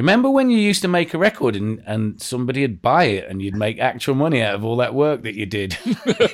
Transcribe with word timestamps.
Remember 0.00 0.30
when 0.30 0.48
you 0.48 0.56
used 0.56 0.80
to 0.80 0.88
make 0.88 1.12
a 1.12 1.18
record 1.18 1.54
and, 1.54 1.82
and 1.84 2.22
somebody 2.22 2.62
would 2.62 2.80
buy 2.80 3.04
it 3.04 3.28
and 3.28 3.42
you'd 3.42 3.54
make 3.54 3.78
actual 3.78 4.14
money 4.14 4.40
out 4.40 4.54
of 4.54 4.64
all 4.64 4.76
that 4.76 4.94
work 4.94 5.24
that 5.24 5.34
you 5.34 5.44
did? 5.44 5.76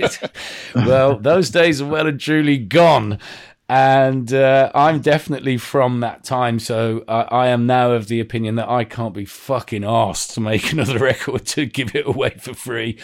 well, 0.77 1.19
those 1.19 1.51
days 1.51 1.83
are 1.83 1.89
well 1.89 2.07
and 2.07 2.21
truly 2.21 2.59
gone. 2.59 3.19
And 3.69 4.33
uh, 4.33 4.71
I'm 4.73 5.01
definitely 5.01 5.59
from 5.59 5.99
that 5.99 6.23
time. 6.23 6.61
So 6.61 7.03
I, 7.09 7.23
I 7.23 7.47
am 7.49 7.67
now 7.67 7.91
of 7.91 8.07
the 8.07 8.21
opinion 8.21 8.55
that 8.55 8.69
I 8.69 8.85
can't 8.85 9.13
be 9.13 9.25
fucking 9.25 9.83
asked 9.83 10.31
to 10.35 10.41
make 10.41 10.71
another 10.73 11.01
record 11.01 11.45
to 11.47 11.67
give 11.67 11.97
it 11.97 12.07
away 12.07 12.37
for 12.39 12.55
free. 12.55 13.01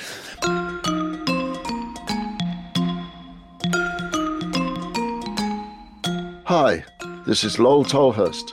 Hi, 6.45 6.85
this 7.27 7.43
is 7.43 7.59
Lol 7.59 7.85
Tolhurst, 7.85 8.53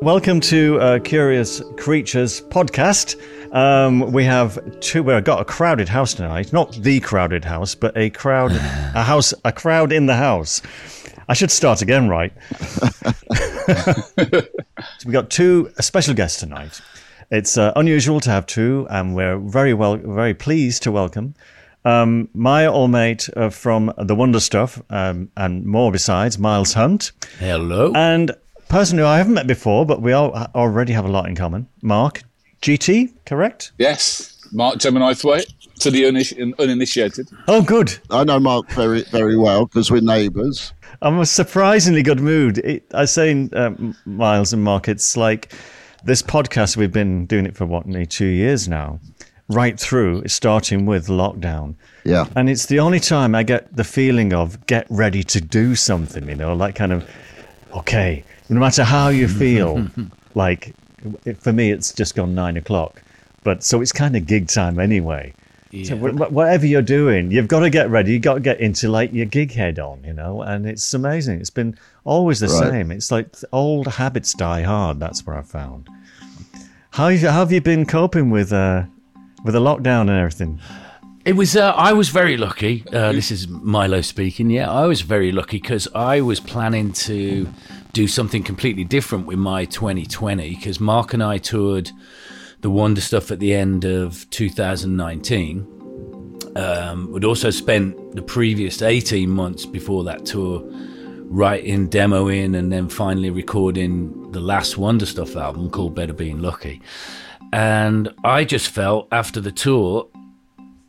Welcome 0.00 0.38
to 0.42 0.78
uh, 0.80 0.98
Curious 1.00 1.60
Creatures 1.76 2.40
podcast. 2.40 3.16
Um, 3.52 4.12
we 4.12 4.24
have 4.24 4.78
two. 4.78 5.02
We've 5.02 5.24
got 5.24 5.40
a 5.40 5.44
crowded 5.44 5.88
house 5.88 6.14
tonight. 6.14 6.52
Not 6.52 6.72
the 6.72 7.00
crowded 7.00 7.44
house, 7.44 7.74
but 7.74 7.96
a 7.96 8.08
crowd, 8.10 8.52
a 8.52 9.02
house, 9.02 9.34
a 9.44 9.50
crowd 9.50 9.90
in 9.90 10.06
the 10.06 10.14
house. 10.14 10.62
I 11.28 11.34
should 11.34 11.50
start 11.50 11.82
again, 11.82 12.08
right? 12.08 12.32
so 12.58 14.42
we 15.04 15.12
got 15.12 15.30
two 15.30 15.72
special 15.80 16.14
guests 16.14 16.38
tonight. 16.38 16.80
It's 17.32 17.58
uh, 17.58 17.72
unusual 17.74 18.20
to 18.20 18.30
have 18.30 18.46
two, 18.46 18.86
and 18.90 19.16
we're 19.16 19.38
very 19.38 19.74
well, 19.74 19.96
very 19.96 20.32
pleased 20.32 20.84
to 20.84 20.92
welcome 20.92 21.34
um, 21.84 22.28
my 22.34 22.66
old 22.66 22.90
mate 22.90 23.28
uh, 23.36 23.50
from 23.50 23.92
the 23.98 24.14
Wonder 24.14 24.40
Stuff 24.40 24.82
um, 24.90 25.30
and 25.36 25.64
more 25.64 25.90
besides, 25.90 26.38
Miles 26.38 26.74
Hunt, 26.74 27.12
Hello. 27.38 27.92
and 27.94 28.32
person 28.68 28.98
who 28.98 29.04
I 29.04 29.18
haven't 29.18 29.34
met 29.34 29.46
before, 29.46 29.86
but 29.86 30.02
we 30.02 30.12
all 30.12 30.32
already 30.54 30.92
have 30.92 31.04
a 31.04 31.08
lot 31.08 31.26
in 31.26 31.34
common. 31.34 31.68
Mark 31.82 32.22
GT, 32.62 33.12
correct? 33.24 33.72
Yes, 33.78 34.36
Mark 34.52 34.78
Gemini-Thwaite 34.78 35.52
to 35.80 35.90
the 35.90 36.04
unin- 36.04 36.58
uninitiated. 36.58 37.28
Oh, 37.46 37.62
good. 37.62 37.96
I 38.10 38.24
know 38.24 38.40
Mark 38.40 38.68
very, 38.70 39.02
very 39.04 39.36
well 39.36 39.66
because 39.66 39.90
we're 39.90 40.00
neighbours. 40.00 40.72
I'm 41.02 41.18
a 41.20 41.26
surprisingly 41.26 42.02
good 42.02 42.20
mood. 42.20 42.58
It, 42.58 42.84
I 42.92 43.04
say, 43.04 43.32
saying, 43.32 43.50
um, 43.54 43.96
Miles 44.04 44.52
and 44.52 44.62
Mark, 44.62 44.88
it's 44.88 45.16
like 45.16 45.52
this 46.04 46.22
podcast, 46.22 46.76
we've 46.76 46.92
been 46.92 47.26
doing 47.26 47.46
it 47.46 47.56
for 47.56 47.66
what, 47.66 47.86
nearly 47.86 48.06
two 48.06 48.26
years 48.26 48.68
now, 48.68 48.98
right 49.48 49.78
through, 49.78 50.26
starting 50.26 50.86
with 50.86 51.06
lockdown. 51.06 51.76
Yeah. 52.04 52.26
And 52.34 52.50
it's 52.50 52.66
the 52.66 52.80
only 52.80 53.00
time 53.00 53.34
I 53.34 53.44
get 53.44 53.74
the 53.76 53.84
feeling 53.84 54.32
of 54.32 54.66
get 54.66 54.86
ready 54.90 55.22
to 55.24 55.40
do 55.40 55.74
something, 55.74 56.28
you 56.28 56.34
know, 56.34 56.54
like 56.54 56.74
kind 56.74 56.92
of, 56.92 57.08
okay, 57.74 58.24
no 58.48 58.60
matter 58.60 58.84
how 58.84 59.08
you 59.08 59.28
feel, 59.42 59.86
like 60.34 60.74
it, 61.24 61.40
for 61.42 61.52
me, 61.52 61.70
it's 61.70 61.92
just 61.92 62.14
gone 62.14 62.34
nine 62.34 62.56
o'clock. 62.56 63.02
But 63.44 63.62
so 63.62 63.80
it's 63.80 63.92
kind 63.92 64.16
of 64.16 64.26
gig 64.26 64.48
time 64.48 64.78
anyway. 64.78 65.32
So 65.70 65.76
Yeah. 65.76 65.94
wh- 65.96 66.16
wh- 66.16 66.32
whatever 66.32 66.66
you're 66.66 66.82
doing, 66.82 67.30
you've 67.30 67.46
got 67.48 67.60
to 67.60 67.70
get 67.70 67.90
ready. 67.90 68.12
You've 68.14 68.22
got 68.22 68.34
to 68.34 68.40
get 68.40 68.58
into 68.60 68.88
like 68.88 69.12
your 69.12 69.26
gig 69.26 69.52
head 69.52 69.78
on, 69.78 70.02
you 70.04 70.12
know. 70.14 70.42
And 70.42 70.66
it's 70.66 70.92
amazing. 70.94 71.40
It's 71.40 71.50
been 71.50 71.76
always 72.04 72.40
the 72.40 72.48
Right. 72.48 72.70
same. 72.70 72.90
It's 72.90 73.10
like 73.10 73.28
old 73.52 73.86
habits 73.86 74.32
die 74.34 74.62
hard. 74.62 74.98
That's 74.98 75.26
what 75.26 75.36
I 75.36 75.42
found. 75.42 75.88
How 76.90 77.10
have 77.10 77.20
you, 77.22 77.28
how 77.28 77.40
have 77.40 77.52
you 77.52 77.60
been 77.60 77.84
coping 77.86 78.30
with 78.30 78.52
uh, 78.52 78.84
with 79.44 79.54
the 79.54 79.60
lockdown 79.60 80.02
and 80.02 80.10
everything? 80.18 80.58
It 81.24 81.34
was. 81.36 81.54
Uh, 81.54 81.72
I 81.76 81.92
was 81.92 82.08
very 82.08 82.36
lucky. 82.38 82.84
Uh, 82.92 83.12
this 83.12 83.30
is 83.30 83.46
Miles 83.48 84.06
speaking. 84.06 84.48
Yeah, 84.50 84.70
I 84.70 84.86
was 84.86 85.02
very 85.02 85.30
lucky 85.32 85.58
because 85.58 85.86
I 85.94 86.22
was 86.22 86.40
planning 86.40 86.92
to 86.92 87.46
do 87.92 88.06
something 88.06 88.42
completely 88.42 88.84
different 88.84 89.26
with 89.26 89.38
my 89.38 89.64
2020. 89.64 90.56
Because 90.56 90.80
Mark 90.80 91.14
and 91.14 91.22
I 91.22 91.38
toured 91.38 91.90
the 92.60 92.70
Wonder 92.70 93.00
Stuff 93.00 93.30
at 93.30 93.38
the 93.38 93.54
end 93.54 93.84
of 93.84 94.28
2019. 94.30 95.74
Um, 96.56 97.12
we'd 97.12 97.24
also 97.24 97.50
spent 97.50 98.14
the 98.14 98.22
previous 98.22 98.82
18 98.82 99.30
months 99.30 99.64
before 99.64 100.04
that 100.04 100.26
tour 100.26 100.62
writing, 101.30 101.88
demoing, 101.88 102.56
and 102.56 102.72
then 102.72 102.88
finally 102.88 103.30
recording 103.30 104.32
the 104.32 104.40
last 104.40 104.78
Wonder 104.78 105.06
Stuff 105.06 105.36
album 105.36 105.70
called 105.70 105.94
Better 105.94 106.12
Being 106.12 106.40
Lucky. 106.40 106.80
And 107.52 108.12
I 108.24 108.44
just 108.44 108.68
felt 108.68 109.08
after 109.12 109.40
the 109.40 109.52
tour, 109.52 110.08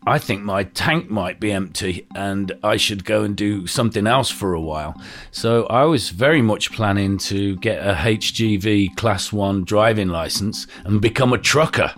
I 0.07 0.17
think 0.17 0.41
my 0.43 0.63
tank 0.63 1.09
might 1.09 1.39
be 1.39 1.51
empty 1.51 2.07
and 2.15 2.51
I 2.63 2.77
should 2.77 3.03
go 3.05 3.23
and 3.23 3.35
do 3.35 3.67
something 3.67 4.07
else 4.07 4.29
for 4.31 4.53
a 4.53 4.61
while. 4.61 4.99
So 5.31 5.65
I 5.65 5.83
was 5.83 6.09
very 6.09 6.41
much 6.41 6.71
planning 6.71 7.17
to 7.19 7.57
get 7.57 7.85
a 7.85 7.93
HGV 7.93 8.95
Class 8.95 9.31
1 9.33 9.65
driving 9.65 10.07
license 10.07 10.67
and 10.85 11.01
become 11.01 11.33
a 11.33 11.37
trucker. 11.37 11.93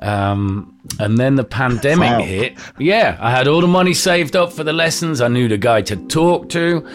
Um, 0.00 0.78
and 0.98 1.18
then 1.18 1.36
the 1.36 1.44
pandemic 1.44 2.10
Wow. 2.10 2.22
hit. 2.22 2.58
Yeah, 2.78 3.16
I 3.20 3.30
had 3.30 3.46
all 3.46 3.60
the 3.60 3.68
money 3.68 3.94
saved 3.94 4.34
up 4.34 4.52
for 4.52 4.64
the 4.64 4.72
lessons. 4.72 5.20
I 5.20 5.28
knew 5.28 5.46
the 5.46 5.58
guy 5.58 5.82
to 5.82 5.96
talk 6.08 6.48
to, 6.50 6.86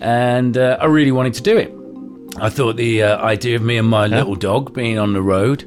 and 0.00 0.56
uh, 0.58 0.76
I 0.80 0.86
really 0.86 1.12
wanted 1.12 1.34
to 1.34 1.42
do 1.42 1.56
it. 1.56 1.72
I 2.40 2.48
thought 2.48 2.76
the 2.76 3.02
uh, 3.04 3.18
idea 3.24 3.56
of 3.56 3.62
me 3.62 3.76
and 3.76 3.88
my 3.88 4.06
little 4.06 4.34
dog 4.34 4.72
being 4.74 4.98
on 4.98 5.12
the 5.12 5.22
road 5.22 5.64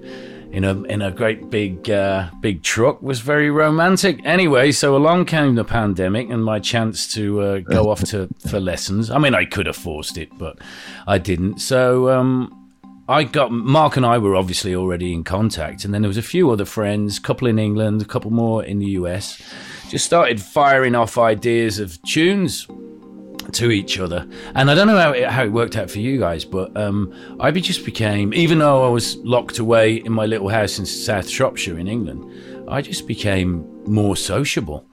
in 0.54 0.64
a 0.64 0.84
in 0.84 1.02
a 1.02 1.12
great 1.12 1.50
big 1.50 1.90
uh, 1.90 2.30
big 2.40 2.62
truck 2.62 3.02
was 3.02 3.22
very 3.22 3.50
romantic. 3.50 4.22
Anyway, 4.24 4.72
so 4.72 4.96
along 4.96 5.26
came 5.26 5.56
the 5.56 5.66
pandemic 5.66 6.30
and 6.30 6.46
my 6.46 6.60
chance 6.60 7.12
to 7.16 7.42
uh, 7.42 7.60
go 7.60 7.90
off 7.90 8.04
to 8.06 8.30
for 8.50 8.60
lessons. 8.60 9.10
I 9.10 9.18
mean, 9.18 9.34
I 9.34 9.46
could 9.46 9.66
have 9.66 9.76
forced 9.76 10.16
it, 10.16 10.30
but 10.38 10.60
I 11.08 11.18
didn't. 11.18 11.60
So 11.60 12.10
um, 12.10 12.72
I 13.10 13.24
got 13.24 13.52
Mark 13.52 13.98
and 13.98 14.06
I 14.06 14.20
were 14.20 14.36
obviously 14.36 14.76
already 14.76 15.12
in 15.12 15.24
contact, 15.24 15.86
and 15.86 15.94
then 15.94 16.04
there 16.04 16.10
was 16.10 16.18
a 16.18 16.22
few 16.22 16.52
other 16.52 16.66
friends, 16.66 17.18
a 17.18 17.22
couple 17.22 17.48
in 17.48 17.58
England, 17.58 18.04
a 18.04 18.06
couple 18.06 18.30
more 18.30 18.64
in 18.64 18.78
the 18.78 18.92
US. 19.02 19.42
Just 19.90 20.06
started 20.06 20.40
firing 20.40 20.94
off 20.94 21.18
ideas 21.18 21.80
of 21.80 22.00
tunes 22.04 22.68
to 23.52 23.72
each 23.72 24.00
other. 24.00 24.28
And 24.56 24.72
I 24.72 24.76
don't 24.76 24.88
know 24.88 24.98
how 24.98 25.12
it, 25.12 25.30
how 25.30 25.44
it 25.44 25.52
worked 25.52 25.76
out 25.76 25.90
for 25.90 26.00
you 26.00 26.20
guys, 26.20 26.46
but 26.46 26.76
um, 26.78 27.14
I 27.40 27.52
just 27.52 27.86
became, 27.86 28.34
even 28.34 28.60
though 28.60 28.86
I 28.86 28.90
was 28.90 29.18
locked 29.18 29.60
away 29.60 29.98
in 29.98 30.12
my 30.12 30.26
little 30.26 30.50
house 30.50 30.80
in 30.80 30.86
South 30.86 31.30
Shropshire 31.30 31.78
in 31.78 31.88
England, 31.88 32.70
I 32.70 32.82
just 32.82 33.08
became 33.08 33.68
more 33.86 34.16
sociable. 34.16 34.86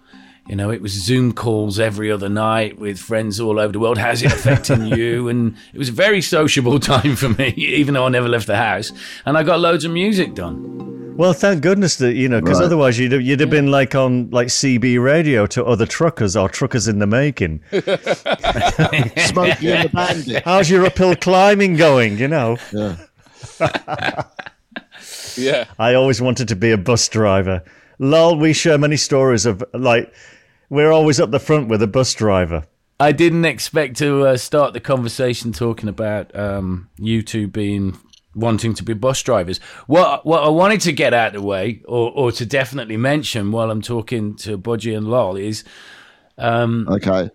You 0.48 0.56
know, 0.56 0.70
it 0.70 0.82
was 0.82 0.92
Zoom 0.92 1.32
calls 1.32 1.78
every 1.78 2.10
other 2.10 2.28
night 2.28 2.78
with 2.78 2.98
friends 2.98 3.38
all 3.38 3.60
over 3.60 3.72
the 3.72 3.78
world. 3.78 3.98
How's 3.98 4.22
it 4.22 4.32
affecting 4.32 4.84
you? 4.96 5.28
And 5.28 5.56
it 5.72 5.78
was 5.78 5.90
a 5.90 5.92
very 5.92 6.20
sociable 6.20 6.80
time 6.80 7.14
for 7.14 7.28
me, 7.28 7.50
even 7.56 7.94
though 7.94 8.06
I 8.06 8.08
never 8.08 8.28
left 8.28 8.48
the 8.48 8.56
house. 8.56 8.90
And 9.24 9.38
I 9.38 9.44
got 9.44 9.60
loads 9.60 9.84
of 9.84 9.92
music 9.92 10.34
done. 10.34 10.99
Well, 11.16 11.32
thank 11.34 11.60
goodness 11.62 11.96
that 11.96 12.14
you 12.14 12.28
know, 12.30 12.40
because 12.40 12.60
Right. 12.60 12.64
otherwise 12.66 12.98
you'd 12.98 13.12
have, 13.12 13.20
you'd 13.20 13.40
have 13.40 13.50
been 13.50 13.70
like 13.70 13.94
on 13.94 14.30
like 14.30 14.48
CB 14.48 15.02
radio 15.02 15.44
to 15.48 15.64
other 15.64 15.84
truckers 15.84 16.34
or 16.34 16.48
truckers 16.48 16.88
in 16.88 16.98
the 16.98 17.06
making. 17.06 17.60
Smokey 17.70 17.82
and 19.72 19.84
the 19.84 19.90
Bandit. 19.92 20.44
How's 20.44 20.70
your 20.70 20.86
uphill 20.86 21.14
climbing 21.16 21.76
going? 21.76 22.16
You 22.18 22.28
know, 22.28 22.56
Yeah. 22.72 22.96
Yeah. 25.36 25.66
I 25.78 25.94
always 25.94 26.20
wanted 26.20 26.48
to 26.48 26.56
be 26.56 26.70
a 26.72 26.78
bus 26.78 27.08
driver. 27.08 27.62
Lol, 27.98 28.36
we 28.38 28.52
share 28.52 28.78
many 28.78 28.96
stories 28.96 29.46
of 29.46 29.62
like 29.74 30.12
we're 30.70 30.90
always 30.90 31.20
up 31.20 31.30
the 31.30 31.38
front 31.38 31.68
with 31.68 31.82
a 31.82 31.86
bus 31.86 32.14
driver. 32.14 32.64
I 32.98 33.12
didn't 33.12 33.44
expect 33.44 33.96
to 33.98 34.26
uh, 34.26 34.36
start 34.36 34.72
the 34.74 34.80
conversation 34.80 35.52
talking 35.52 35.88
about 35.88 36.34
um, 36.36 36.88
you 36.98 37.22
two 37.22 37.46
being 37.46 37.98
wanting 38.34 38.74
to 38.74 38.82
be 38.82 38.94
bus 38.94 39.22
drivers. 39.22 39.58
What 39.86 40.24
what 40.24 40.42
I 40.44 40.48
wanted 40.48 40.80
to 40.82 40.92
get 40.92 41.12
out 41.14 41.28
of 41.34 41.42
the 41.42 41.46
way, 41.46 41.82
or, 41.86 42.10
or 42.12 42.32
to 42.32 42.46
definitely 42.46 42.96
mention 42.96 43.50
while 43.52 43.70
I'm 43.70 43.82
talking 43.82 44.36
to 44.36 44.56
Budgie 44.58 44.96
and 44.96 45.08
Lol, 45.08 45.36
is 45.36 45.64
um, 46.38 46.86
Okay. 46.88 47.30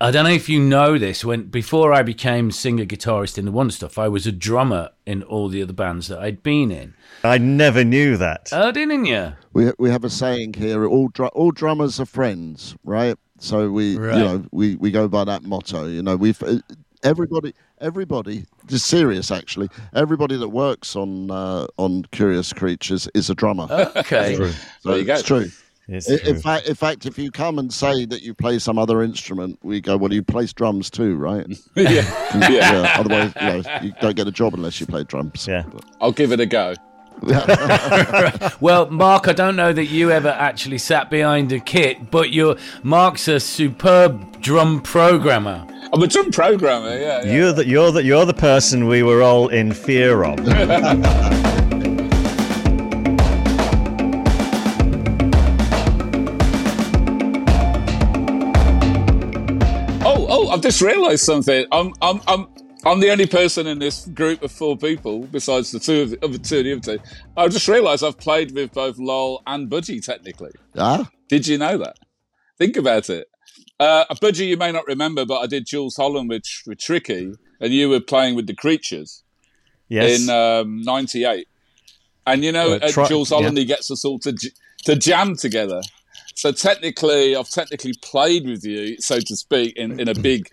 I 0.00 0.10
don't 0.10 0.24
know 0.24 0.30
if 0.30 0.48
you 0.48 0.60
know 0.60 0.98
this. 0.98 1.24
When 1.24 1.44
before 1.44 1.92
I 1.92 2.02
became 2.02 2.50
singer 2.50 2.84
guitarist 2.84 3.38
in 3.38 3.44
the 3.44 3.52
Wonder 3.52 3.72
Stuff, 3.72 3.96
I 3.98 4.08
was 4.08 4.26
a 4.26 4.32
drummer 4.32 4.90
in 5.06 5.22
all 5.24 5.48
the 5.48 5.62
other 5.62 5.72
bands 5.72 6.08
that 6.08 6.18
I'd 6.18 6.42
been 6.42 6.70
in. 6.72 6.94
I 7.22 7.38
never 7.38 7.84
knew 7.84 8.16
that. 8.16 8.48
Oh, 8.52 8.72
didn't 8.72 9.04
you? 9.06 9.32
We 9.52 9.70
we 9.78 9.90
have 9.90 10.02
a 10.04 10.10
saying 10.10 10.54
here: 10.54 10.84
all 10.86 11.08
dr- 11.08 11.30
all 11.32 11.50
drummers 11.52 12.00
are 12.00 12.06
friends, 12.06 12.74
right? 12.84 13.16
So 13.38 13.70
we 13.70 13.96
Right. 13.96 14.16
you 14.18 14.24
know 14.24 14.44
we, 14.50 14.74
we 14.76 14.90
go 14.90 15.06
by 15.08 15.24
that 15.24 15.44
motto. 15.44 15.86
You 15.86 16.02
know 16.02 16.16
we've 16.16 16.42
everybody 17.04 17.54
everybody, 17.80 18.44
just 18.66 18.86
serious 18.86 19.30
actually, 19.30 19.68
everybody 19.94 20.36
that 20.36 20.48
works 20.48 20.96
on 20.96 21.30
uh, 21.30 21.66
on 21.76 22.04
Curious 22.12 22.52
Creatures 22.52 23.08
is 23.14 23.30
a 23.30 23.34
drummer. 23.34 23.66
Okay. 23.96 24.36
So 24.36 24.50
There 24.90 24.98
you 24.98 25.04
go. 25.04 25.14
It's 25.14 25.22
true. 25.22 25.50
It's 25.88 26.08
I- 26.10 26.14
In 26.14 26.18
true. 26.20 26.40
fact, 26.40 26.66
in 26.68 26.74
fact, 26.74 27.06
if 27.06 27.18
you 27.18 27.30
come 27.30 27.58
and 27.58 27.72
say 27.72 28.04
that 28.06 28.22
you 28.22 28.34
play 28.34 28.58
some 28.58 28.78
other 28.78 29.02
instrument, 29.02 29.58
we 29.62 29.80
go, 29.80 29.96
"Well, 29.96 30.12
you 30.12 30.22
play 30.22 30.46
drums 30.46 30.90
too, 30.90 31.16
right?" 31.16 31.46
yeah. 31.74 31.90
yeah. 32.34 32.50
yeah. 32.50 32.92
Otherwise, 32.96 33.32
you, 33.40 33.48
know, 33.48 33.80
you 33.82 33.92
don't 34.00 34.14
get 34.16 34.26
a 34.28 34.30
job 34.32 34.54
unless 34.54 34.80
you 34.80 34.86
play 34.86 35.04
drums. 35.04 35.46
Yeah. 35.48 35.64
I'll 36.00 36.12
give 36.12 36.32
it 36.32 36.40
a 36.40 36.46
go. 36.46 36.74
Well, 38.60 38.90
Mark, 38.90 39.26
I 39.28 39.32
don't 39.32 39.56
know 39.56 39.72
that 39.72 39.86
you 39.86 40.10
ever 40.12 40.28
actually 40.28 40.78
sat 40.78 41.10
behind 41.10 41.50
a 41.52 41.58
kit, 41.60 42.10
but 42.10 42.30
you're 42.32 42.56
Mark's 42.82 43.26
a 43.28 43.40
superb 43.40 44.40
drum 44.40 44.80
programmer. 44.82 45.66
I'm 45.92 46.02
a 46.02 46.06
drum 46.06 46.30
programmer. 46.30 46.98
Yeah. 46.98 47.22
yeah. 47.24 47.32
You're 47.32 47.52
the 47.52 47.66
you're 47.66 47.90
the 47.92 48.04
you're 48.04 48.26
the 48.26 48.34
person 48.34 48.86
we 48.86 49.02
were 49.02 49.22
all 49.22 49.48
in 49.48 49.72
fear 49.72 50.22
of. 50.24 50.38
Oh, 60.10 60.26
oh! 60.28 60.48
I've 60.48 60.62
just 60.62 60.80
realised 60.80 61.24
something. 61.24 61.66
I'm, 61.70 61.92
I'm, 62.00 62.20
I'm, 62.26 62.46
I'm 62.86 63.00
the 63.00 63.10
only 63.10 63.26
person 63.26 63.66
in 63.66 63.78
this 63.78 64.06
group 64.06 64.42
of 64.42 64.50
four 64.50 64.76
people, 64.76 65.20
besides 65.26 65.70
the 65.70 65.78
two 65.78 66.02
of 66.02 66.10
the, 66.10 66.24
of 66.24 66.32
the 66.32 66.38
two 66.38 66.58
of 66.58 66.64
the 66.64 66.72
other 66.72 66.96
two. 66.98 67.04
I 67.36 67.48
just 67.48 67.68
realised 67.68 68.02
I've 68.02 68.18
played 68.18 68.52
with 68.54 68.72
both 68.72 68.98
Lol 68.98 69.42
and 69.46 69.68
Budgie. 69.68 70.02
Technically, 70.04 70.52
Ah, 70.76 71.10
did 71.28 71.46
you 71.46 71.58
know 71.58 71.76
that? 71.78 71.96
Think 72.58 72.76
about 72.76 73.10
it. 73.10 73.28
Uh, 73.80 74.04
Budgie, 74.16 74.46
you 74.48 74.56
may 74.56 74.72
not 74.72 74.86
remember, 74.86 75.24
but 75.24 75.38
I 75.38 75.46
did 75.46 75.66
Jools 75.66 75.96
Holland 75.96 76.28
with, 76.28 76.42
with 76.66 76.78
Tricky, 76.78 77.34
and 77.60 77.72
you 77.72 77.88
were 77.88 78.00
playing 78.00 78.34
with 78.34 78.46
the 78.46 78.54
Creatures 78.54 79.22
Yes. 79.88 80.22
in 80.22 80.30
um, 80.30 80.82
'98. 80.82 81.48
And 82.26 82.44
you 82.44 82.52
know, 82.52 82.72
Uh, 82.72 82.80
at 82.82 83.08
Jools 83.08 83.30
Holland, 83.30 83.56
he 83.56 83.64
gets 83.64 83.90
us 83.90 84.04
all 84.04 84.18
to 84.20 84.36
to 84.84 84.96
jam 84.96 85.36
together. 85.36 85.80
So 86.34 86.52
technically, 86.52 87.34
I've 87.34 87.48
technically 87.50 87.94
played 88.02 88.46
with 88.46 88.64
you, 88.64 88.96
so 89.00 89.18
to 89.18 89.34
speak, 89.36 89.76
in, 89.76 89.98
in 89.98 90.08
a 90.08 90.14
big 90.14 90.48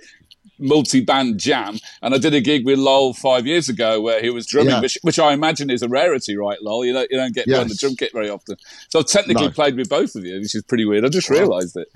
multi-band 0.60 1.40
jam. 1.40 1.78
And 2.02 2.14
I 2.14 2.18
did 2.18 2.34
a 2.34 2.42
gig 2.42 2.66
with 2.66 2.80
Lol 2.80 3.14
five 3.14 3.46
years 3.48 3.70
ago 3.70 4.02
where 4.02 4.22
he 4.22 4.30
was 4.30 4.46
drumming, 4.48 4.74
Yeah. 4.74 4.82
which, 4.82 4.98
which 5.02 5.20
I 5.20 5.34
imagine 5.34 5.70
is 5.70 5.82
a 5.82 5.88
rarity, 5.90 6.36
right, 6.38 6.62
Lol? 6.62 6.86
You 6.86 6.94
don't, 6.94 7.08
you 7.12 7.18
don't 7.18 7.34
get 7.36 7.46
behind 7.48 7.70
the 7.70 7.76
drum 7.76 7.96
kit 7.96 8.12
very 8.14 8.30
often. 8.30 8.58
So 8.90 9.00
I've 9.00 9.08
technically 9.08 9.48
No. 9.48 9.52
played 9.52 9.76
with 9.76 9.90
both 9.90 10.16
of 10.16 10.26
you, 10.26 10.36
which 10.40 10.56
is 10.56 10.64
pretty 10.64 10.86
weird. 10.86 11.06
I 11.06 11.10
just 11.10 11.30
realised 11.30 11.76
it. 11.78 11.88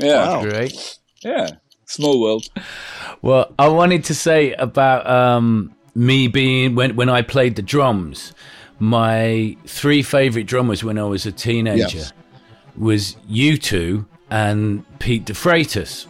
Yeah, 0.00 0.26
Wow. 0.28 0.42
Great. 0.44 0.98
yeah. 1.22 1.50
Small 1.86 2.20
world. 2.20 2.48
Well, 3.22 3.54
I 3.58 3.68
wanted 3.68 4.02
to 4.04 4.14
say 4.14 4.52
about 4.54 5.08
um, 5.08 5.72
me 5.94 6.26
being 6.26 6.74
when 6.74 6.96
when 6.96 7.08
I 7.08 7.22
played 7.22 7.54
the 7.56 7.62
drums. 7.62 8.32
My 8.78 9.56
three 9.66 10.02
favorite 10.02 10.46
drummers 10.46 10.82
when 10.84 10.98
I 10.98 11.04
was 11.04 11.24
a 11.26 11.32
teenager 11.32 11.98
Yes. 11.98 12.12
was 12.76 13.16
you 13.28 13.56
two 13.56 14.06
and 14.30 14.84
Pete 14.98 15.24
de 15.24 15.32
Freitas 15.32 16.06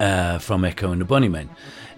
uh, 0.00 0.38
from 0.38 0.64
Echo 0.64 0.90
and 0.90 1.00
the 1.00 1.04
Bunnymen. 1.04 1.48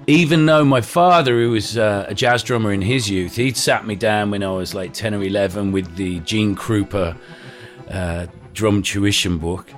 Even 0.06 0.46
though 0.46 0.64
my 0.64 0.81
father, 0.81 1.40
who 1.40 1.52
was 1.52 1.78
uh, 1.78 2.06
a 2.08 2.14
jazz 2.14 2.43
drummer 2.43 2.72
in 2.72 2.82
his 2.82 3.08
youth, 3.08 3.37
he'd 3.37 3.56
sat 3.56 3.87
me 3.87 3.94
down 3.94 4.31
when 4.31 4.43
I 4.43 4.50
was 4.50 4.75
like 4.75 4.93
10 4.93 5.14
or 5.14 5.22
11 5.22 5.72
with 5.72 5.94
the 5.96 6.19
Gene 6.20 6.56
Krupa 6.56 7.16
uh, 7.88 8.26
drum 8.52 8.82
tuition 8.82 9.38
book 9.38 9.70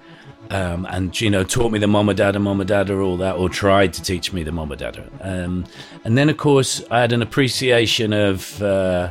um, 0.51 0.87
and, 0.91 1.19
you 1.21 1.31
know, 1.31 1.45
taught 1.45 1.73
me 1.73 1.79
the 1.79 1.87
Mama 1.87 2.15
Dada, 2.15 2.39
Mama 2.39 2.65
Dada, 2.65 2.99
all 2.99 3.17
that, 3.19 3.37
or 3.37 3.49
tried 3.49 3.93
to 3.95 4.03
teach 4.03 4.33
me 4.33 4.43
the 4.43 4.53
Mama 4.53 4.77
Dada. 4.77 5.09
Um, 5.21 5.67
and 6.05 6.17
then, 6.17 6.29
of 6.29 6.37
course, 6.37 6.83
I 6.91 7.01
had 7.01 7.13
an 7.13 7.23
appreciation 7.23 8.13
of 8.13 8.63
uh, 8.63 9.11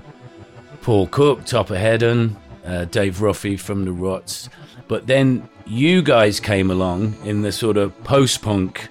Paul 0.81 1.07
Cook, 1.07 1.45
Topper 1.45 1.75
Headon, 1.75 2.35
uh, 2.65 2.85
Dave 2.85 3.17
Ruffy 3.17 3.59
from 3.59 3.85
the 3.85 3.91
Ruts. 3.91 4.49
But 4.87 5.07
then 5.07 5.49
you 5.65 6.01
guys 6.01 6.39
came 6.39 6.69
along 6.69 7.15
in 7.23 7.41
the 7.41 7.51
sort 7.51 7.77
of 7.77 8.03
post 8.03 8.41
punk. 8.41 8.89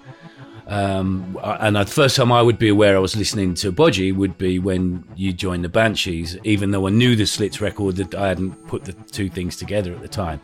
Um, 0.66 1.38
and 1.42 1.76
the 1.76 1.84
first 1.84 2.16
time 2.16 2.30
I 2.30 2.40
would 2.40 2.58
be 2.58 2.68
aware 2.68 2.96
I 2.96 3.00
was 3.00 3.16
listening 3.16 3.54
to 3.54 3.72
Budgie 3.72 4.14
would 4.14 4.38
be 4.38 4.58
when 4.58 5.04
you 5.16 5.32
joined 5.32 5.64
the 5.64 5.68
Banshees, 5.68 6.38
even 6.44 6.70
though 6.70 6.86
I 6.86 6.90
knew 6.90 7.16
the 7.16 7.26
Slits 7.26 7.60
record 7.60 7.96
that 7.96 8.14
I 8.14 8.28
hadn't 8.28 8.66
put 8.68 8.84
the 8.84 8.92
two 8.92 9.28
things 9.28 9.56
together 9.56 9.92
at 9.92 10.02
the 10.02 10.08
time. 10.08 10.40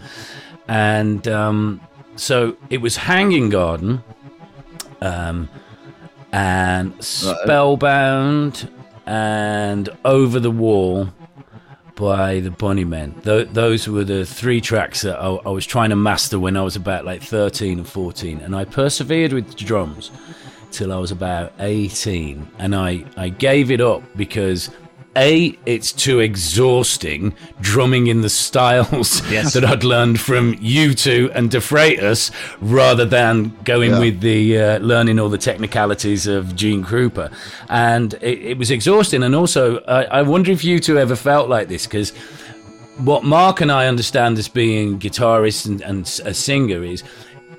And 0.67 1.27
um, 1.29 1.81
so 2.17 2.57
it 2.69 2.79
was 2.79 2.97
Hanging 2.97 3.49
Garden 3.49 4.03
um, 5.01 5.49
and 6.33 6.93
Spellbound 7.03 8.71
and 9.07 9.89
Over 10.05 10.41
the 10.41 10.51
Wall 10.51 11.09
by 11.99 12.39
the 12.39 12.51
Bunnymen. 12.51 13.25
Th- 13.25 13.49
those 13.49 13.89
were 13.89 14.05
the 14.05 14.25
three 14.25 14.61
tracks 14.61 15.03
that 15.03 15.19
I, 15.19 15.35
I 15.45 15.51
was 15.51 15.67
trying 15.67 15.91
to 15.91 15.97
master 15.97 16.39
when 16.39 16.57
I 16.57 16.63
was 16.63 16.77
about 16.77 17.05
like 17.05 17.23
13 17.23 17.81
or 17.81 17.85
14. 17.85 18.41
And 18.41 18.55
I 18.55 18.65
persevered 18.65 19.33
with 19.33 19.57
drums 19.57 20.13
till 20.71 20.93
I 20.93 20.99
was 20.99 21.11
about 21.11 21.53
18. 21.59 22.49
And 22.59 22.75
I, 22.75 23.05
I 23.17 23.29
gave 23.29 23.71
it 23.71 23.81
up 23.81 24.03
because. 24.17 24.71
A, 25.19 25.59
it's 25.67 25.93
too 25.93 26.21
exhausting 26.21 27.35
drumming 27.61 28.07
in 28.07 28.21
the 28.23 28.29
styles 28.31 29.21
Yes. 29.31 29.53
that 29.55 29.65
I'd 29.65 29.83
learned 29.85 30.21
from 30.21 30.57
you 30.61 30.95
two 30.95 31.31
and 31.35 31.51
De 31.51 31.59
Freitas 31.59 32.31
rather 32.61 33.05
than 33.05 33.57
going 33.65 33.91
Yeah. 33.91 33.99
with 34.01 34.21
the 34.21 34.59
uh, 34.59 34.79
learning 34.79 35.19
all 35.19 35.29
the 35.29 35.37
technicalities 35.39 36.27
of 36.27 36.55
Gene 36.55 36.85
Krupa. 36.85 37.33
And 37.69 38.15
it, 38.15 38.39
it 38.51 38.59
was 38.59 38.71
exhausting. 38.71 39.23
And 39.25 39.35
also, 39.35 39.81
I, 39.81 40.05
I 40.05 40.23
wonder 40.23 40.51
if 40.53 40.65
you 40.65 40.79
two 40.79 40.99
ever 40.99 41.17
felt 41.17 41.49
like 41.49 41.69
this 41.69 41.85
because 41.87 42.11
what 42.99 43.25
Mark 43.25 43.61
and 43.61 43.71
I 43.73 43.87
understand 43.89 44.39
as 44.39 44.49
being 44.49 44.99
guitarists 44.99 45.67
and, 45.67 45.81
and 45.83 46.01
a 46.25 46.33
singer 46.35 46.83
is 46.85 47.03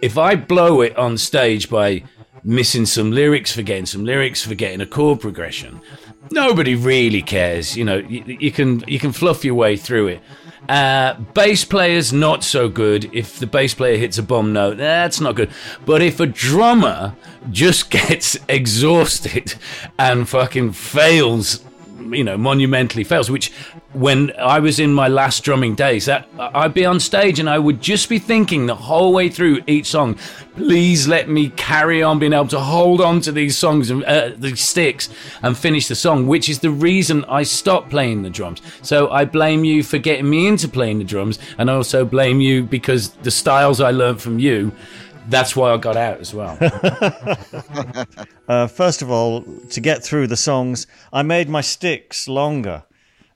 if 0.01 0.17
I 0.17 0.35
blow 0.35 0.81
it 0.81 0.95
on 0.97 1.17
stage 1.17 1.69
by 1.69 2.03
missing 2.43 2.85
some 2.85 3.11
lyrics, 3.11 3.51
forgetting 3.53 3.85
some 3.85 4.05
lyrics, 4.05 4.45
forgetting 4.45 4.81
a 4.81 4.85
chord 4.85 5.19
progression, 5.19 5.81
nobody 6.31 6.75
really 6.75 7.21
cares. 7.21 7.75
You 7.75 7.85
know, 7.85 7.97
you, 7.97 8.23
you 8.39 8.51
can 8.51 8.83
you 8.87 8.99
can 8.99 9.11
fluff 9.11 9.45
your 9.45 9.55
way 9.55 9.77
through 9.77 10.07
it. 10.07 10.21
Uh, 10.67 11.15
bass 11.33 11.65
players 11.65 12.13
not 12.13 12.43
so 12.43 12.69
good. 12.69 13.09
If 13.13 13.39
the 13.39 13.47
bass 13.47 13.73
player 13.73 13.97
hits 13.97 14.17
a 14.17 14.23
bomb 14.23 14.53
note, 14.53 14.77
that's 14.77 15.19
not 15.19 15.35
good. 15.35 15.49
But 15.85 16.01
if 16.01 16.19
a 16.19 16.27
drummer 16.27 17.15
just 17.49 17.89
gets 17.89 18.37
exhausted 18.47 19.55
and 19.97 20.27
fucking 20.29 20.73
fails 20.73 21.63
you 22.11 22.23
know, 22.23 22.37
monumentally 22.37 23.03
fails. 23.03 23.29
Which, 23.29 23.51
when 23.93 24.31
I 24.37 24.59
was 24.59 24.79
in 24.79 24.93
my 24.93 25.07
last 25.07 25.43
drumming 25.43 25.75
days, 25.75 26.05
that 26.05 26.27
I'd 26.37 26.73
be 26.73 26.85
on 26.85 26.99
stage 26.99 27.39
and 27.39 27.49
I 27.49 27.59
would 27.59 27.81
just 27.81 28.09
be 28.09 28.19
thinking 28.19 28.65
the 28.65 28.75
whole 28.75 29.13
way 29.13 29.29
through 29.29 29.61
each 29.67 29.87
song, 29.87 30.17
please 30.55 31.07
let 31.07 31.29
me 31.29 31.49
carry 31.49 32.03
on 32.03 32.19
being 32.19 32.33
able 32.33 32.47
to 32.47 32.59
hold 32.59 33.01
on 33.01 33.21
to 33.21 33.31
these 33.31 33.57
songs 33.57 33.89
and 33.89 34.03
uh, 34.03 34.31
these 34.35 34.61
sticks 34.61 35.09
and 35.41 35.57
finish 35.57 35.87
the 35.87 35.95
song. 35.95 36.27
Which 36.27 36.49
is 36.49 36.59
the 36.59 36.71
reason 36.71 37.25
I 37.25 37.43
stopped 37.43 37.89
playing 37.89 38.23
the 38.23 38.29
drums. 38.29 38.61
So 38.81 39.09
I 39.09 39.25
blame 39.25 39.63
you 39.63 39.83
for 39.83 39.97
getting 39.97 40.29
me 40.29 40.47
into 40.47 40.67
playing 40.67 40.99
the 40.99 41.03
drums, 41.03 41.39
and 41.57 41.69
I 41.69 41.75
also 41.75 42.05
blame 42.05 42.41
you 42.41 42.63
because 42.63 43.09
the 43.09 43.31
styles 43.31 43.81
I 43.81 43.91
learned 43.91 44.21
from 44.21 44.39
you. 44.39 44.71
That's 45.29 45.55
why 45.55 45.71
I 45.71 45.77
got 45.77 45.95
out 45.95 46.19
as 46.19 46.33
well. 46.33 46.57
Uh, 48.49 48.65
first 48.65 49.03
of 49.03 49.11
all, 49.11 49.43
to 49.69 49.79
get 49.79 50.03
through 50.03 50.25
the 50.25 50.35
songs, 50.35 50.87
I 51.13 51.21
made 51.21 51.47
my 51.49 51.61
sticks 51.61 52.27
longer 52.27 52.83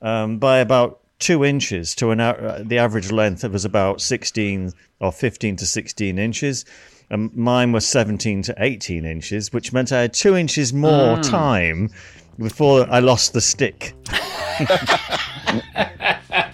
um, 0.01 0.39
by 0.39 0.57
about 0.57 1.01
two 1.19 1.45
inches 1.45 1.93
to 1.95 2.09
an 2.09 2.19
uh, 2.19 2.63
the 2.65 2.79
average 2.79 3.11
length. 3.11 3.43
It 3.43 3.51
was 3.51 3.63
about 3.63 4.01
16 4.01 4.73
or 4.99 5.11
15 5.11 5.55
to 5.57 5.65
16 5.67 6.17
inches. 6.17 6.65
And 7.11 7.31
mine 7.35 7.73
was 7.73 7.85
17 7.85 8.41
to 8.43 8.55
18 8.57 9.05
inches, 9.05 9.53
which 9.53 9.71
meant 9.71 9.91
I 9.91 10.01
had 10.01 10.13
two 10.15 10.35
inches 10.35 10.73
more 10.73 11.17
time 11.19 11.91
before 12.39 12.87
I 12.89 12.99
lost 12.99 13.33
the 13.33 13.41
stick. 13.41 13.93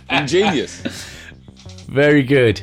Ingenious. 0.10 0.82
Very 1.88 2.24
good. 2.24 2.62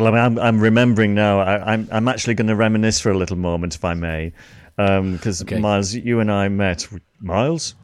Well, 0.00 0.08
I 0.14 0.16
mean, 0.16 0.38
I'm, 0.38 0.38
I'm 0.38 0.60
remembering 0.60 1.14
now. 1.14 1.40
I, 1.40 1.72
I'm, 1.74 1.88
I'm 1.92 2.08
actually 2.08 2.34
going 2.34 2.48
to 2.48 2.56
reminisce 2.56 3.00
for 3.00 3.10
a 3.10 3.16
little 3.18 3.36
moment, 3.36 3.74
if 3.74 3.84
I 3.84 3.94
may, 3.94 4.32
um, 4.78 5.12
because 5.16 5.42
Okay. 5.42 5.58
Miles, 5.60 5.94
you 5.94 6.20
and 6.20 6.30
I 6.32 6.48
met. 6.48 6.88
Miles, 7.20 7.74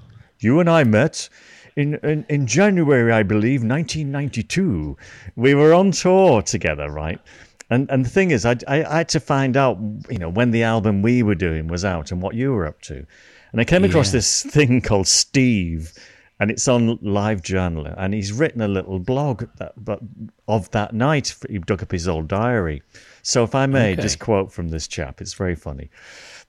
you 0.41 0.61
and 0.61 0.69
I 0.71 0.85
met 0.85 1.29
in, 1.77 1.95
in 2.03 2.25
in 2.31 2.47
January, 2.47 3.13
I 3.13 3.23
believe, 3.23 3.63
1992. 3.63 4.97
We 5.37 5.55
were 5.55 5.75
on 5.75 5.91
tour 5.91 6.41
together, 6.43 6.91
right? 6.91 7.21
And 7.69 7.91
and 7.91 8.05
the 8.05 8.09
thing 8.11 8.31
is, 8.31 8.47
I, 8.47 8.53
I, 8.67 8.85
I 8.85 8.97
had 8.99 9.09
to 9.11 9.21
find 9.21 9.57
out, 9.57 9.79
you 10.09 10.19
know, 10.19 10.31
when 10.31 10.53
the 10.53 10.63
album 10.63 11.03
we 11.03 11.23
were 11.23 11.35
doing 11.35 11.69
was 11.69 11.85
out 11.85 12.13
and 12.13 12.23
what 12.23 12.35
you 12.35 12.53
were 12.53 12.67
up 12.67 12.81
to. 12.83 13.05
And 13.53 13.61
I 13.61 13.65
came 13.65 13.85
across 13.85 14.09
Yeah. 14.09 14.19
this 14.19 14.43
thing 14.43 14.81
called 14.81 15.07
Steve 15.09 15.93
and 16.39 16.51
it's 16.51 16.69
on 16.69 16.99
Live 17.03 17.43
Journal, 17.43 17.87
and 17.87 18.13
he's 18.15 18.33
written 18.33 18.61
a 18.61 18.69
little 18.69 18.99
blog 18.99 19.45
that, 19.57 19.73
but 19.83 20.01
of 20.49 20.71
that 20.73 20.95
night. 20.95 21.35
He 21.49 21.59
dug 21.59 21.83
up 21.83 21.93
his 21.93 22.07
old 22.09 22.29
diary. 22.29 22.83
So, 23.23 23.43
if 23.45 23.55
I 23.55 23.67
may 23.67 23.93
Okay. 23.93 24.03
just 24.03 24.19
quote 24.19 24.53
from 24.53 24.69
this 24.69 24.87
chap, 24.87 25.21
it's 25.21 25.35
very 25.35 25.55
funny. 25.57 25.91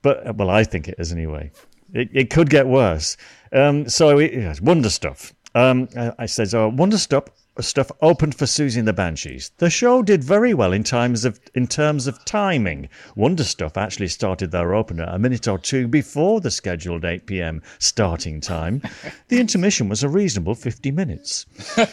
But 0.01 0.35
well, 0.35 0.49
I 0.49 0.63
think 0.63 0.87
it 0.87 0.95
is 0.99 1.11
anyway. 1.11 1.51
It, 1.93 2.09
it 2.13 2.29
could 2.29 2.49
get 2.49 2.67
worse. 2.67 3.17
Um, 3.53 3.87
so, 3.89 4.19
it, 4.19 4.33
yeah, 4.33 4.53
wonder 4.61 4.89
stuff. 4.89 5.33
Um, 5.55 5.87
I, 5.97 6.11
I 6.19 6.25
says, 6.25 6.53
oh, 6.53 6.67
wonder 6.69 6.97
stuff. 6.97 7.23
Stuff 7.59 7.91
opened 8.01 8.35
for 8.35 8.45
Siouxsie 8.45 8.77
and 8.77 8.87
the 8.87 8.93
Banshees. 8.93 9.51
The 9.57 9.69
show 9.69 10.01
did 10.01 10.23
very 10.23 10.53
well 10.53 10.73
in 10.73 10.83
times 10.83 11.25
of 11.25 11.39
in 11.55 11.67
terms 11.67 12.07
of 12.07 12.23
timing. 12.25 12.89
Wonder 13.15 13.43
Stuff 13.43 13.77
actually 13.77 14.09
started 14.09 14.51
their 14.51 14.73
opener 14.73 15.05
a 15.09 15.19
minute 15.19 15.47
or 15.47 15.57
two 15.57 15.87
before 15.87 16.41
the 16.41 16.51
scheduled 16.51 17.05
8 17.05 17.25
p.m. 17.25 17.61
starting 17.79 18.41
time. 18.41 18.81
The 19.27 19.39
intermission 19.39 19.89
was 19.89 20.03
a 20.03 20.09
reasonable 20.09 20.55
50 20.55 20.91
minutes. 20.91 21.45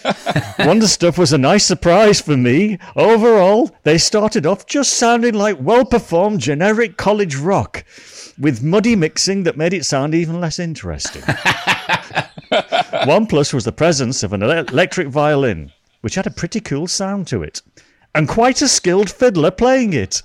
Wonder 0.59 0.89
Stuff 0.89 1.19
was 1.19 1.33
a 1.33 1.39
nice 1.39 1.65
surprise 1.65 2.21
for 2.21 2.37
me. 2.37 2.79
Overall, 2.97 3.71
they 3.83 3.99
started 3.99 4.47
off 4.47 4.67
just 4.67 4.95
sounding 4.95 5.35
like 5.35 5.57
well 5.61 5.85
performed 5.85 6.41
generic 6.41 6.97
college 6.97 7.37
rock, 7.37 7.85
with 8.39 8.63
muddy 8.63 8.97
mixing 8.97 9.45
that 9.45 9.57
made 9.57 9.73
it 9.73 9.85
sound 9.85 10.15
even 10.15 10.41
less 10.41 10.59
interesting. 10.59 11.23
One 13.07 13.27
plus 13.27 13.53
was 13.53 13.65
the 13.65 13.73
presence 13.73 14.23
of 14.23 14.33
an 14.33 14.43
electric 14.43 15.09
violin, 15.09 15.73
which 16.01 16.15
had 16.15 16.27
a 16.27 16.31
pretty 16.31 16.61
cool 16.61 16.87
sound 16.87 17.27
to 17.29 17.43
it, 17.43 17.63
and 18.15 18.29
quite 18.29 18.63
a 18.63 18.69
skilled 18.69 19.11
fiddler 19.11 19.51
playing 19.51 19.93
it. 19.93 20.23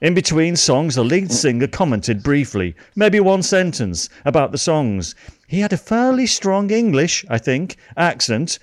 In 0.00 0.14
between 0.14 0.56
songs, 0.56 0.94
the 0.94 1.04
lead 1.04 1.32
singer 1.32 1.66
commented 1.66 2.22
briefly, 2.22 2.76
maybe 2.94 3.18
one 3.18 3.42
sentence, 3.42 4.10
about 4.24 4.52
the 4.52 4.58
songs. 4.58 5.14
He 5.46 5.60
had 5.60 5.72
a 5.72 5.78
fairly 5.78 6.26
strong 6.26 6.70
English, 6.70 7.24
I 7.30 7.38
think, 7.38 7.76
accent, 7.96 8.58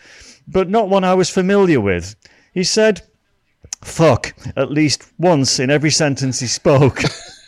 but 0.47 0.69
not 0.69 0.89
one 0.89 1.03
I 1.03 1.15
was 1.15 1.29
familiar 1.29 1.81
with. 1.81 2.15
He 2.53 2.63
said, 2.63 3.01
fuck, 3.83 4.33
at 4.55 4.71
least 4.71 5.11
once 5.17 5.59
in 5.59 5.71
every 5.71 5.89
sentence 5.89 6.39
he 6.39 6.47
spoke. 6.47 7.01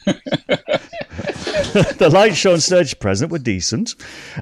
the 1.98 2.10
light 2.10 2.36
show 2.38 2.54
and 2.54 2.64
stage 2.64 2.98
present 3.00 3.30
were 3.30 3.40
decent, 3.40 3.96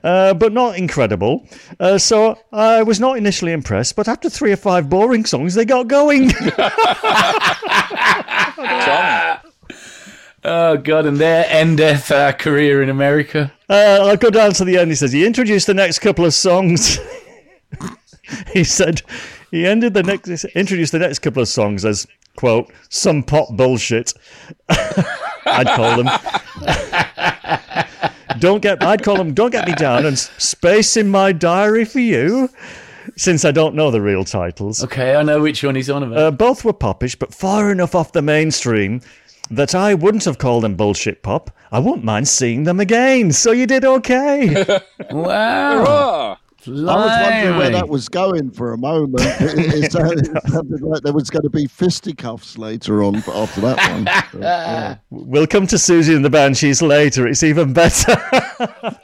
uh, 0.04 0.36
but 0.36 0.54
not 0.54 0.78
incredible. 0.78 1.48
Uh, 1.80 1.98
so 1.98 2.38
I 2.52 2.84
was 2.84 3.00
not 3.00 3.18
initially 3.18 3.54
impressed, 3.54 3.96
but 3.96 4.08
after 4.08 4.30
three 4.30 4.52
or 4.52 4.56
five 4.56 4.88
boring 4.88 5.26
songs, 5.26 5.56
they 5.56 5.66
got 5.66 5.88
going. 5.88 6.32
Oh 10.46 10.76
God! 10.76 11.06
And 11.06 11.18
there 11.18 11.46
endeth 11.48 12.12
our 12.12 12.34
career 12.34 12.84
in 12.84 12.90
America. 12.90 13.54
Uh, 13.70 14.00
I'll 14.02 14.18
go 14.18 14.30
down 14.30 14.52
to 14.54 14.66
the 14.66 14.78
end. 14.78 14.92
He 14.92 14.96
says 14.96 15.14
he 15.14 15.26
introduced 15.26 15.68
the 15.68 15.74
next 15.74 16.00
couple 16.00 16.26
of 16.26 16.34
songs. 16.34 17.00
he 18.54 18.66
said 18.66 19.02
he 19.52 19.66
ended 19.66 19.94
the 19.94 20.04
next 20.04 20.44
introduced 20.44 20.92
the 20.92 21.00
next 21.00 21.20
couple 21.20 21.42
of 21.42 21.48
songs 21.48 21.86
as 21.86 22.06
quote 22.36 22.70
some 22.90 23.24
pop 23.24 23.56
bullshit. 23.56 24.14
I'd 25.46 25.68
call 25.68 26.04
them. 26.04 26.10
don't 28.40 28.62
get. 28.62 28.84
I'd 28.84 29.04
call 29.04 29.18
them. 29.18 29.34
Don't 29.34 29.52
get 29.52 29.68
me 29.68 29.74
down 29.76 30.06
and 30.06 30.18
space 30.18 30.98
in 30.98 31.10
my 31.10 31.32
diary 31.32 31.86
for 31.86 32.00
you. 32.00 32.50
Since 33.18 33.44
I 33.46 33.52
don't 33.52 33.76
know 33.76 33.92
the 33.92 34.02
real 34.02 34.24
titles, 34.24 34.84
Okay, 34.84 35.16
I 35.16 35.24
know 35.24 35.42
which 35.42 35.62
one 35.64 35.76
he's 35.76 35.90
on 35.90 36.04
about. 36.04 36.18
uh, 36.18 36.32
both 36.32 36.64
were 36.66 36.74
popish, 36.74 37.16
but 37.16 37.34
far 37.34 37.70
enough 37.72 37.94
off 37.96 38.14
the 38.14 38.22
mainstream 38.22 39.02
that 39.52 39.76
I 39.76 39.94
wouldn't 39.94 40.24
have 40.24 40.38
called 40.38 40.64
them 40.64 40.76
bullshit 40.76 41.22
pop. 41.22 41.52
I 41.72 41.80
wouldn't 41.80 42.06
mind 42.06 42.28
seeing 42.30 42.64
them 42.64 42.80
again. 42.80 43.32
So 43.34 43.52
you 43.52 43.68
did 43.68 43.84
okay. 43.84 44.66
wow! 45.12 46.38
Ah, 46.68 46.72
I 46.72 46.96
was 46.96 47.32
wondering 47.32 47.58
where 47.58 47.70
that 47.72 47.90
was 47.90 48.10
going 48.10 48.52
for 48.52 48.74
a 48.74 48.78
moment. 48.78 49.14
It, 49.44 49.86
it, 49.86 49.92
sounded, 49.92 50.28
it 50.28 50.44
sounded 50.48 50.82
like 50.82 51.02
there 51.04 51.14
was 51.14 51.30
going 51.30 51.44
to 51.44 51.50
be 51.50 51.68
fisticuffs 51.68 52.58
later 52.58 53.04
on 53.04 53.18
after 53.18 53.62
that 53.62 53.92
one. 53.92 54.06
But, 54.06 54.42
yeah. 54.42 54.98
We'll 55.10 55.48
come 55.48 55.68
to 55.68 55.76
Siouxsie 55.76 56.16
and 56.16 56.24
the 56.24 56.30
Banshees 56.30 56.82
later. 56.82 57.28
It's 57.28 57.44
even 57.44 57.74
better. 57.74 58.16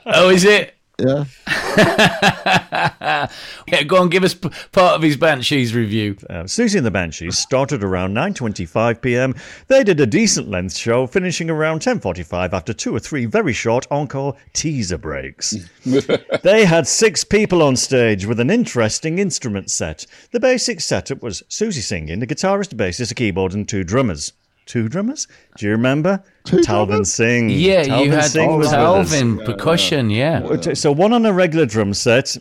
Oh, 0.06 0.30
is 0.30 0.44
it? 0.44 0.74
Yeah. 1.00 1.24
Yeah, 3.70 3.82
go 3.84 3.98
on, 3.98 4.08
give 4.08 4.24
us 4.24 4.34
p- 4.34 4.50
part 4.72 4.96
of 4.96 5.02
his 5.02 5.16
Banshees 5.16 5.74
review. 5.74 6.16
Uh, 6.28 6.42
Siouxsie 6.44 6.76
and 6.76 6.86
the 6.86 6.90
Banshees 6.90 7.38
started 7.38 7.84
around 7.84 8.14
9:25 8.14 9.00
p.m. 9.00 9.34
They 9.68 9.84
did 9.84 10.00
a 10.00 10.06
decent 10.06 10.48
length 10.48 10.76
show, 10.76 11.06
finishing 11.06 11.48
around 11.50 11.80
10:45 11.80 12.52
after 12.52 12.72
two 12.72 12.94
or 12.94 12.98
three 12.98 13.26
very 13.26 13.52
short 13.52 13.86
encore 13.90 14.36
teaser 14.54 14.98
breaks. 14.98 15.54
they 16.42 16.64
had 16.64 16.86
six 16.88 17.22
people 17.22 17.62
on 17.62 17.76
stage 17.76 18.26
with 18.26 18.40
an 18.40 18.50
interesting 18.50 19.18
instrument 19.18 19.70
set. 19.70 20.04
The 20.32 20.40
basic 20.40 20.80
setup 20.80 21.22
was 21.22 21.42
Siouxsie 21.48 21.82
singing, 21.82 22.22
a 22.22 22.26
guitarist, 22.26 22.72
a 22.72 22.76
bassist, 22.76 23.12
a 23.12 23.14
keyboard, 23.14 23.54
and 23.54 23.68
two 23.68 23.84
drummers. 23.84 24.32
Two 24.66 24.88
drummers? 24.88 25.26
Do 25.56 25.66
you 25.66 25.72
remember? 25.72 26.22
Two 26.44 26.58
Talvin 26.58 26.86
drummers? 26.88 27.12
Singh. 27.12 27.50
Yeah, 27.50 27.84
Talvin 27.84 28.04
you 28.04 28.12
had 28.12 28.30
Singh 28.30 28.56
was 28.56 28.68
with 28.68 28.74
us. 28.76 29.12
Talvin 29.12 29.44
percussion. 29.44 30.10
Yeah. 30.10 30.74
So 30.74 30.92
one 30.92 31.12
on 31.12 31.26
a 31.26 31.32
regular 31.32 31.66
drum 31.66 31.92
set, 31.94 32.36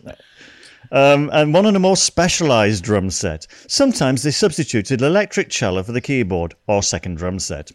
um, 0.91 1.29
and 1.33 1.53
one 1.53 1.65
on 1.65 1.75
a 1.75 1.79
more 1.79 1.97
specialized 1.97 2.83
drum 2.83 3.09
set. 3.09 3.47
Sometimes 3.67 4.23
they 4.23 4.31
substituted 4.31 5.01
electric 5.01 5.49
cello 5.49 5.81
for 5.83 5.91
the 5.91 6.01
keyboard 6.01 6.53
or 6.67 6.83
second 6.83 7.15
drum 7.17 7.39
set. 7.39 7.71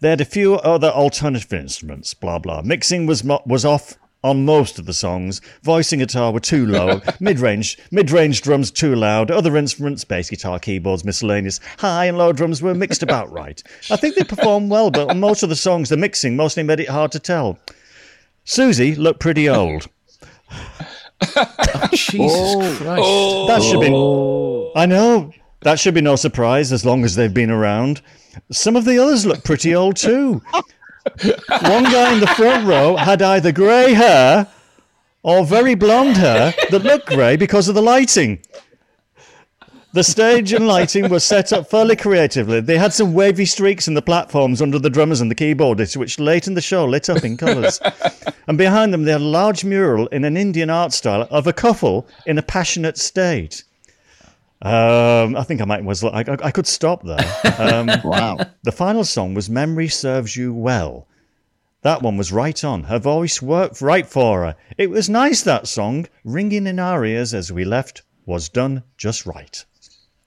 They 0.00 0.10
had 0.10 0.20
a 0.20 0.24
few 0.26 0.56
other 0.56 0.88
alternative 0.88 1.52
instruments. 1.52 2.14
Blah 2.14 2.38
blah. 2.40 2.62
Mixing 2.62 3.06
was 3.06 3.24
mo- 3.24 3.42
was 3.46 3.64
off. 3.64 3.96
On 4.24 4.46
most 4.46 4.78
of 4.78 4.86
the 4.86 4.94
songs, 4.94 5.42
voice 5.62 5.92
and 5.92 6.00
guitar 6.00 6.32
were 6.32 6.40
too 6.40 6.64
low, 6.64 7.02
mid-range 7.20 7.78
mid-range 7.90 8.40
drums 8.40 8.70
too 8.70 8.94
loud, 8.94 9.30
other 9.30 9.54
instruments, 9.54 10.02
bass 10.02 10.30
guitar, 10.30 10.58
keyboards, 10.58 11.04
miscellaneous, 11.04 11.60
high 11.76 12.06
and 12.06 12.16
low 12.16 12.32
drums 12.32 12.62
were 12.62 12.74
mixed 12.74 13.02
about 13.02 13.30
right. 13.30 13.62
I 13.90 13.96
think 13.96 14.14
they 14.14 14.24
performed 14.24 14.70
well, 14.70 14.90
but 14.90 15.10
on 15.10 15.20
most 15.20 15.42
of 15.42 15.50
the 15.50 15.54
songs, 15.54 15.90
the 15.90 15.98
mixing 15.98 16.36
mostly 16.36 16.62
made 16.62 16.80
it 16.80 16.88
hard 16.88 17.12
to 17.12 17.18
tell. 17.18 17.58
Siouxsie 18.46 18.96
looked 18.96 19.20
pretty 19.20 19.46
old. 19.46 19.88
Oh, 21.36 21.88
Jesus 21.92 22.16
oh. 22.18 22.76
Christ. 22.78 23.02
Oh. 23.04 23.46
That 23.46 23.62
should 23.62 23.80
be. 23.80 24.80
I 24.80 24.86
know. 24.86 25.34
That 25.60 25.78
should 25.78 25.94
be 25.94 26.00
no 26.00 26.16
surprise 26.16 26.72
as 26.72 26.86
long 26.86 27.04
as 27.04 27.14
they've 27.14 27.32
been 27.32 27.50
around. 27.50 28.00
Some 28.50 28.74
of 28.74 28.86
the 28.86 28.98
others 28.98 29.26
look 29.26 29.44
pretty 29.44 29.74
old 29.74 29.96
too. 29.96 30.42
One 31.04 31.84
guy 31.84 32.14
in 32.14 32.20
the 32.20 32.32
front 32.36 32.66
row 32.66 32.96
had 32.96 33.20
either 33.20 33.52
grey 33.52 33.92
hair 33.92 34.48
or 35.22 35.44
very 35.44 35.74
blonde 35.74 36.16
hair 36.16 36.54
that 36.70 36.82
looked 36.82 37.06
grey 37.06 37.36
because 37.36 37.68
of 37.68 37.74
the 37.74 37.82
lighting. 37.82 38.40
The 39.92 40.02
stage 40.02 40.52
and 40.52 40.66
lighting 40.66 41.08
were 41.08 41.20
set 41.20 41.52
up 41.52 41.70
fairly 41.70 41.94
creatively. 41.94 42.60
They 42.60 42.78
had 42.78 42.92
some 42.92 43.14
wavy 43.14 43.44
streaks 43.44 43.86
in 43.86 43.94
the 43.94 44.02
platforms 44.02 44.60
under 44.60 44.78
the 44.78 44.90
drummers 44.90 45.20
and 45.20 45.30
the 45.30 45.36
keyboardists, 45.36 45.96
which 45.96 46.18
late 46.18 46.48
in 46.48 46.54
the 46.54 46.60
show 46.60 46.84
lit 46.84 47.08
up 47.08 47.22
in 47.22 47.36
colours. 47.36 47.80
and 48.48 48.58
behind 48.58 48.92
them, 48.92 49.04
they 49.04 49.12
had 49.12 49.20
a 49.20 49.24
large 49.24 49.64
mural 49.64 50.08
in 50.08 50.24
an 50.24 50.36
Indian 50.36 50.68
art 50.68 50.92
style 50.92 51.28
of 51.30 51.46
a 51.46 51.52
couple 51.52 52.08
in 52.26 52.38
a 52.38 52.42
passionate 52.42 52.98
state. 52.98 53.62
Um, 54.62 55.36
I 55.36 55.42
think 55.42 55.60
I 55.60 55.64
might 55.64 55.84
was 55.84 56.02
I, 56.02 56.20
I, 56.20 56.36
I 56.44 56.50
could 56.50 56.66
stop 56.66 57.02
there. 57.04 57.18
Um, 57.58 57.90
Wow. 58.04 58.38
the 58.62 58.72
final 58.72 59.04
song 59.04 59.34
was 59.34 59.50
"Memory 59.50 59.88
Serves 59.88 60.36
You 60.36 60.54
Well." 60.54 61.06
That 61.82 62.00
one 62.00 62.16
was 62.16 62.32
right 62.32 62.64
on. 62.64 62.84
Her 62.84 62.98
voice 62.98 63.42
worked 63.42 63.82
right 63.82 64.06
for 64.06 64.44
her. 64.44 64.56
It 64.78 64.88
was 64.88 65.10
nice 65.10 65.42
that 65.42 65.68
song, 65.68 66.06
ringing 66.24 66.66
in 66.66 66.78
our 66.78 67.04
ears 67.04 67.34
as 67.34 67.52
we 67.52 67.66
left, 67.66 68.00
was 68.24 68.48
done 68.48 68.82
just 68.96 69.26
right. 69.26 69.62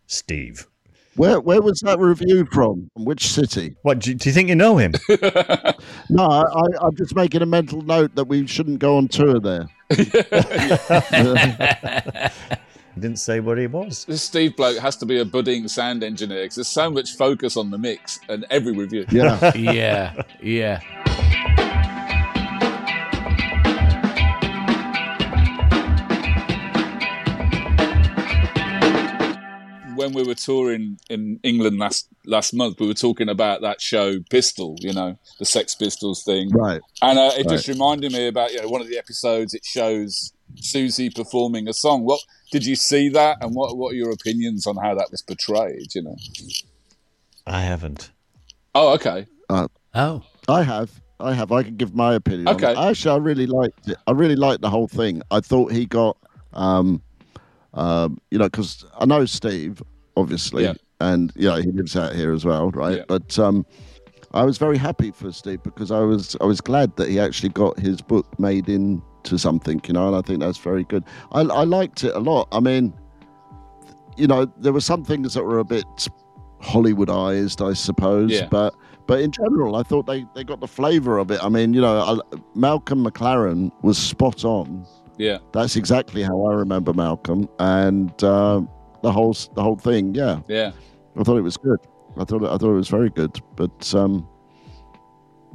Steve, 0.06 0.68
Where 1.16 1.40
where 1.40 1.62
was 1.64 1.80
that 1.80 1.98
reviewed 1.98 2.50
from? 2.50 2.92
From 2.94 3.06
which 3.06 3.28
city? 3.28 3.76
what 3.82 3.98
do, 4.00 4.14
do 4.14 4.30
you 4.30 4.34
think 4.34 4.50
you 4.50 4.56
know 4.56 4.78
him? 4.78 4.94
No, 6.10 6.24
I, 6.24 6.42
I, 6.44 6.66
I'm 6.86 6.96
just 6.96 7.16
making 7.16 7.42
a 7.42 7.46
mental 7.46 7.82
note 7.82 8.16
that 8.16 8.26
we 8.26 8.46
shouldn't 8.48 8.80
go 8.80 8.98
on 8.98 9.08
tour 9.08 9.40
there. 9.40 9.68
He 12.98 13.02
didn't 13.02 13.20
say 13.20 13.42
what 13.42 13.60
he 13.60 13.68
was. 13.68 14.06
this 14.06 14.24
Steve 14.24 14.56
bloke 14.56 14.80
has 14.80 14.96
to 14.96 15.06
be 15.06 15.20
a 15.20 15.26
budding 15.26 15.68
sound 15.68 16.04
engineer 16.04 16.42
because 16.42 16.56
there's 16.56 16.68
so 16.68 16.90
much 16.90 17.16
focus 17.16 17.56
on 17.56 17.70
the 17.70 17.78
mix 17.78 18.20
and 18.28 18.44
every 18.50 18.72
review. 18.72 19.06
Yeah. 19.12 19.52
Yeah, 19.56 20.24
yeah. 20.42 20.80
when 29.96 30.14
we 30.14 30.24
were 30.24 30.36
touring 30.36 31.00
in 31.10 31.40
England 31.44 31.78
last 31.78 32.08
last 32.26 32.54
month, 32.54 32.80
we 32.80 32.88
were 32.88 32.94
talking 32.96 33.30
about 33.30 33.62
that 33.62 33.80
show 33.80 34.20
Pistol, 34.32 34.76
you 34.80 34.94
know, 34.94 35.20
the 35.38 35.46
Sex 35.46 35.76
Pistols 35.76 36.24
thing, 36.24 36.50
right. 36.50 36.82
and 37.02 37.20
uh, 37.20 37.32
it 37.38 37.48
just 37.48 37.68
reminded 37.68 38.12
me 38.12 38.28
about 38.28 38.54
you 38.54 38.62
know 38.62 38.70
one 38.70 38.82
of 38.82 38.88
the 38.88 38.98
episodes. 38.98 39.54
It 39.54 39.66
shows 39.66 40.34
Siouxsie 40.56 41.14
performing 41.16 41.68
a 41.68 41.74
song. 41.74 42.04
What 42.06 42.20
did 42.52 42.66
you 42.66 42.76
see 42.76 43.10
that, 43.10 43.38
and 43.42 43.54
what 43.56 43.78
what 43.78 43.92
are 43.94 43.96
your 43.96 44.12
opinions 44.12 44.66
on 44.68 44.76
how 44.78 44.96
that 44.96 45.12
was 45.12 45.22
portrayed? 45.22 45.94
You 45.94 46.04
know. 46.04 46.16
I 47.46 47.62
haven't. 47.62 48.12
Oh, 48.76 48.94
okay. 48.94 49.26
Oh, 49.50 50.22
I 50.48 50.64
have. 50.64 51.02
I 51.20 51.34
have. 51.34 51.52
I 51.52 51.64
can 51.64 51.76
give 51.78 51.96
my 51.96 52.14
opinion. 52.14 52.48
on 52.48 52.56
Okay. 52.56 52.72
it. 52.72 52.78
Actually, 52.78 53.16
I 53.16 53.18
really 53.18 53.48
liked 53.48 53.88
it. 53.88 53.98
I 54.06 54.12
really 54.12 54.36
liked 54.36 54.62
the 54.62 54.70
whole 54.70 54.88
thing. 54.88 55.22
I 55.32 55.40
thought 55.40 55.72
he 55.72 55.86
got, 55.86 56.16
um, 56.54 57.02
um, 57.74 58.20
you 58.30 58.38
know, 58.38 58.46
because 58.46 58.86
I 59.00 59.06
know 59.06 59.26
Steve, 59.26 59.82
obviously, 60.16 60.64
Yeah. 60.66 60.74
and 61.00 61.32
yeah, 61.36 61.60
he 61.60 61.72
lives 61.72 61.96
out 61.96 62.14
here 62.14 62.34
as 62.34 62.46
well, 62.46 62.70
right? 62.72 62.98
Yeah. 62.98 63.04
But 63.08 63.40
um, 63.40 63.66
I 64.34 64.44
was 64.44 64.58
very 64.60 64.78
happy 64.78 65.10
for 65.12 65.32
Steve 65.32 65.64
because 65.64 65.90
I 65.90 66.02
was 66.02 66.36
I 66.42 66.46
was 66.46 66.62
glad 66.62 66.96
that 66.98 67.10
he 67.10 67.20
actually 67.20 67.50
got 67.50 67.80
his 67.80 68.02
book 68.02 68.28
made 68.40 68.70
into 69.28 69.40
something, 69.40 69.82
you 69.86 69.94
know, 69.94 70.08
and 70.08 70.16
I 70.16 70.22
think 70.22 70.40
that's 70.40 70.58
very 70.58 70.84
good. 70.84 71.04
I, 71.32 71.42
I 71.42 71.64
liked 71.64 72.04
it 72.04 72.16
a 72.16 72.20
lot. 72.20 72.48
I 72.52 72.60
mean, 72.60 72.94
you 74.16 74.28
know, 74.28 74.46
there 74.58 74.74
were 74.74 74.82
some 74.82 75.04
things 75.04 75.34
that 75.34 75.44
were 75.44 75.60
a 75.60 75.66
bit 75.66 75.86
Hollywoodized, 76.62 77.68
I 77.68 77.74
suppose, 77.74 78.32
Yeah. 78.32 78.48
but 78.50 78.74
but 79.06 79.22
in 79.22 79.32
general, 79.32 79.78
I 79.78 79.84
thought 79.84 80.06
they, 80.06 80.26
they 80.36 80.44
got 80.44 80.60
the 80.60 80.68
flavour 80.68 81.18
of 81.18 81.32
it. 81.32 81.42
I 81.42 81.48
mean, 81.48 81.74
you 81.74 81.80
know, 81.80 81.98
I, 81.98 82.38
Malcolm 82.56 83.06
McLaren 83.06 83.72
was 83.82 83.98
spot 83.98 84.44
on. 84.44 84.86
Yeah. 85.18 85.38
That's 85.54 85.78
exactly 85.78 86.24
how 86.24 86.46
I 86.48 86.54
remember 86.56 86.92
Malcolm, 86.94 87.48
and 87.60 88.12
uh, 88.24 88.62
the 89.04 89.12
whole 89.12 89.34
the 89.54 89.64
whole 89.64 89.78
thing. 89.78 90.14
Yeah, 90.14 90.42
Yeah. 90.48 90.72
I 91.18 91.24
thought 91.24 91.38
it 91.38 91.42
was 91.42 91.58
good. 91.58 91.80
I 92.18 92.24
thought 92.26 92.44
I 92.44 92.58
thought 92.58 92.72
it 92.72 92.82
was 92.84 92.90
very 92.90 93.10
good. 93.10 93.40
But 93.56 93.94
um, 93.96 94.28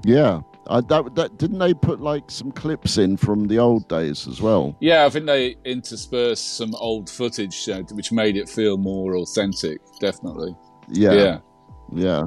yeah, 0.05 0.41
I, 0.69 0.81
that 0.83 1.15
that 1.17 1.39
didn't 1.39 1.59
they 1.59 1.75
put 1.75 2.01
like 2.01 2.31
some 2.31 2.53
clips 2.53 2.99
in 2.99 3.17
from 3.17 3.49
the 3.49 3.59
old 3.59 3.89
days 3.89 4.27
as 4.29 4.41
well? 4.41 4.77
Yeah, 4.81 5.05
I 5.05 5.11
think 5.11 5.27
they 5.27 5.57
interspersed 5.65 6.57
some 6.57 6.75
old 6.77 7.11
footage, 7.11 7.69
uh, 7.69 7.83
which 7.93 8.13
made 8.13 8.37
it 8.37 8.49
feel 8.49 8.77
more 8.77 9.17
authentic. 9.17 9.81
Definitely. 10.01 10.55
Yeah, 10.89 11.13
Yeah. 11.13 11.39
yeah. 11.95 12.23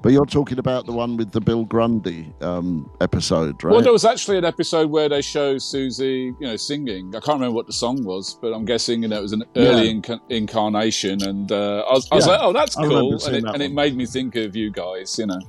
But 0.00 0.12
you're 0.12 0.26
talking 0.26 0.60
about 0.60 0.86
the 0.86 0.92
one 0.92 1.16
with 1.16 1.32
the 1.32 1.40
Bill 1.40 1.64
Grundy 1.64 2.32
um, 2.40 2.88
episode, 3.00 3.64
right? 3.64 3.72
Well, 3.72 3.82
there 3.82 3.90
was 3.92 4.04
actually 4.04 4.38
an 4.38 4.44
episode 4.44 4.90
where 4.90 5.08
they 5.08 5.20
show 5.20 5.56
Siouxsie, 5.56 6.34
you 6.40 6.46
know, 6.46 6.54
singing. 6.54 7.08
I 7.16 7.18
can't 7.18 7.40
remember 7.40 7.56
what 7.56 7.66
the 7.66 7.72
song 7.72 8.04
was, 8.04 8.38
but 8.40 8.52
I'm 8.52 8.64
guessing 8.64 9.02
you 9.02 9.08
know 9.08 9.18
it 9.18 9.22
was 9.22 9.32
an 9.32 9.42
early 9.56 9.86
Yeah. 9.86 9.90
inca- 9.90 10.20
incarnation, 10.28 11.20
and 11.24 11.50
uh, 11.50 11.84
I 11.88 11.94
was, 11.94 12.08
I 12.12 12.14
was 12.14 12.26
Yeah, 12.26 12.32
like, 12.32 12.40
"Oh, 12.42 12.52
that's 12.52 12.76
I 12.76 12.86
cool," 12.86 13.12
and 13.26 13.36
it, 13.36 13.42
that 13.44 13.54
and 13.54 13.62
it 13.62 13.72
made 13.72 13.96
me 13.96 14.06
think 14.06 14.36
of 14.36 14.54
you 14.54 14.70
guys. 14.70 15.18
You 15.18 15.26
know, 15.26 15.40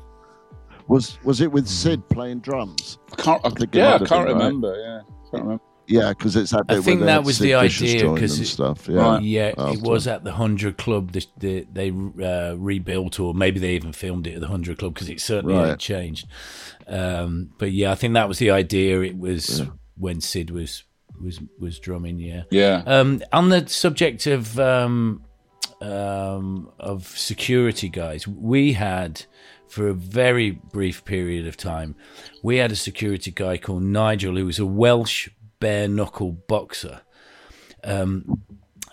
was 0.90 1.18
was 1.24 1.40
it 1.42 1.52
with 1.52 1.68
Sid 1.68 2.08
playing 2.10 2.40
drums? 2.42 2.98
I 3.14 3.22
can't. 3.22 3.42
I, 3.46 3.48
I 3.48 3.52
think 3.52 3.74
yeah, 3.76 3.96
I 3.96 3.98
can't 4.00 4.10
been, 4.10 4.18
right? 4.20 4.28
remember. 4.46 4.76
Yeah, 4.78 5.02
can't 5.32 5.44
remember. 5.44 5.64
Yeah, 5.88 6.10
because 6.10 6.36
it's 6.36 6.52
that 6.52 6.66
I 6.70 6.82
think 6.82 7.02
that 7.02 7.24
was 7.24 7.38
Sid 7.38 7.46
the 7.48 7.54
idea, 7.56 8.00
join 8.02 8.18
'cause 8.20 8.34
and 8.38 8.46
it- 8.46 8.50
stuff. 8.50 8.88
Yeah, 8.88 8.96
Right. 9.02 9.24
Yeah, 9.24 9.72
it 9.74 9.82
was 9.82 10.06
at 10.06 10.24
the 10.24 10.32
Hundred 10.34 10.78
Club. 10.78 11.14
They, 11.14 11.22
they, 11.38 11.90
they 11.90 11.90
uh, 12.24 12.54
rebuilt, 12.58 13.20
or 13.20 13.34
maybe 13.34 13.60
they 13.60 13.74
even 13.74 13.92
filmed 13.94 14.28
it 14.28 14.36
at 14.36 14.42
the 14.42 14.48
Hundred 14.48 14.78
Club 14.78 14.94
because 14.94 15.10
it 15.10 15.20
certainly 15.20 15.56
Right. 15.56 15.70
had 15.70 15.80
changed. 15.80 16.28
Um, 16.88 17.50
but 17.58 17.72
yeah, 17.72 17.92
I 17.92 17.96
think 17.96 18.14
that 18.14 18.28
was 18.28 18.38
the 18.38 18.52
idea. 18.52 19.02
It 19.02 19.18
was 19.18 19.64
when 19.98 20.22
Sid 20.22 20.52
was 20.52 20.84
was 21.20 21.40
was 21.60 21.80
drumming. 21.80 22.20
Yeah. 22.20 22.44
Yeah, 22.52 22.84
Um, 22.86 23.22
on 23.34 23.50
the 23.50 23.68
subject 23.68 24.28
of 24.28 24.60
um, 24.60 25.24
um, 25.82 26.70
of 26.80 27.08
security 27.18 27.90
guys, 27.90 28.28
we 28.28 28.74
had 28.74 29.26
for 29.70 29.88
a 29.88 29.94
very 29.94 30.52
brief 30.52 31.06
period 31.06 31.48
of 31.48 31.56
time, 31.56 31.96
we 32.42 32.58
had 32.58 32.72
a 32.72 32.76
security 32.76 33.32
guy 33.32 33.58
called 33.58 33.84
Nigel 33.84 34.36
who 34.36 34.46
was 34.46 34.60
a 34.60 34.66
Welsh 34.66 35.30
bare 35.60 35.88
knuckle 35.88 36.32
boxer. 36.32 37.02
Um, 37.84 38.42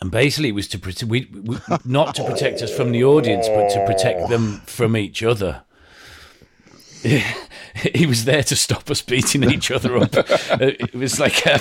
and 0.01 0.11
basically, 0.11 0.51
it 0.51 0.55
was 0.55 0.69
to 0.69 1.07
we, 1.07 1.29
we 1.33 1.57
not 1.85 2.15
to 2.17 2.25
protect 2.25 2.61
us 2.61 2.75
from 2.75 2.93
the 2.93 3.05
audience, 3.05 3.49
but 3.49 3.71
to 3.71 3.85
protect 3.87 4.29
them 4.29 4.61
from 4.67 4.97
each 4.97 5.23
other. 5.23 5.63
He 7.03 8.07
was 8.07 8.25
there 8.25 8.43
to 8.43 8.57
stop 8.57 8.91
us 8.91 9.03
beating 9.03 9.45
each 9.45 9.71
other 9.71 9.97
up. 9.97 10.15
Uh, 10.17 10.23
it 10.61 10.95
was 10.95 11.21
like 11.21 11.45
a, 11.47 11.61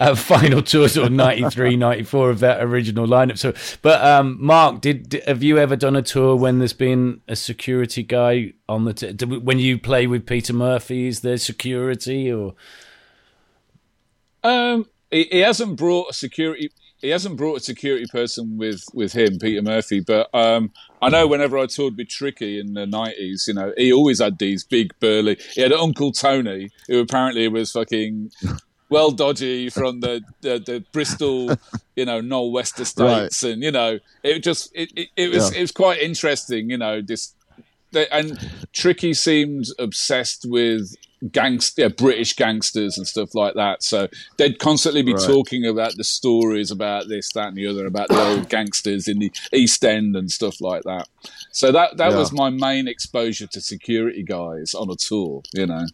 a 0.00 0.16
final 0.16 0.62
tour, 0.62 0.88
sort 0.88 1.06
of 1.06 1.12
93, 1.12 1.76
94 1.76 2.30
of 2.30 2.40
that 2.40 2.62
original 2.62 3.06
lineup. 3.06 3.38
So, 3.38 3.54
but 3.82 4.04
um, 4.04 4.36
Mark, 4.40 4.80
did, 4.80 5.22
have 5.26 5.42
you 5.42 5.58
ever 5.58 5.76
done 5.76 5.96
a 5.96 6.02
tour 6.02 6.36
when 6.36 6.58
there's 6.58 6.72
been 6.72 7.22
a 7.28 7.36
security 7.36 8.02
guy 8.02 8.52
on 8.68 8.84
the 8.84 8.92
t- 8.92 9.24
when 9.24 9.58
you 9.58 9.78
play 9.78 10.06
with 10.06 10.26
Peter 10.26 10.52
Murphy? 10.52 11.06
Is 11.06 11.20
there 11.20 11.38
security 11.38 12.32
or 12.32 12.54
um, 14.44 14.86
he, 15.10 15.28
he 15.30 15.38
hasn't 15.40 15.76
brought 15.76 16.10
a 16.10 16.14
security. 16.14 16.70
He 17.04 17.10
hasn't 17.10 17.36
brought 17.36 17.58
a 17.58 17.60
security 17.60 18.06
person 18.10 18.56
with 18.56 18.82
with 18.94 19.12
him, 19.12 19.38
Peter 19.38 19.60
Murphy. 19.60 20.00
But 20.00 20.30
um, 20.34 20.72
I 21.02 21.10
know 21.10 21.26
whenever 21.26 21.58
I 21.58 21.66
toured 21.66 21.98
with 21.98 22.08
Tricky 22.08 22.58
in 22.58 22.72
the 22.72 22.86
nineties, 22.86 23.44
you 23.46 23.52
know, 23.52 23.74
he 23.76 23.92
always 23.92 24.20
had 24.20 24.38
these 24.38 24.64
big 24.64 24.98
burly. 25.00 25.36
He 25.54 25.60
had 25.60 25.72
Uncle 25.72 26.12
Tony, 26.12 26.70
who 26.88 27.00
apparently 27.00 27.46
was 27.48 27.72
fucking 27.72 28.30
well 28.88 29.10
dodgy 29.10 29.68
from 29.68 30.00
the 30.00 30.22
the, 30.40 30.58
the 30.64 30.84
Bristol, 30.92 31.54
you 31.94 32.06
know, 32.06 32.22
Knowle 32.22 32.52
West 32.52 32.80
Estates, 32.80 33.42
and 33.42 33.62
you 33.62 33.70
know, 33.70 33.98
it 34.22 34.42
just 34.42 34.70
it, 34.74 34.90
it, 34.96 35.08
it 35.14 35.30
was 35.30 35.52
Yeah. 35.52 35.58
it 35.58 35.60
was 35.60 35.72
quite 35.72 36.00
interesting, 36.00 36.70
you 36.70 36.78
know, 36.78 37.02
this. 37.02 37.34
The- 37.94 38.14
And 38.14 38.38
Tricky 38.74 39.14
seemed 39.14 39.66
obsessed 39.78 40.44
with 40.48 40.94
gangster, 41.32 41.82
yeah, 41.82 41.88
British 41.88 42.36
gangsters 42.36 42.98
and 42.98 43.06
stuff 43.06 43.34
like 43.34 43.54
that. 43.54 43.82
So 43.82 44.08
they'd 44.36 44.58
constantly 44.58 45.00
be 45.02 45.14
Right. 45.14 45.22
talking 45.26 45.64
about 45.64 45.96
the 45.96 46.04
stories 46.04 46.70
about 46.70 47.08
this, 47.08 47.32
that, 47.32 47.48
and 47.48 47.56
the 47.56 47.66
other, 47.66 47.86
about 47.86 48.08
the 48.10 48.22
old 48.22 48.50
gangsters 48.50 49.08
in 49.08 49.18
the 49.20 49.32
East 49.50 49.82
End 49.84 50.14
and 50.16 50.30
stuff 50.30 50.60
like 50.60 50.82
that. 50.82 51.08
So 51.50 51.72
that 51.72 51.96
that 51.96 52.10
Yeah. 52.12 52.18
was 52.18 52.30
my 52.30 52.50
main 52.50 52.86
exposure 52.88 53.46
to 53.46 53.60
security 53.62 54.22
guys 54.22 54.74
on 54.74 54.90
a 54.90 54.96
tour. 54.96 55.42
You 55.54 55.66
know, 55.66 55.86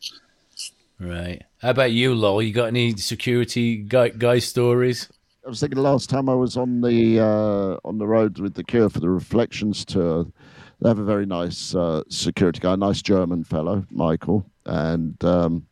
right? 0.99 1.43
How 1.59 1.71
about 1.71 1.93
you, 1.93 2.15
Lol? 2.15 2.43
You 2.43 2.53
got 2.53 2.67
any 2.67 2.97
security 2.97 3.77
guy, 3.77 4.09
guy 4.09 4.39
stories? 4.41 5.09
I 5.47 5.49
was 5.49 5.61
thinking 5.61 5.77
the 5.77 5.83
last 5.83 6.11
time 6.11 6.29
I 6.29 6.35
was 6.35 6.57
on 6.57 6.81
the 6.81 7.21
uh, 7.21 7.77
on 7.85 7.99
the 7.99 8.07
road 8.07 8.39
with 8.39 8.55
the 8.55 8.65
Cure 8.65 8.91
for 8.91 9.01
the 9.01 9.09
Reflections 9.11 9.85
tour, 9.85 10.27
they 10.81 10.88
have 10.88 10.99
a 10.99 11.05
very 11.05 11.27
nice 11.27 11.75
uh, 11.75 12.03
security 12.09 12.61
guy, 12.61 12.75
nice 12.77 13.03
German 13.03 13.45
fellow, 13.45 13.85
Michael, 13.90 14.47
and 14.66 15.23
um, 15.25 15.66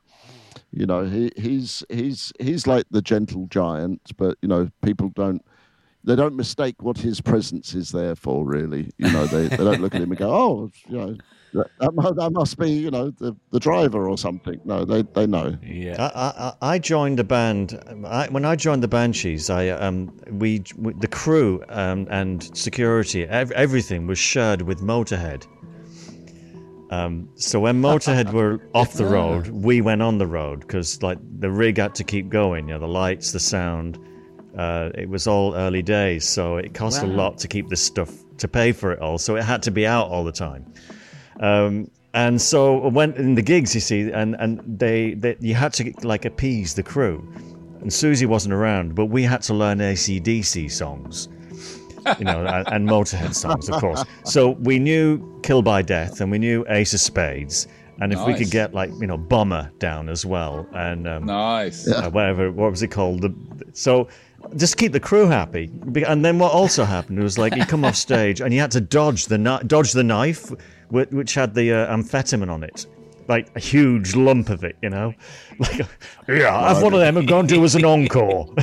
you 0.71 0.87
know 0.87 1.05
he 1.05 1.33
he's 1.37 1.83
he's 1.88 2.33
he's 2.38 2.66
like 2.66 2.85
the 2.90 3.03
gentle 3.03 3.47
giant, 3.49 4.01
but 4.16 4.37
you 4.42 4.49
know 4.49 4.71
people 4.83 5.11
don't 5.14 5.44
they 6.05 6.16
don't 6.16 6.37
mistake 6.37 6.83
what 6.83 6.99
his 6.99 7.21
presence 7.21 7.75
is 7.75 7.90
there 7.90 8.14
for. 8.14 8.44
Really, 8.44 8.90
you 8.99 9.11
know 9.11 9.27
they, 9.27 9.49
they 9.49 9.57
don't 9.57 9.81
look 9.81 9.94
at 9.94 10.03
him 10.03 10.11
and 10.11 10.18
go, 10.18 10.31
oh, 10.35 10.71
you 10.88 10.99
know. 10.99 11.16
That, 11.55 11.71
that 11.81 11.95
mu- 11.95 12.15
that 12.15 12.31
must 12.31 12.59
be, 12.59 12.71
you 12.71 12.91
know, 12.91 13.11
the, 13.11 13.35
the 13.51 13.61
driver 13.61 14.09
or 14.09 14.19
something. 14.19 14.61
No, 14.65 14.85
they, 14.85 15.03
they 15.03 15.27
know. 15.27 15.57
Yeah. 15.63 15.97
I, 15.99 16.55
I, 16.69 16.75
I 16.75 16.79
joined 16.79 17.19
the 17.19 17.25
band. 17.25 17.79
I, 18.07 18.29
when 18.29 18.45
I 18.45 18.57
joined 18.57 18.83
the 18.83 18.89
Banshees, 18.89 19.51
I 19.51 19.69
um, 19.71 20.15
we, 20.31 20.63
we 20.77 20.93
the 20.95 21.09
crew 21.09 21.63
um, 21.69 22.07
and 22.11 22.57
security, 22.57 23.25
ev- 23.25 23.53
everything 23.53 24.07
was 24.07 24.19
shared 24.19 24.63
with 24.63 24.81
Motorhead. 24.81 25.47
Um, 26.91 27.29
so 27.35 27.61
when 27.61 27.83
Motorhead 27.83 28.33
were 28.33 28.61
off 28.75 28.95
the 28.95 29.05
road, 29.05 29.49
we 29.49 29.81
went 29.81 30.03
on 30.03 30.19
the 30.19 30.27
road 30.27 30.61
because 30.61 31.03
like 31.03 31.19
the 31.41 31.51
rig 31.51 31.79
had 31.79 31.95
to 31.97 32.05
keep 32.05 32.29
going. 32.29 32.69
You 32.69 32.75
know, 32.75 32.81
the 32.81 32.89
lights, 32.89 33.33
the 33.33 33.41
sound. 33.41 33.99
Uh, 34.57 34.91
it 34.95 35.09
was 35.09 35.27
all 35.27 35.55
early 35.55 35.83
days, 35.83 36.27
so 36.27 36.57
it 36.57 36.75
cost 36.75 37.03
a 37.03 37.07
lot 37.07 37.39
to 37.39 37.49
keep 37.49 37.69
this 37.69 37.83
stuff 37.83 38.11
to 38.39 38.49
pay 38.49 38.73
for 38.73 38.93
it 38.93 38.99
all. 39.01 39.19
So 39.19 39.37
it 39.37 39.45
had 39.45 39.63
to 39.65 39.71
be 39.71 39.87
out 39.87 40.09
all 40.09 40.25
the 40.25 40.33
time. 40.33 40.73
Um, 41.40 41.90
and 42.14 42.40
so 42.40 42.88
when 42.88 43.12
in 43.14 43.35
the 43.35 43.42
gigs, 43.42 43.74
you 43.74 43.81
see, 43.81 44.11
and 44.11 44.35
and 44.38 44.61
they, 44.66 45.14
they 45.14 45.37
you 45.40 45.55
had 45.55 45.72
to 45.74 45.92
like 46.03 46.24
appease 46.24 46.74
the 46.74 46.83
crew. 46.83 47.27
And 47.81 47.90
Siouxsie 47.90 48.27
wasn't 48.27 48.55
around, 48.55 48.96
but 48.96 49.07
we 49.07 49.22
had 49.22 49.42
to 49.42 49.55
learn 49.55 49.79
ACDC 49.79 50.68
songs, 50.68 51.29
you 52.18 52.24
know, 52.24 52.44
and, 52.44 52.66
and 52.66 52.88
Motorhead 52.88 53.35
songs, 53.37 53.68
of 53.68 53.81
course. 53.81 54.03
So 54.24 54.51
we 54.51 54.81
knew 54.81 55.40
Kill 55.42 55.62
by 55.62 55.83
Death, 55.83 56.20
and 56.20 56.29
we 56.29 56.38
knew 56.38 56.64
Ace 56.68 56.92
of 56.92 57.01
Spades, 57.01 57.68
and 58.01 58.12
if 58.12 58.24
we 58.27 58.35
could 58.35 58.51
get 58.51 58.74
like 58.74 58.90
you 59.01 59.07
know 59.07 59.16
Bomber 59.16 59.70
down 59.79 60.09
as 60.09 60.27
well, 60.27 60.66
and 60.72 61.07
um, 61.07 61.27
nice. 61.27 61.88
uh, 61.88 62.11
whatever 62.11 62.51
what 62.51 62.70
was 62.70 62.83
it 62.83 62.88
called 62.88 63.22
the, 63.22 63.35
so 63.72 64.09
just 64.57 64.77
keep 64.77 64.93
the 64.93 65.01
crew 65.01 65.27
happy. 65.27 65.71
And 66.07 66.25
then 66.25 66.39
what 66.39 66.53
also 66.53 66.85
happened 66.85 67.21
was 67.23 67.39
like 67.39 67.55
he 67.55 67.65
come 67.65 67.85
off 67.85 67.97
stage 67.97 68.41
and 68.41 68.53
he 68.53 68.59
had 68.59 68.71
to 68.73 68.81
dodge 68.81 69.27
the 69.27 69.37
kni- 69.37 69.67
dodge 69.69 69.93
the 69.93 70.05
knife 70.05 70.49
whi- 70.91 71.07
which 71.11 71.35
had 71.35 71.55
the 71.55 71.73
uh, 71.73 71.95
amphetamine 71.97 72.51
on 72.51 72.63
it. 72.63 72.87
Like 73.29 73.51
a 73.57 73.61
huge 73.61 74.15
lump 74.17 74.49
of 74.49 74.65
it 74.65 74.77
you 74.83 74.91
know? 74.91 75.13
Like 75.59 75.87
yeah 76.29 76.69
have 76.73 76.83
one 76.83 76.95
of 76.95 77.01
them 77.01 77.17
and 77.17 77.27
go 77.29 77.41
and 77.41 77.49
do 77.49 77.63
as 77.65 77.75
an 77.75 77.85
encore. 77.85 78.47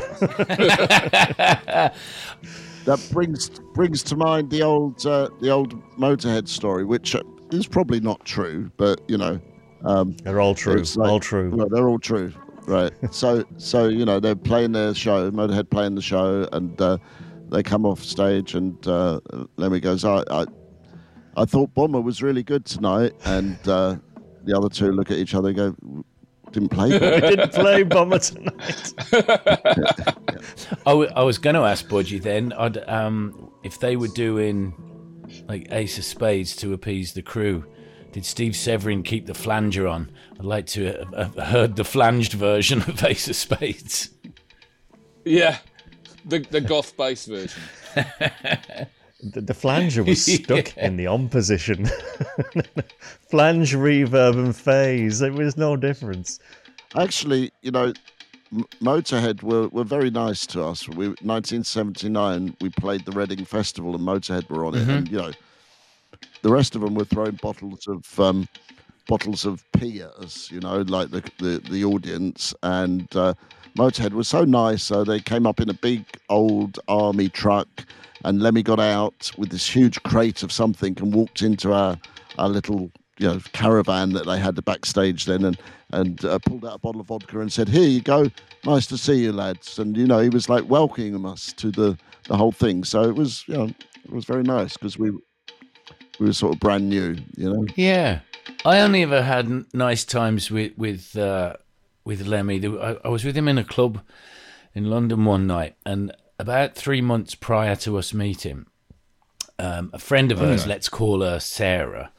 That 2.86 3.04
brings 3.12 3.50
brings 3.74 4.04
to 4.04 4.16
mind 4.16 4.52
the 4.52 4.62
old 4.62 5.04
uh, 5.08 5.30
the 5.42 5.50
old 5.50 5.74
Motorhead 5.98 6.48
story, 6.48 6.86
which 6.86 7.16
uh, 7.16 7.24
is 7.52 7.66
probably 7.66 8.00
not 8.00 8.24
true, 8.26 8.70
but 8.78 9.02
you 9.08 9.18
know, 9.18 9.40
um, 9.84 10.16
they're 10.24 10.40
all 10.40 10.54
true 10.54 10.84
like- 10.96 11.10
all 11.10 11.20
true. 11.20 11.50
well, 11.52 11.68
they're 11.68 11.90
all 11.90 11.98
true, 11.98 12.32
right? 12.68 12.92
so 13.14 13.44
so 13.58 13.88
you 13.88 14.06
know 14.06 14.20
they're 14.20 14.36
playing 14.36 14.72
their 14.74 14.94
show, 14.94 15.30
Motorhead 15.32 15.70
playing 15.70 15.96
the 15.96 16.02
show, 16.02 16.48
and 16.52 16.80
uh, 16.82 16.98
they 17.50 17.64
come 17.64 17.86
off 17.86 18.04
stage, 18.04 18.56
and 18.56 18.86
uh, 18.88 19.20
Lemmy 19.58 19.80
goes, 19.80 20.04
I, 20.06 20.24
I 20.30 20.46
I 21.38 21.46
thought 21.46 21.74
Bomber 21.74 22.02
was 22.02 22.22
really 22.22 22.44
good 22.44 22.66
tonight, 22.66 23.14
and 23.26 23.58
uh, 23.68 23.98
the 24.44 24.58
other 24.58 24.70
two 24.70 24.92
look 24.92 25.12
at 25.12 25.18
each 25.18 25.34
other 25.34 25.50
and 25.50 25.58
go, 25.58 25.76
didn't 26.52 26.70
play. 26.70 26.90
we 26.92 27.00
didn't 27.00 27.52
play 27.52 27.84
Bomber 27.84 28.20
tonight. 28.20 28.94
I, 30.86 30.92
w- 30.92 31.12
I 31.16 31.24
was 31.24 31.38
going 31.38 31.56
to 31.56 31.64
ask 31.64 31.88
Budgie 31.88 32.22
then 32.22 32.54
I'd, 32.54 32.78
um, 32.90 33.52
if 33.64 33.80
they 33.80 33.98
were 33.98 34.08
doing 34.08 34.74
like 35.50 35.68
Ace 35.72 35.98
of 35.98 36.06
Spades 36.06 36.56
to 36.58 36.74
appease 36.74 37.14
the 37.14 37.22
crew. 37.22 37.66
Did 38.16 38.24
Steve 38.24 38.56
Severin 38.56 39.04
keep 39.04 39.26
the 39.26 39.34
flanger 39.34 39.90
on? 39.90 40.10
I'd 40.40 40.46
like 40.46 40.68
to 40.68 40.86
have, 40.86 41.14
have 41.36 41.48
heard 41.48 41.76
the 41.76 41.84
flanged 41.84 42.32
version 42.32 42.82
of 42.84 43.04
Ace 43.04 43.28
of 43.28 43.36
Spades. 43.36 44.10
Yeah, 45.26 45.58
the 46.24 46.40
the 46.40 46.62
goth 46.62 46.96
bass 46.96 47.26
version. 47.26 47.62
The, 49.22 49.42
the 49.42 49.54
flanger 49.56 50.04
was 50.04 50.24
stuck 50.34 50.78
in 50.78 50.98
the 50.98 51.08
on 51.08 51.30
position. 51.30 51.88
Flange, 53.30 53.74
reverb, 53.74 54.34
and 54.38 54.56
phase. 54.56 55.20
There 55.20 55.32
was 55.32 55.58
no 55.58 55.76
difference. 55.76 56.38
Actually, 56.96 57.52
you 57.64 57.72
know, 57.72 57.92
Motorhead 58.84 59.42
were, 59.42 59.70
were 59.70 59.86
very 59.86 60.12
nice 60.12 60.46
to 60.48 60.64
us. 60.64 60.88
We 60.88 61.08
1979, 61.08 62.56
we 62.62 62.70
played 62.70 63.06
the 63.06 63.14
Reading 63.14 63.46
Festival, 63.46 63.96
and 63.96 64.06
Motorhead 64.06 64.48
were 64.50 64.64
on 64.64 64.76
it, 64.76 64.82
mm-hmm. 64.82 64.92
and 64.92 65.08
you 65.10 65.18
know, 65.18 65.32
the 66.42 66.52
rest 66.52 66.76
of 66.76 66.82
them 66.82 66.96
were 66.96 67.06
throwing 67.06 67.36
bottles 67.42 67.88
of 67.88 68.20
um, 68.20 68.48
bottles 69.08 69.46
of 69.46 69.64
pee 69.74 70.02
at 70.02 70.12
us, 70.14 70.52
you 70.52 70.60
know, 70.60 70.82
like 70.82 71.12
the 71.12 71.22
the, 71.40 71.62
the 71.70 71.86
audience. 71.86 72.54
And 72.64 73.14
uh, 73.16 73.34
Motorhead 73.78 74.14
was 74.14 74.28
so 74.28 74.44
nice. 74.46 74.84
So 74.84 75.04
they 75.04 75.20
came 75.20 75.46
up 75.46 75.60
in 75.60 75.70
a 75.70 75.74
big 75.74 76.06
old 76.30 76.80
army 76.88 77.30
truck, 77.30 77.68
and 78.24 78.42
Lemmy 78.42 78.64
got 78.64 78.80
out 78.80 79.32
with 79.38 79.50
this 79.50 79.68
huge 79.68 80.02
crate 80.04 80.44
of 80.44 80.52
something 80.52 80.96
and 81.00 81.14
walked 81.14 81.42
into 81.42 81.74
our 81.74 81.98
our 82.38 82.50
little 82.50 82.92
you 83.18 83.28
know 83.28 83.40
caravan 83.54 84.12
that 84.14 84.26
they 84.26 84.40
had 84.40 84.56
the 84.56 84.62
backstage 84.62 85.26
then, 85.26 85.46
and 85.46 85.58
and 85.92 86.24
uh, 86.26 86.40
pulled 86.40 86.66
out 86.66 86.76
a 86.76 86.80
bottle 86.80 87.02
of 87.02 87.08
vodka 87.08 87.40
and 87.40 87.52
said, 87.52 87.70
"Here 87.70 87.88
you 87.88 88.02
go, 88.02 88.30
nice 88.66 88.88
to 88.88 88.98
see 88.98 89.24
you, 89.24 89.32
lads." 89.32 89.80
And 89.80 89.96
you 89.96 90.08
know, 90.08 90.20
he 90.20 90.30
was 90.30 90.50
like 90.50 90.70
welcoming 90.70 91.26
us 91.26 91.54
to 91.54 91.72
the 91.72 91.98
the 92.28 92.38
whole 92.38 92.52
thing. 92.52 92.84
So 92.84 93.04
it 93.04 93.16
was 93.16 93.44
you 93.48 93.58
know 93.58 93.66
it 93.66 94.12
was 94.12 94.26
very 94.26 94.44
nice 94.44 94.74
because 94.74 94.98
we 94.98 95.12
we 96.20 96.28
were 96.28 96.34
sort 96.34 96.54
of 96.54 96.60
brand 96.60 96.90
new, 96.90 97.18
you 97.36 97.54
know. 97.54 97.66
Yeah, 97.76 98.20
I 98.64 98.80
only 98.80 99.04
ever 99.04 99.22
had 99.22 99.74
nice 99.74 100.06
times 100.06 100.52
with 100.52 100.78
with 100.78 101.18
uh, 101.18 101.56
with 102.04 102.26
Lemmy. 102.26 102.66
I, 102.66 102.98
I 103.04 103.10
was 103.10 103.24
with 103.24 103.36
him 103.36 103.48
in 103.48 103.58
a 103.58 103.64
club 103.64 104.02
in 104.74 104.90
London 104.90 105.26
one 105.26 105.48
night, 105.48 105.76
and 105.86 106.12
about 106.40 106.76
three 106.76 107.02
months 107.02 107.36
prior 107.36 107.76
to 107.78 107.98
us 107.98 108.14
meeting, 108.14 108.66
um, 109.58 109.90
a 109.94 110.00
friend 110.00 110.32
of 110.32 110.40
hers, 110.40 110.68
let's 110.68 110.90
call 110.90 111.22
her 111.22 111.40
Sarah, 111.40 112.12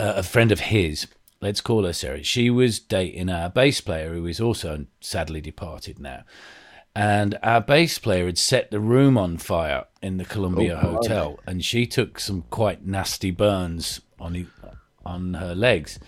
uh, 0.00 0.14
a 0.16 0.22
friend 0.22 0.50
of 0.50 0.60
his, 0.60 1.06
let's 1.40 1.60
call 1.60 1.84
her 1.84 1.92
Sarah. 1.92 2.22
She 2.22 2.50
was 2.50 2.78
dating 2.80 3.28
our 3.28 3.50
bass 3.50 3.80
player, 3.80 4.14
who 4.14 4.26
is 4.26 4.40
also 4.40 4.86
sadly 5.00 5.40
departed 5.40 5.98
now. 5.98 6.24
And 6.98 7.38
our 7.44 7.60
bass 7.60 7.96
player 8.00 8.26
had 8.26 8.38
set 8.38 8.72
the 8.72 8.80
room 8.80 9.16
on 9.16 9.36
fire 9.38 9.84
in 10.02 10.16
the 10.16 10.24
Columbia 10.24 10.80
Oh, 10.82 10.96
Hotel, 10.96 11.38
and 11.46 11.64
she 11.64 11.86
took 11.86 12.18
some 12.18 12.42
quite 12.50 12.84
nasty 12.84 13.30
burns 13.30 14.00
on 14.18 14.50
on 15.06 15.34
her 15.34 15.54
legs. 15.54 16.00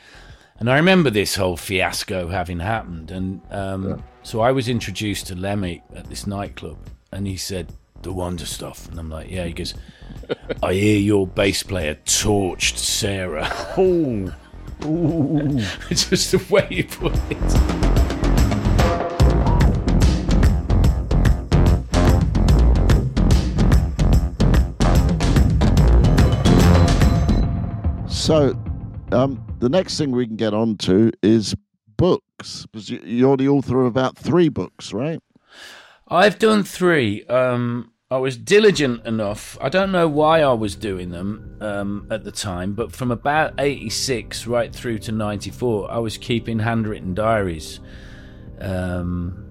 And 0.59 0.69
I 0.69 0.75
remember 0.75 1.09
this 1.09 1.37
whole 1.37 1.57
fiasco 1.57 2.27
having 2.27 2.59
happened, 2.59 3.13
and 3.13 3.41
um, 3.53 4.03
so 4.25 4.41
I 4.41 4.51
was 4.51 4.69
introduced 4.69 5.29
to 5.29 5.37
Lemmy 5.37 5.85
at 5.95 6.11
this 6.11 6.27
nightclub, 6.27 6.79
and 7.13 7.25
he 7.25 7.37
said, 7.37 7.73
"The 8.03 8.13
Wonder 8.13 8.45
Stuff," 8.45 8.89
and 8.89 8.99
I'm 8.99 9.11
like, 9.11 9.31
"Yeah." 9.31 9.45
He 9.45 9.53
goes, 9.53 9.75
"I 10.63 10.75
hear 10.75 10.99
your 10.99 11.25
bass 11.25 11.63
player 11.63 11.99
torched 12.05 12.79
Sarah." 12.79 13.49
Oh, 13.79 14.35
it's 15.89 16.09
just 16.11 16.33
the 16.33 16.45
way 16.53 16.67
you 16.69 16.83
put 16.83 17.15
it. 17.31 18.00
So, 28.31 28.57
um, 29.11 29.45
the 29.59 29.69
next 29.69 29.99
thing 29.99 30.13
we 30.13 30.25
can 30.25 30.37
get 30.37 30.55
on 30.55 30.77
to 30.77 31.11
is 31.21 31.57
books 31.97 32.65
because 32.67 32.89
you, 32.89 33.01
you're 33.03 33.37
the 33.37 33.49
author 33.49 33.81
of 33.81 33.87
about 33.87 34.17
three 34.17 34.49
books, 34.49 34.93
right? 34.93 35.19
I've 36.07 36.39
done 36.39 36.63
three. 36.63 37.25
Um, 37.25 37.91
I 38.09 38.19
was 38.19 38.37
diligent 38.37 39.05
enough. 39.05 39.59
I 39.61 39.69
don't 39.69 39.91
know 39.91 40.07
why 40.07 40.43
I 40.43 40.53
was 40.53 40.77
doing 40.77 41.11
them 41.11 41.59
um, 41.61 42.07
at 42.09 42.23
the 42.23 42.31
time, 42.31 42.75
but 42.75 42.93
from 42.93 43.11
about 43.11 43.55
86 43.59 44.47
right 44.47 44.73
through 44.73 45.01
to 45.01 45.11
94, 45.11 45.91
I 45.91 45.99
was 45.99 46.17
keeping 46.17 46.61
handwritten 46.61 47.15
diaries 47.15 47.81
um, 48.61 49.45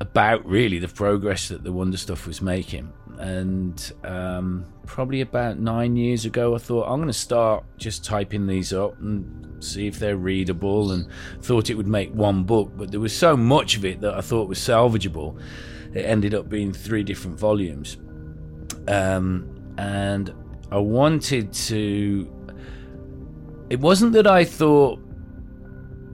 about 0.00 0.44
really 0.44 0.80
the 0.80 0.88
progress 0.88 1.46
that 1.50 1.62
the 1.62 1.70
Wonder 1.70 1.96
Stuff 1.96 2.26
was 2.26 2.42
making. 2.42 2.92
And 3.18 3.92
um, 4.04 4.64
probably 4.86 5.22
about 5.22 5.58
nine 5.58 5.96
years 5.96 6.24
ago, 6.24 6.54
I 6.54 6.58
thought 6.58 6.84
I'm 6.84 6.98
going 6.98 7.08
to 7.08 7.12
start 7.12 7.64
just 7.76 8.04
typing 8.04 8.46
these 8.46 8.72
up 8.72 8.96
and 9.00 9.62
see 9.62 9.88
if 9.88 9.98
they're 9.98 10.16
readable. 10.16 10.92
And 10.92 11.08
thought 11.42 11.68
it 11.68 11.74
would 11.74 11.88
make 11.88 12.12
one 12.14 12.44
book, 12.44 12.70
but 12.76 12.92
there 12.92 13.00
was 13.00 13.16
so 13.16 13.36
much 13.36 13.76
of 13.76 13.84
it 13.84 14.00
that 14.02 14.14
I 14.14 14.20
thought 14.20 14.48
was 14.48 14.60
salvageable. 14.60 15.40
It 15.94 16.04
ended 16.04 16.32
up 16.32 16.48
being 16.48 16.72
three 16.72 17.02
different 17.02 17.38
volumes, 17.40 17.96
um, 18.86 19.74
and 19.78 20.32
I 20.70 20.78
wanted 20.78 21.52
to. 21.52 22.32
It 23.70 23.80
wasn't 23.80 24.12
that 24.12 24.26
I 24.26 24.44
thought 24.44 25.00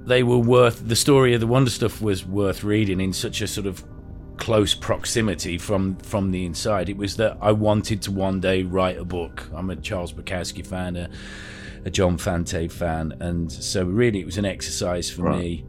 they 0.06 0.22
were 0.22 0.38
worth 0.38 0.86
the 0.88 0.96
story 0.96 1.34
of 1.34 1.40
the 1.40 1.46
Wonder 1.46 1.70
Stuff 1.70 2.00
was 2.00 2.24
worth 2.24 2.64
reading 2.64 3.00
in 3.00 3.12
such 3.12 3.40
a 3.40 3.46
sort 3.46 3.66
of 3.66 3.84
close 4.36 4.74
proximity 4.74 5.58
from 5.58 5.96
from 5.96 6.30
the 6.30 6.44
inside. 6.44 6.88
It 6.88 6.96
was 6.96 7.16
that 7.16 7.38
I 7.40 7.52
wanted 7.52 8.02
to 8.02 8.10
one 8.10 8.40
day 8.40 8.62
write 8.62 8.98
a 8.98 9.04
book. 9.04 9.48
I'm 9.54 9.70
a 9.70 9.76
Charles 9.76 10.12
Bukowski 10.12 10.66
fan, 10.66 10.96
a, 10.96 11.08
a 11.84 11.90
John 11.90 12.16
Fante 12.18 12.70
fan, 12.70 13.14
and 13.20 13.50
so 13.50 13.84
really 13.84 14.20
it 14.20 14.26
was 14.26 14.38
an 14.38 14.44
exercise 14.44 15.10
for 15.10 15.22
Right. 15.22 15.38
me 15.38 15.64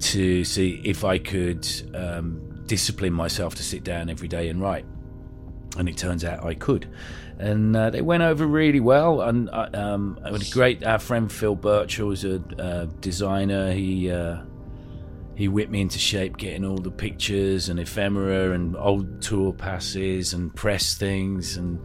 to 0.00 0.44
see 0.44 0.80
if 0.84 1.04
I 1.04 1.18
could 1.18 1.66
um, 1.94 2.62
discipline 2.66 3.12
myself 3.12 3.54
to 3.56 3.62
sit 3.62 3.82
down 3.84 4.08
every 4.10 4.28
day 4.28 4.48
and 4.48 4.60
write. 4.60 4.84
And 5.76 5.88
it 5.88 5.96
turns 5.96 6.24
out 6.24 6.44
I 6.44 6.54
could. 6.54 6.86
And 7.38 7.76
uh, 7.76 7.90
they 7.90 8.00
went 8.00 8.22
over 8.22 8.46
really 8.46 8.80
well. 8.80 9.20
And 9.22 9.48
uh, 9.50 9.68
um, 9.74 10.18
I 10.24 10.30
had 10.32 10.42
a 10.42 10.50
great, 10.50 10.84
our 10.84 10.98
friend 10.98 11.30
Phil 11.30 11.54
Birchall 11.56 12.08
was 12.08 12.24
a 12.24 12.36
uh, 12.58 12.86
designer. 13.00 13.72
He 13.72 14.10
uh, 14.10 14.38
he 15.38 15.46
whipped 15.46 15.70
me 15.70 15.80
into 15.80 16.00
shape 16.00 16.36
getting 16.36 16.64
all 16.64 16.78
the 16.78 16.90
pictures 16.90 17.68
and 17.68 17.78
ephemera 17.78 18.50
and 18.50 18.76
old 18.76 19.22
tour 19.22 19.52
passes 19.52 20.32
and 20.32 20.52
press 20.52 20.96
things 20.96 21.56
and 21.56 21.80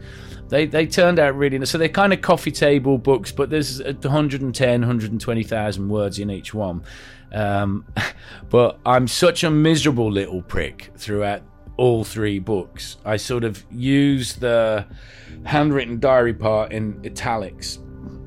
they 0.49 0.65
they 0.65 0.87
turned 0.87 1.19
out 1.19 1.35
really 1.35 1.59
nice. 1.59 1.69
so 1.69 1.77
they're 1.77 1.87
kind 1.87 2.11
of 2.13 2.21
coffee 2.21 2.49
table 2.49 2.97
books 2.97 3.31
but 3.31 3.51
there's 3.51 3.79
110 3.79 4.81
120,000 4.81 5.87
words 5.87 6.17
in 6.17 6.31
each 6.31 6.55
one. 6.55 6.81
Um, 7.31 7.85
but 8.49 8.79
I'm 8.87 9.07
such 9.07 9.43
a 9.43 9.51
miserable 9.51 10.11
little 10.11 10.41
prick 10.41 10.89
throughout 10.97 11.43
all 11.77 12.03
three 12.03 12.39
books. 12.39 12.97
I 13.05 13.17
sort 13.17 13.43
of 13.43 13.63
use 13.69 14.33
the 14.33 14.87
handwritten 15.45 15.99
diary 15.99 16.33
part 16.33 16.71
in 16.71 16.99
italics 17.05 17.77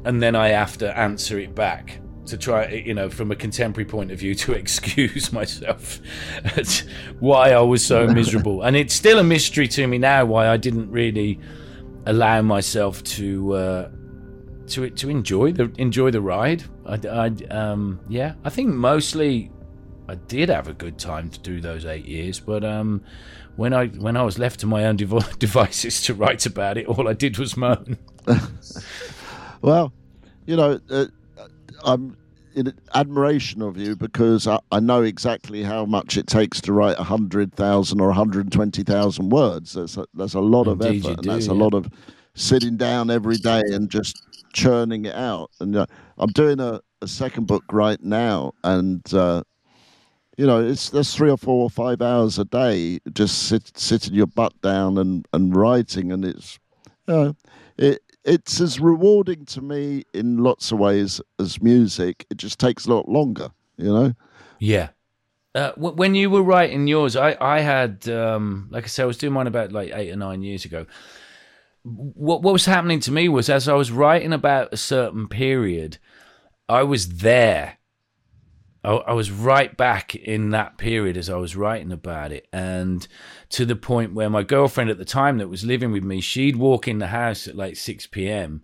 and 0.05 0.23
then 0.23 0.37
I 0.37 0.51
have 0.51 0.79
to 0.79 0.97
answer 0.97 1.37
it 1.41 1.57
back 1.57 1.99
to 2.27 2.37
try, 2.37 2.69
you 2.69 2.95
know, 2.95 3.09
from 3.09 3.31
a 3.31 3.37
contemporary 3.37 3.89
point 3.89 4.11
of 4.11 4.19
view, 4.19 4.35
to 4.35 4.53
excuse 4.63 5.33
myself 5.33 6.01
why 7.21 7.53
I 7.53 7.61
was 7.61 7.85
so 7.85 8.07
miserable. 8.07 8.63
And 8.63 8.77
it's 8.77 8.95
still 8.95 9.19
a 9.19 9.25
mystery 9.25 9.69
to 9.69 9.87
me 9.87 9.99
now 9.99 10.25
why 10.25 10.49
I 10.49 10.57
didn't 10.57 10.91
really 10.91 11.39
allow 12.07 12.43
myself 12.43 13.03
to 13.05 13.53
uh, 13.55 13.91
to 14.69 14.91
to 14.91 15.11
enjoy 15.11 15.53
the 15.53 15.73
enjoy 15.79 16.11
the 16.11 16.21
ride. 16.21 16.65
I, 16.85 16.95
I 17.09 17.27
um 17.51 18.01
yeah, 18.09 18.35
I 18.45 18.51
think 18.51 18.69
mostly 18.75 19.51
I 20.09 20.15
did 20.15 20.49
have 20.49 20.69
a 20.69 20.75
good 20.75 20.99
time 20.99 21.31
to 21.31 21.39
do 21.41 21.61
those 21.61 21.85
eight 21.85 22.07
years, 22.07 22.41
but 22.41 22.65
um. 22.65 23.03
When 23.57 23.73
I 23.73 23.87
when 23.87 24.19
I 24.19 24.23
was 24.23 24.39
left 24.39 24.61
to 24.61 24.67
my 24.67 24.85
own 24.85 24.97
dev- 24.97 25.39
devices 25.39 26.03
to 26.03 26.13
write 26.13 26.45
about 26.45 26.77
it, 26.77 26.85
all 26.89 27.09
I 27.09 27.15
did 27.15 27.39
was 27.39 27.57
moan. 27.57 27.97
Well, 29.63 29.93
you 30.47 30.57
know, 30.57 30.81
uh, 30.91 31.07
I'm 31.85 32.17
in 32.55 32.73
admiration 32.95 33.61
of 33.61 33.77
you 33.77 33.95
because 33.95 34.47
I, 34.47 34.59
I 34.73 34.81
know 34.81 35.03
exactly 35.03 35.63
how 35.63 35.85
much 35.85 36.17
it 36.17 36.27
takes 36.27 36.61
to 36.63 36.73
write 36.73 36.97
100,000 36.97 38.01
or 38.01 38.07
120,000 38.07 39.29
words. 39.29 39.75
That's 39.75 39.97
a, 39.99 40.07
that's 40.15 40.35
a 40.35 40.41
lot 40.41 40.67
of 40.67 40.81
Indeed 40.81 41.05
effort, 41.05 41.23
do, 41.23 41.31
and 41.31 41.37
that's 41.39 41.49
a 41.49 41.55
lot 41.55 41.75
of 41.75 41.89
sitting 42.35 42.77
down 42.77 43.11
every 43.11 43.37
day 43.37 43.63
and 43.67 43.91
just 43.91 44.23
churning 44.55 45.05
it 45.05 45.15
out. 45.15 45.51
And 45.61 45.77
uh, 45.77 45.87
I'm 46.19 46.31
doing 46.31 46.59
a, 46.61 46.81
a 47.03 47.07
second 47.09 47.47
book 47.47 47.65
right 47.71 48.03
now, 48.03 48.53
and 48.65 49.03
uh, 49.13 49.43
you 50.39 50.47
know, 50.47 50.65
it's 50.65 50.91
there's 50.91 51.15
three 51.15 51.31
or 51.31 51.39
four 51.39 51.63
or 51.63 51.71
five 51.71 52.01
hours 52.01 52.39
a 52.39 52.45
day 52.45 53.01
just 53.13 53.49
sit, 53.49 53.77
sitting 53.77 54.15
your 54.15 54.27
butt 54.27 54.59
down 54.63 54.99
and, 54.99 55.27
and 55.33 55.55
writing, 55.55 56.13
and 56.13 56.25
it's, 56.25 56.59
it 57.77 58.03
it's 58.27 58.61
as 58.61 58.81
rewarding 58.81 59.47
to 59.47 59.63
me 59.63 60.05
in 60.13 60.39
lots 60.39 60.73
of 60.73 60.79
ways 60.79 61.21
as 61.39 61.63
music. 61.63 62.27
It 62.29 62.37
just 62.37 62.59
takes 62.59 62.87
a 62.87 62.93
lot 62.93 63.09
longer, 63.09 63.51
you 63.79 63.93
know. 63.93 64.15
Yeah. 64.59 64.89
Uh, 65.55 65.73
when 65.77 66.15
you 66.15 66.29
were 66.29 66.43
writing 66.43 66.87
yours, 66.87 67.17
I 67.17 67.35
I 67.41 67.61
had 67.61 68.07
um, 68.11 68.69
like 68.71 68.85
I 68.85 68.89
said, 68.89 69.05
I 69.05 69.07
was 69.07 69.17
doing 69.17 69.33
mine 69.33 69.47
about 69.47 69.73
like 69.73 69.91
eight 69.95 70.11
or 70.11 70.17
nine 70.17 70.43
years 70.43 70.67
ago. 70.67 70.85
What 71.83 72.43
what 72.43 72.53
was 72.53 72.67
happening 72.67 73.01
to 73.01 73.13
me 73.13 73.29
was 73.31 73.49
as 73.49 73.67
I 73.69 73.75
was 73.75 73.91
writing 73.91 74.35
about 74.35 74.75
a 74.75 74.77
certain 74.77 75.29
period, 75.29 75.97
I 76.69 76.83
was 76.83 77.09
there. 77.19 77.79
I, 78.85 78.91
I 78.91 79.13
was 79.15 79.31
right 79.31 79.75
back 79.75 80.15
in 80.15 80.51
that 80.51 80.77
period 80.77 81.17
as 81.17 81.31
I 81.31 81.37
was 81.37 81.57
writing 81.57 81.93
about 81.93 82.33
it, 82.33 82.49
and 82.53 83.07
to 83.51 83.65
the 83.65 83.77
point 83.77 84.15
where 84.15 84.31
my 84.31 84.43
girlfriend 84.43 84.91
at 84.91 84.99
the 84.99 85.05
time 85.05 85.39
that 85.39 85.49
was 85.49 85.65
living 85.65 85.93
with 85.93 86.05
me, 86.05 86.21
she'd 86.21 86.57
walk 86.57 86.89
in 86.89 86.99
the 86.99 87.09
house 87.09 87.47
at 87.47 87.57
like 87.57 87.77
six 87.77 88.07
p.m 88.07 88.63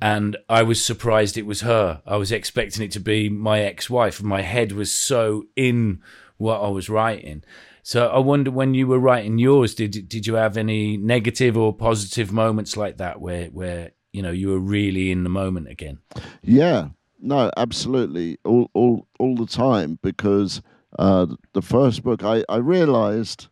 and 0.00 0.36
I 0.48 0.62
was 0.62 0.84
surprised 0.84 1.36
it 1.36 1.46
was 1.46 1.60
her. 1.60 2.00
I 2.06 2.16
was 2.16 2.32
expecting 2.32 2.84
it 2.84 2.90
to 2.92 3.00
be 3.00 3.28
my 3.28 3.60
ex-wife. 3.60 4.22
My 4.22 4.40
head 4.40 4.72
was 4.72 4.92
so 4.92 5.44
in 5.56 6.00
what 6.38 6.60
I 6.60 6.68
was 6.68 6.88
writing. 6.88 7.44
So 7.82 8.08
I 8.08 8.18
wonder 8.18 8.50
when 8.50 8.74
you 8.74 8.86
were 8.86 8.98
writing 8.98 9.38
yours, 9.38 9.74
did 9.74 10.08
did 10.08 10.26
you 10.26 10.34
have 10.34 10.56
any 10.56 10.96
negative 10.96 11.56
or 11.56 11.74
positive 11.74 12.32
moments 12.32 12.76
like 12.76 12.96
that 12.96 13.20
where 13.20 13.46
where 13.46 13.92
you 14.12 14.22
know 14.22 14.30
you 14.30 14.48
were 14.48 14.58
really 14.58 15.10
in 15.10 15.22
the 15.22 15.30
moment 15.30 15.68
again? 15.68 15.98
Yeah, 16.42 16.88
no, 17.18 17.50
absolutely, 17.56 18.38
all 18.44 18.70
all 18.74 19.06
all 19.18 19.34
the 19.34 19.46
time 19.46 19.98
because 20.02 20.62
uh, 20.98 21.26
the 21.52 21.62
first 21.62 22.02
book 22.02 22.22
I 22.22 22.44
I 22.48 22.56
realised 22.56 23.48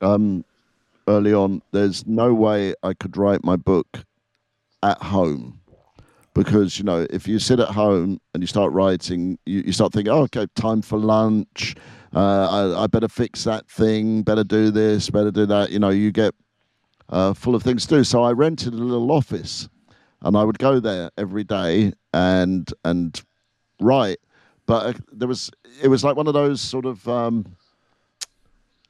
um, 0.00 0.44
early 1.08 1.32
on 1.32 1.62
there's 1.72 2.06
no 2.06 2.34
way 2.34 2.74
I 2.82 2.94
could 2.94 3.16
write 3.16 3.44
my 3.44 3.56
book 3.56 4.04
at 4.82 5.02
home 5.02 5.60
because 6.34 6.78
you 6.78 6.84
know 6.84 7.06
if 7.10 7.26
you 7.26 7.38
sit 7.38 7.60
at 7.60 7.68
home 7.68 8.20
and 8.34 8.42
you 8.42 8.46
start 8.46 8.72
writing 8.72 9.38
you, 9.46 9.62
you 9.66 9.72
start 9.72 9.92
thinking 9.92 10.12
oh, 10.12 10.22
okay 10.22 10.46
time 10.54 10.82
for 10.82 10.98
lunch. 10.98 11.74
Uh, 12.14 12.74
I, 12.78 12.84
I, 12.84 12.86
better 12.86 13.08
fix 13.08 13.44
that 13.44 13.68
thing. 13.68 14.22
Better 14.22 14.44
do 14.44 14.70
this 14.70 15.10
better 15.10 15.30
do 15.30 15.46
that. 15.46 15.70
You 15.70 15.78
know 15.78 15.90
you 15.90 16.12
get 16.12 16.34
uh, 17.08 17.34
full 17.34 17.54
of 17.54 17.62
things 17.62 17.86
to 17.86 17.96
do. 17.96 18.04
So 18.04 18.22
i 18.22 18.32
rented 18.32 18.72
a 18.72 18.76
little 18.76 19.12
office 19.12 19.68
and 20.22 20.36
i 20.36 20.42
would 20.42 20.58
go 20.58 20.80
there 20.80 21.10
every 21.16 21.44
day 21.44 21.92
and 22.12 22.70
and 22.84 23.22
write. 23.80 24.18
But 24.66 24.86
uh, 24.86 24.98
there 25.12 25.28
was 25.28 25.50
it 25.82 25.88
was 25.88 26.04
like 26.04 26.16
one 26.16 26.26
of 26.26 26.34
those 26.34 26.60
sort 26.60 26.86
of 26.86 27.06
um, 27.08 27.46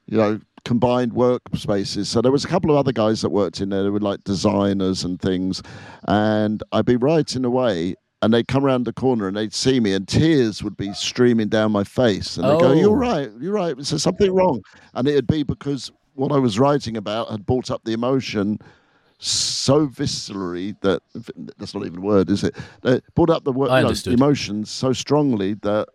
you 0.07 0.17
know 0.17 0.39
combined 0.67 1.13
workspaces. 1.13 2.07
So 2.07 2.21
there 2.21 2.31
was 2.31 2.43
a 2.43 2.47
couple 2.49 2.69
of 2.69 2.75
other 2.75 2.91
guys 2.91 3.21
that 3.21 3.29
worked 3.29 3.61
in 3.61 3.69
there 3.69 3.83
who 3.83 3.93
were 3.93 4.01
like 4.01 4.25
designers 4.25 5.05
and 5.05 5.17
things. 5.17 5.63
And 6.09 6.61
I'd 6.73 6.85
be 6.85 6.97
writing 6.97 7.45
away 7.45 7.95
and 8.21 8.33
they'd 8.33 8.49
come 8.49 8.65
around 8.65 8.83
the 8.83 8.91
corner 8.91 9.29
and 9.29 9.37
they'd 9.37 9.53
see 9.53 9.79
me 9.79 9.93
and 9.93 10.05
tears 10.05 10.61
would 10.61 10.75
be 10.75 10.91
streaming 10.91 11.47
down 11.47 11.71
my 11.71 11.85
face. 11.85 12.35
And 12.35 12.45
they'd 12.45 12.55
oh. 12.55 12.59
go, 12.59 12.73
You're 12.73 12.89
oh. 12.89 12.95
right, 12.95 13.31
you're 13.39 13.53
right. 13.53 13.79
Is 13.79 13.91
there 13.91 13.99
something 13.99 14.29
wrong? 14.33 14.61
And 14.93 15.07
it'd 15.07 15.25
be 15.25 15.43
because 15.43 15.89
what 16.15 16.33
I 16.33 16.37
was 16.37 16.59
writing 16.59 16.97
about 16.97 17.31
had 17.31 17.45
brought 17.45 17.71
up 17.71 17.85
the 17.85 17.93
emotion 17.93 18.59
so 19.19 19.87
viscerally 19.87 20.75
that 20.81 21.01
that's 21.57 21.73
not 21.73 21.85
even 21.85 21.99
a 21.99 22.01
word, 22.01 22.29
is 22.29 22.43
it? 22.43 22.57
It 22.83 23.05
brought 23.15 23.29
up 23.29 23.45
the, 23.45 23.53
you 23.53 23.67
know, 23.67 23.93
the 23.93 24.11
emotions 24.11 24.69
so 24.69 24.91
strongly 24.91 25.53
that 25.61 25.87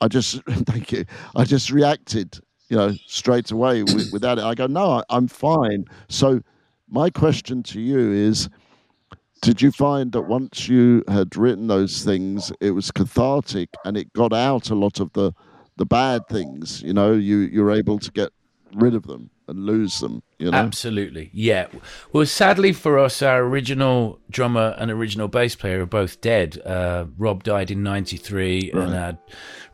I 0.00 0.06
just 0.06 0.40
thank 0.66 0.92
you. 0.92 1.04
I 1.34 1.42
just 1.42 1.72
reacted 1.72 2.38
you 2.68 2.76
know, 2.76 2.92
straight 3.06 3.50
away 3.50 3.82
without 4.12 4.38
it. 4.38 4.44
I 4.44 4.54
go, 4.54 4.66
no, 4.66 5.02
I'm 5.10 5.28
fine. 5.28 5.84
So 6.08 6.40
my 6.88 7.10
question 7.10 7.62
to 7.64 7.80
you 7.80 8.12
is, 8.12 8.48
did 9.42 9.60
you 9.60 9.70
find 9.70 10.12
that 10.12 10.22
once 10.22 10.68
you 10.68 11.04
had 11.08 11.36
written 11.36 11.66
those 11.66 12.02
things, 12.02 12.50
it 12.60 12.70
was 12.70 12.90
cathartic 12.90 13.68
and 13.84 13.96
it 13.96 14.12
got 14.14 14.32
out 14.32 14.70
a 14.70 14.74
lot 14.74 15.00
of 15.00 15.12
the 15.12 15.32
the 15.76 15.84
bad 15.84 16.26
things? 16.28 16.80
You 16.82 16.94
know, 16.94 17.12
you 17.12 17.38
you're 17.38 17.70
able 17.70 17.98
to 17.98 18.10
get 18.10 18.30
rid 18.72 18.94
of 18.94 19.02
them 19.02 19.30
and 19.46 19.66
lose 19.66 20.00
them. 20.00 20.22
You 20.38 20.50
know? 20.50 20.58
Absolutely, 20.58 21.30
yeah. 21.32 21.66
Well, 22.12 22.26
sadly 22.26 22.72
for 22.72 22.98
us, 22.98 23.22
our 23.22 23.42
original 23.42 24.18
drummer 24.30 24.74
and 24.78 24.90
original 24.90 25.28
bass 25.28 25.54
player 25.54 25.82
are 25.82 25.86
both 25.86 26.20
dead. 26.20 26.60
Uh, 26.64 27.06
Rob 27.16 27.44
died 27.44 27.70
in 27.70 27.82
'93, 27.82 28.72
right. 28.72 28.82
and 28.82 28.94
our 28.94 29.18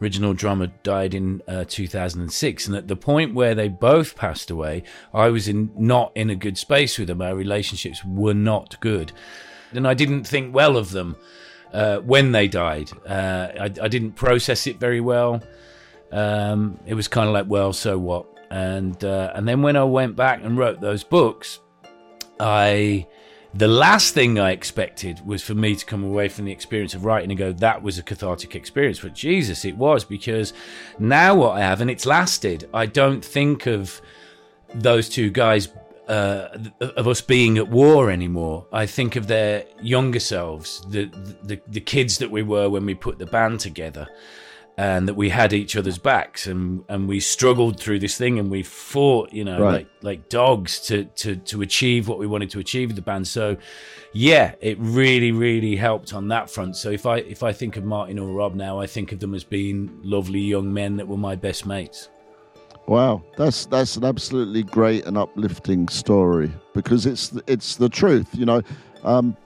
original 0.00 0.34
drummer 0.34 0.68
died 0.82 1.14
in 1.14 1.42
uh, 1.48 1.64
2006. 1.66 2.66
And 2.66 2.76
at 2.76 2.88
the 2.88 2.96
point 2.96 3.34
where 3.34 3.54
they 3.54 3.68
both 3.68 4.16
passed 4.16 4.50
away, 4.50 4.82
I 5.12 5.28
was 5.28 5.48
in 5.48 5.70
not 5.76 6.12
in 6.14 6.30
a 6.30 6.36
good 6.36 6.58
space 6.58 6.98
with 6.98 7.08
them. 7.08 7.22
Our 7.22 7.34
relationships 7.34 8.04
were 8.04 8.34
not 8.34 8.78
good, 8.80 9.12
and 9.72 9.86
I 9.86 9.94
didn't 9.94 10.24
think 10.24 10.54
well 10.54 10.76
of 10.76 10.90
them 10.90 11.16
uh, 11.72 11.98
when 11.98 12.32
they 12.32 12.48
died. 12.48 12.90
Uh, 13.06 13.48
I, 13.60 13.64
I, 13.64 13.88
didn't 13.88 14.12
process 14.12 14.66
it 14.66 14.78
very 14.78 15.00
well. 15.00 15.42
Um, 16.10 16.78
it 16.86 16.94
was 16.94 17.08
kind 17.08 17.28
of 17.28 17.34
like, 17.34 17.46
well, 17.46 17.72
so 17.72 17.98
what? 17.98 18.26
And 18.50 19.02
uh, 19.04 19.32
and 19.34 19.46
then 19.46 19.62
when 19.62 19.76
I 19.76 19.84
went 19.84 20.16
back 20.16 20.40
and 20.42 20.58
wrote 20.58 20.80
those 20.80 21.04
books, 21.04 21.60
I 22.38 23.06
the 23.54 23.68
last 23.68 24.14
thing 24.14 24.38
I 24.38 24.52
expected 24.52 25.26
was 25.26 25.42
for 25.42 25.54
me 25.54 25.74
to 25.74 25.84
come 25.84 26.04
away 26.04 26.28
from 26.28 26.44
the 26.44 26.52
experience 26.52 26.94
of 26.94 27.04
writing 27.04 27.30
and 27.30 27.38
go, 27.38 27.52
that 27.52 27.82
was 27.82 27.98
a 27.98 28.02
cathartic 28.02 28.54
experience. 28.54 29.00
But 29.00 29.12
Jesus, 29.12 29.64
it 29.64 29.76
was 29.76 30.04
because 30.04 30.52
now 31.00 31.34
what 31.34 31.56
I 31.56 31.60
have, 31.60 31.80
and 31.80 31.90
it's 31.90 32.06
lasted. 32.06 32.68
I 32.72 32.86
don't 32.86 33.24
think 33.24 33.66
of 33.66 34.00
those 34.72 35.08
two 35.08 35.30
guys 35.30 35.68
uh, 36.06 36.58
of 36.80 37.06
us 37.06 37.20
being 37.20 37.58
at 37.58 37.68
war 37.68 38.10
anymore. 38.10 38.66
I 38.72 38.86
think 38.86 39.14
of 39.14 39.28
their 39.28 39.64
younger 39.80 40.20
selves, 40.20 40.82
the, 40.88 41.04
the 41.44 41.60
the 41.68 41.80
kids 41.80 42.18
that 42.18 42.30
we 42.30 42.42
were 42.42 42.68
when 42.68 42.84
we 42.84 42.94
put 42.94 43.18
the 43.18 43.26
band 43.26 43.60
together 43.60 44.08
and 44.76 45.08
that 45.08 45.14
we 45.14 45.28
had 45.28 45.52
each 45.52 45.76
other's 45.76 45.98
backs 45.98 46.46
and 46.46 46.84
and 46.88 47.08
we 47.08 47.20
struggled 47.20 47.78
through 47.78 47.98
this 47.98 48.16
thing 48.16 48.38
and 48.38 48.50
we 48.50 48.62
fought 48.62 49.32
you 49.32 49.44
know 49.44 49.60
right. 49.60 49.72
like 49.72 49.88
like 50.02 50.28
dogs 50.28 50.80
to 50.80 51.04
to 51.04 51.36
to 51.36 51.62
achieve 51.62 52.08
what 52.08 52.18
we 52.18 52.26
wanted 52.26 52.50
to 52.50 52.58
achieve 52.58 52.88
with 52.88 52.96
the 52.96 53.02
band. 53.02 53.26
So 53.26 53.56
yeah 54.12 54.54
it 54.60 54.78
really 54.80 55.32
really 55.32 55.76
helped 55.76 56.14
on 56.14 56.28
that 56.28 56.50
front. 56.50 56.76
So 56.76 56.90
if 56.90 57.06
i 57.06 57.18
if 57.18 57.42
i 57.42 57.52
think 57.52 57.76
of 57.76 57.84
martin 57.84 58.18
or 58.18 58.28
rob 58.32 58.54
now 58.54 58.80
i 58.80 58.86
think 58.86 59.12
of 59.12 59.20
them 59.20 59.34
as 59.34 59.44
being 59.44 60.00
lovely 60.02 60.40
young 60.40 60.72
men 60.72 60.96
that 60.96 61.06
were 61.06 61.16
my 61.16 61.36
best 61.36 61.66
mates. 61.66 62.08
Wow. 62.86 63.22
That's 63.36 63.66
that's 63.66 63.96
an 63.96 64.04
absolutely 64.04 64.62
great 64.62 65.06
and 65.06 65.16
uplifting 65.16 65.88
story 65.88 66.50
because 66.74 67.06
it's 67.06 67.32
it's 67.46 67.76
the 67.76 67.88
truth 67.88 68.28
you 68.32 68.46
know. 68.46 68.62
Um, 69.04 69.36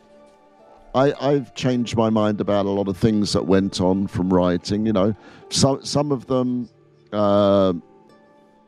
I, 0.94 1.12
I've 1.20 1.54
changed 1.54 1.96
my 1.96 2.08
mind 2.08 2.40
about 2.40 2.66
a 2.66 2.70
lot 2.70 2.86
of 2.86 2.96
things 2.96 3.32
that 3.32 3.44
went 3.44 3.80
on 3.80 4.06
from 4.06 4.32
writing. 4.32 4.86
You 4.86 4.92
know, 4.92 5.14
some 5.50 5.84
some 5.84 6.12
of 6.12 6.26
them, 6.26 6.68
uh, 7.12 7.72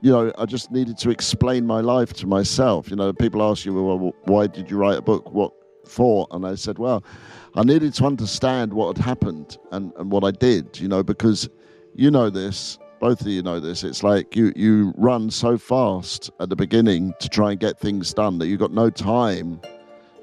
you 0.01 0.11
know, 0.11 0.33
I 0.37 0.45
just 0.45 0.73
needed 0.73 0.99
to 0.99 1.11
explain 1.11 1.67
my 1.67 1.81
life 1.81 2.13
to 2.15 2.27
myself. 2.27 2.91
You 2.91 2.97
know, 2.97 3.13
people 3.13 3.43
ask 3.43 3.65
you, 3.65 3.75
well, 3.75 4.13
why 4.25 4.49
did 4.49 4.71
you 4.71 4.77
write 4.77 4.99
a 4.99 5.03
book? 5.03 5.33
What 5.33 5.53
for? 5.87 6.27
And 6.33 6.45
I 6.45 6.57
said, 6.57 6.79
well, 6.79 7.05
I 7.55 7.63
needed 7.63 7.95
to 7.95 8.05
understand 8.05 8.73
what 8.73 8.97
had 8.97 9.05
happened 9.05 9.59
and, 9.71 9.93
and 9.97 10.11
what 10.11 10.25
I 10.25 10.33
did. 10.33 10.81
You 10.81 10.89
know, 10.89 11.05
because 11.05 11.49
you 11.95 12.11
know 12.11 12.29
this, 12.29 12.77
both 12.99 13.21
of 13.21 13.29
you 13.29 13.43
know 13.43 13.61
this. 13.61 13.85
It's 13.85 14.03
like 14.03 14.35
you 14.35 14.53
you 14.57 14.93
run 14.97 15.31
so 15.31 15.57
fast 15.57 16.33
at 16.41 16.49
the 16.49 16.57
beginning 16.57 17.15
to 17.21 17.29
try 17.29 17.53
and 17.53 17.61
get 17.61 17.79
things 17.79 18.13
done 18.13 18.39
that 18.39 18.49
you've 18.49 18.59
got 18.59 18.73
no 18.73 18.91
time 18.91 19.61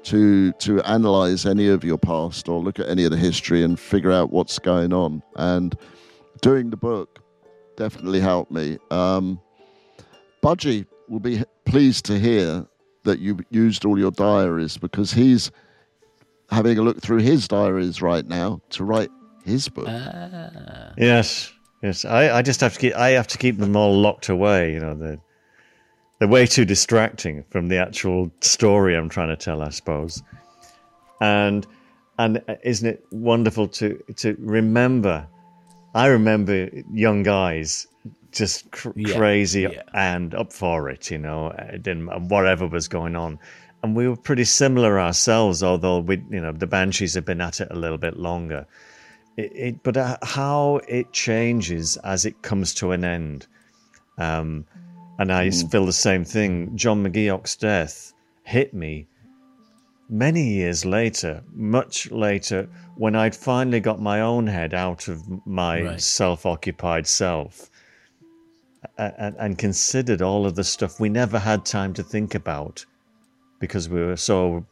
to 0.04 0.52
to 0.52 0.80
analyze 0.82 1.46
any 1.46 1.68
of 1.68 1.84
your 1.84 1.98
past 1.98 2.48
or 2.48 2.60
look 2.60 2.78
at 2.78 2.88
any 2.88 3.04
of 3.04 3.10
the 3.10 3.16
history 3.16 3.62
and 3.62 3.78
figure 3.78 4.12
out 4.12 4.30
what's 4.30 4.58
going 4.58 4.92
on. 4.92 5.22
And 5.36 5.76
doing 6.40 6.70
the 6.70 6.76
book 6.76 7.20
definitely 7.76 8.20
helped 8.20 8.52
me. 8.52 8.78
Um, 8.90 9.40
Budgie 10.42 10.86
will 11.08 11.20
be 11.20 11.42
pleased 11.64 12.04
to 12.06 12.18
hear 12.18 12.66
that 13.04 13.18
you 13.18 13.38
used 13.50 13.84
all 13.84 13.98
your 13.98 14.10
diaries 14.10 14.76
because 14.76 15.12
he's 15.12 15.50
having 16.50 16.78
a 16.78 16.82
look 16.82 17.00
through 17.00 17.18
his 17.18 17.48
diaries 17.48 18.00
right 18.02 18.26
now 18.26 18.60
to 18.70 18.84
write 18.84 19.10
his 19.44 19.68
book. 19.68 19.86
Ah. 19.88 20.92
Yes, 20.96 21.52
yes. 21.82 22.04
I, 22.04 22.38
I 22.38 22.42
just 22.42 22.60
have 22.60 22.74
to 22.74 22.78
keep. 22.78 22.94
I 22.94 23.10
have 23.10 23.26
to 23.28 23.38
keep 23.38 23.58
them 23.58 23.76
all 23.76 24.00
locked 24.00 24.28
away. 24.28 24.72
You 24.72 24.80
know 24.80 24.94
the 24.94 25.18
they're 26.24 26.30
way 26.30 26.46
too 26.46 26.64
distracting 26.64 27.44
from 27.50 27.68
the 27.68 27.76
actual 27.76 28.30
story 28.40 28.96
I'm 28.96 29.10
trying 29.10 29.28
to 29.28 29.36
tell, 29.36 29.60
I 29.60 29.68
suppose. 29.68 30.22
And 31.20 31.66
and 32.18 32.42
isn't 32.62 32.88
it 32.88 33.04
wonderful 33.10 33.68
to 33.68 34.02
to 34.16 34.34
remember? 34.38 35.26
I 35.94 36.06
remember 36.06 36.70
young 36.90 37.24
guys 37.24 37.86
just 38.32 38.70
cr- 38.70 38.92
yeah, 38.96 39.14
crazy 39.18 39.62
yeah. 39.62 39.82
and 39.92 40.34
up 40.34 40.50
for 40.50 40.88
it, 40.88 41.10
you 41.10 41.18
know, 41.18 41.52
whatever 42.28 42.66
was 42.66 42.88
going 42.88 43.16
on. 43.16 43.38
And 43.82 43.94
we 43.94 44.08
were 44.08 44.16
pretty 44.16 44.44
similar 44.44 44.98
ourselves, 44.98 45.62
although 45.62 45.98
we, 45.98 46.22
you 46.30 46.40
know, 46.40 46.52
the 46.52 46.66
Banshees 46.66 47.12
have 47.16 47.26
been 47.26 47.42
at 47.42 47.60
it 47.60 47.68
a 47.70 47.76
little 47.76 47.98
bit 47.98 48.16
longer. 48.16 48.66
It, 49.36 49.52
it, 49.54 49.82
but 49.82 49.98
uh, 49.98 50.16
how 50.22 50.80
it 50.88 51.12
changes 51.12 51.98
as 51.98 52.24
it 52.24 52.40
comes 52.40 52.72
to 52.74 52.92
an 52.92 53.04
end. 53.04 53.46
Um, 54.16 54.64
and 55.18 55.32
I 55.32 55.48
mm. 55.48 55.70
feel 55.70 55.86
the 55.86 55.92
same 55.92 56.24
thing. 56.24 56.76
John 56.76 57.04
McGeoch's 57.04 57.56
death 57.56 58.12
hit 58.44 58.74
me 58.74 59.06
many 60.08 60.42
years 60.42 60.84
later, 60.84 61.42
much 61.52 62.10
later, 62.10 62.68
when 62.96 63.14
I'd 63.14 63.34
finally 63.34 63.80
got 63.80 64.00
my 64.00 64.20
own 64.20 64.46
head 64.46 64.74
out 64.74 65.08
of 65.08 65.46
my 65.46 65.82
Right. 65.82 66.00
self-occupied 66.00 67.06
self, 67.06 67.70
and, 68.98 69.34
and 69.38 69.58
considered 69.58 70.22
all 70.22 70.46
of 70.46 70.54
the 70.54 70.64
stuff 70.64 71.00
we 71.00 71.08
never 71.08 71.38
had 71.38 71.64
time 71.64 71.94
to 71.94 72.02
think 72.02 72.34
about 72.34 72.84
because 73.58 73.88
we 73.88 74.02
were 74.02 74.16
so 74.16 74.64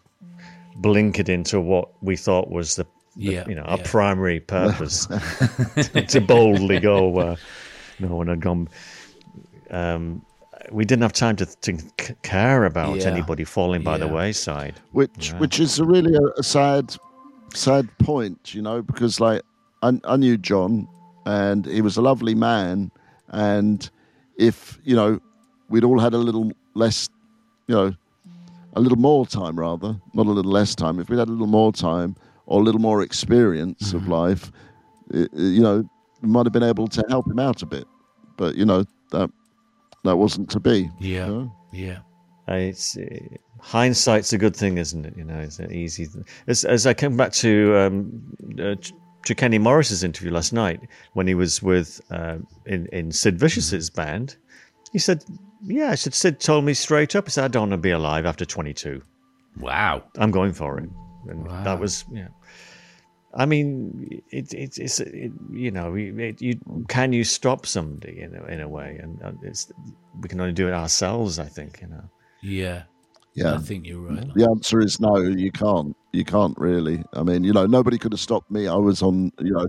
blinkered 0.80 1.28
into 1.28 1.60
what 1.60 1.88
we 2.02 2.16
thought 2.16 2.50
was 2.50 2.76
the, 2.76 2.84
the- 3.16 3.32
Yeah, 3.32 3.48
you 3.48 3.54
know 3.54 3.62
our 3.62 3.78
yeah. 3.78 3.84
primary 3.84 4.40
purpose 4.56 5.06
to 6.08 6.20
boldly 6.20 6.78
go 6.78 7.18
uh, 7.18 7.36
no 7.98 8.14
one 8.14 8.28
had 8.28 8.40
gone 8.40 8.68
um, 9.70 10.24
we 10.72 10.84
didn't 10.84 11.02
have 11.02 11.12
time 11.12 11.36
to, 11.36 11.46
to 11.46 11.76
care 12.22 12.64
about 12.64 12.96
Yeah, 12.98 13.08
anybody 13.08 13.44
falling 13.44 13.82
by 13.82 13.98
the 13.98 14.08
wayside. 14.08 14.74
Which 14.92 15.32
which 15.34 15.60
is 15.60 15.78
a 15.78 15.84
really 15.84 16.14
a, 16.14 16.26
a 16.38 16.42
sad 16.42 16.96
sad 17.54 17.86
point 17.98 18.54
you 18.54 18.62
know 18.62 18.80
because 18.82 19.20
like 19.20 19.42
I, 19.82 20.00
I 20.04 20.16
knew 20.16 20.38
john 20.38 20.88
and 21.26 21.66
he 21.66 21.82
was 21.82 21.98
a 21.98 22.02
lovely 22.02 22.34
man 22.34 22.90
and 23.28 23.88
if 24.38 24.78
you 24.84 24.96
know 24.96 25.20
we'd 25.68 25.84
all 25.84 25.98
had 26.00 26.14
a 26.14 26.18
little 26.18 26.50
less 26.74 27.10
you 27.66 27.74
know 27.74 27.92
a 28.74 28.80
little 28.80 28.96
more 28.98 29.26
time 29.26 29.60
rather 29.60 29.94
not 30.14 30.26
a 30.26 30.30
little 30.30 30.50
less 30.50 30.74
time 30.74 30.98
if 30.98 31.10
we'd 31.10 31.18
had 31.18 31.28
a 31.28 31.30
little 31.30 31.46
more 31.46 31.72
time 31.74 32.16
or 32.46 32.60
a 32.60 32.64
little 32.64 32.80
more 32.80 33.02
experience 33.02 33.92
of 33.92 34.02
mm-hmm. 34.02 34.12
life 34.12 34.50
i- 35.14 35.18
i- 35.18 35.28
you 35.36 35.60
know 35.60 35.84
we 36.22 36.28
might 36.28 36.46
have 36.46 36.52
been 36.54 36.62
able 36.62 36.88
to 36.88 37.04
help 37.10 37.26
him 37.30 37.38
out 37.40 37.62
a 37.62 37.66
bit. 37.66 37.84
But 38.36 38.54
you 38.54 38.64
know 38.64 38.84
that 39.10 39.28
that 40.04 40.16
wasn't 40.16 40.50
to 40.50 40.60
be 40.60 40.90
Yeah. 41.00 41.26
you 41.26 41.32
know? 41.32 41.56
Yeah. 41.72 41.98
It's 42.48 42.96
uh, 42.96 43.04
hindsight's 43.60 44.32
a 44.32 44.38
good 44.38 44.56
thing, 44.56 44.76
isn't 44.78 45.06
it? 45.06 45.16
You 45.16 45.24
know, 45.24 45.38
it's 45.38 45.58
an 45.60 45.72
easy. 45.72 46.06
Th- 46.06 46.24
as 46.48 46.64
as 46.64 46.86
I 46.86 46.92
came 46.94 47.16
back 47.16 47.32
to 47.34 47.76
um, 47.78 48.22
uh, 48.60 48.74
Ch- 48.74 48.92
to 49.26 49.34
Kenny 49.36 49.58
Morris's 49.58 50.02
interview 50.02 50.32
last 50.32 50.52
night 50.52 50.80
when 51.12 51.26
he 51.28 51.34
was 51.34 51.62
with 51.62 52.00
uh, 52.10 52.38
in 52.66 52.86
in 52.86 53.12
Sid 53.12 53.38
Vicious's 53.38 53.90
band, 53.90 54.36
he 54.92 54.98
said, 54.98 55.24
"Yeah, 55.62 55.90
I 55.90 55.94
said 55.94 56.14
Sid 56.14 56.40
told 56.40 56.64
me 56.64 56.74
straight 56.74 57.14
up. 57.14 57.26
He 57.26 57.30
said 57.30 57.44
I 57.44 57.48
don't 57.48 57.62
want 57.70 57.72
to 57.72 57.76
be 57.78 57.92
alive 57.92 58.26
after 58.26 58.44
22. 58.44 59.00
Wow. 59.60 60.02
I'm 60.18 60.32
going 60.32 60.52
for 60.52 60.78
it." 60.78 60.90
And 61.28 61.46
Wow. 61.46 61.62
that 61.62 61.78
was 61.78 62.04
yeah. 62.12 62.28
I 63.34 63.46
mean, 63.46 64.22
it, 64.30 64.52
it, 64.52 64.78
it's 64.78 65.00
it, 65.00 65.32
you 65.50 65.70
know, 65.70 65.94
it, 65.94 66.42
you 66.42 66.60
can 66.88 67.12
you 67.12 67.24
stop 67.24 67.64
somebody 67.64 68.20
in 68.20 68.34
a, 68.34 68.44
in 68.44 68.60
a 68.60 68.68
way, 68.68 68.98
and 69.02 69.22
uh, 69.22 69.32
it's 69.42 69.72
we 70.20 70.28
can 70.28 70.40
only 70.40 70.52
do 70.52 70.68
it 70.68 70.74
ourselves. 70.74 71.38
I 71.38 71.46
think 71.46 71.80
you 71.80 71.88
know. 71.88 72.04
Yeah. 72.42 72.82
yeah 73.34 73.54
I 73.54 73.58
think 73.58 73.86
you're 73.86 74.00
right. 74.00 74.28
The 74.34 74.44
answer 74.44 74.80
is 74.80 75.00
no. 75.00 75.16
You 75.16 75.50
can't. 75.50 75.96
You 76.12 76.24
can't 76.24 76.58
really. 76.58 77.02
I 77.14 77.22
mean, 77.22 77.44
you 77.44 77.52
know, 77.52 77.66
nobody 77.66 77.96
could 77.96 78.12
have 78.12 78.20
stopped 78.20 78.50
me. 78.50 78.68
I 78.68 78.76
was 78.76 79.00
on, 79.02 79.32
you 79.38 79.52
know, 79.52 79.66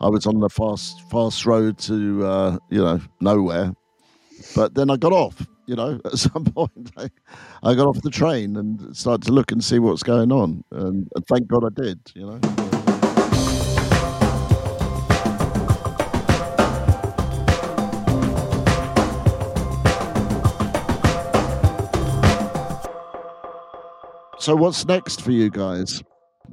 I 0.00 0.08
was 0.08 0.26
on 0.26 0.38
the 0.38 0.48
fast 0.48 1.02
fast 1.10 1.44
road 1.46 1.78
to, 1.78 2.24
uh, 2.24 2.58
you 2.70 2.82
know, 2.82 3.00
nowhere. 3.20 3.74
But 4.54 4.74
then 4.74 4.90
I 4.90 4.96
got 4.96 5.12
off. 5.12 5.46
You 5.66 5.76
know, 5.76 6.00
at 6.04 6.18
some 6.18 6.44
point, 6.44 6.90
I, 6.96 7.10
I 7.62 7.74
got 7.74 7.86
off 7.86 8.00
the 8.02 8.10
train 8.10 8.56
and 8.56 8.96
started 8.96 9.26
to 9.26 9.32
look 9.32 9.52
and 9.52 9.62
see 9.62 9.78
what's 9.78 10.02
going 10.02 10.32
on, 10.32 10.64
and, 10.70 11.08
and 11.14 11.26
thank 11.26 11.48
God 11.48 11.64
I 11.64 11.82
did. 11.82 12.00
You 12.14 12.26
know. 12.26 12.69
So 24.40 24.56
what's 24.56 24.86
next 24.86 25.20
for 25.22 25.32
you 25.32 25.50
guys? 25.50 26.02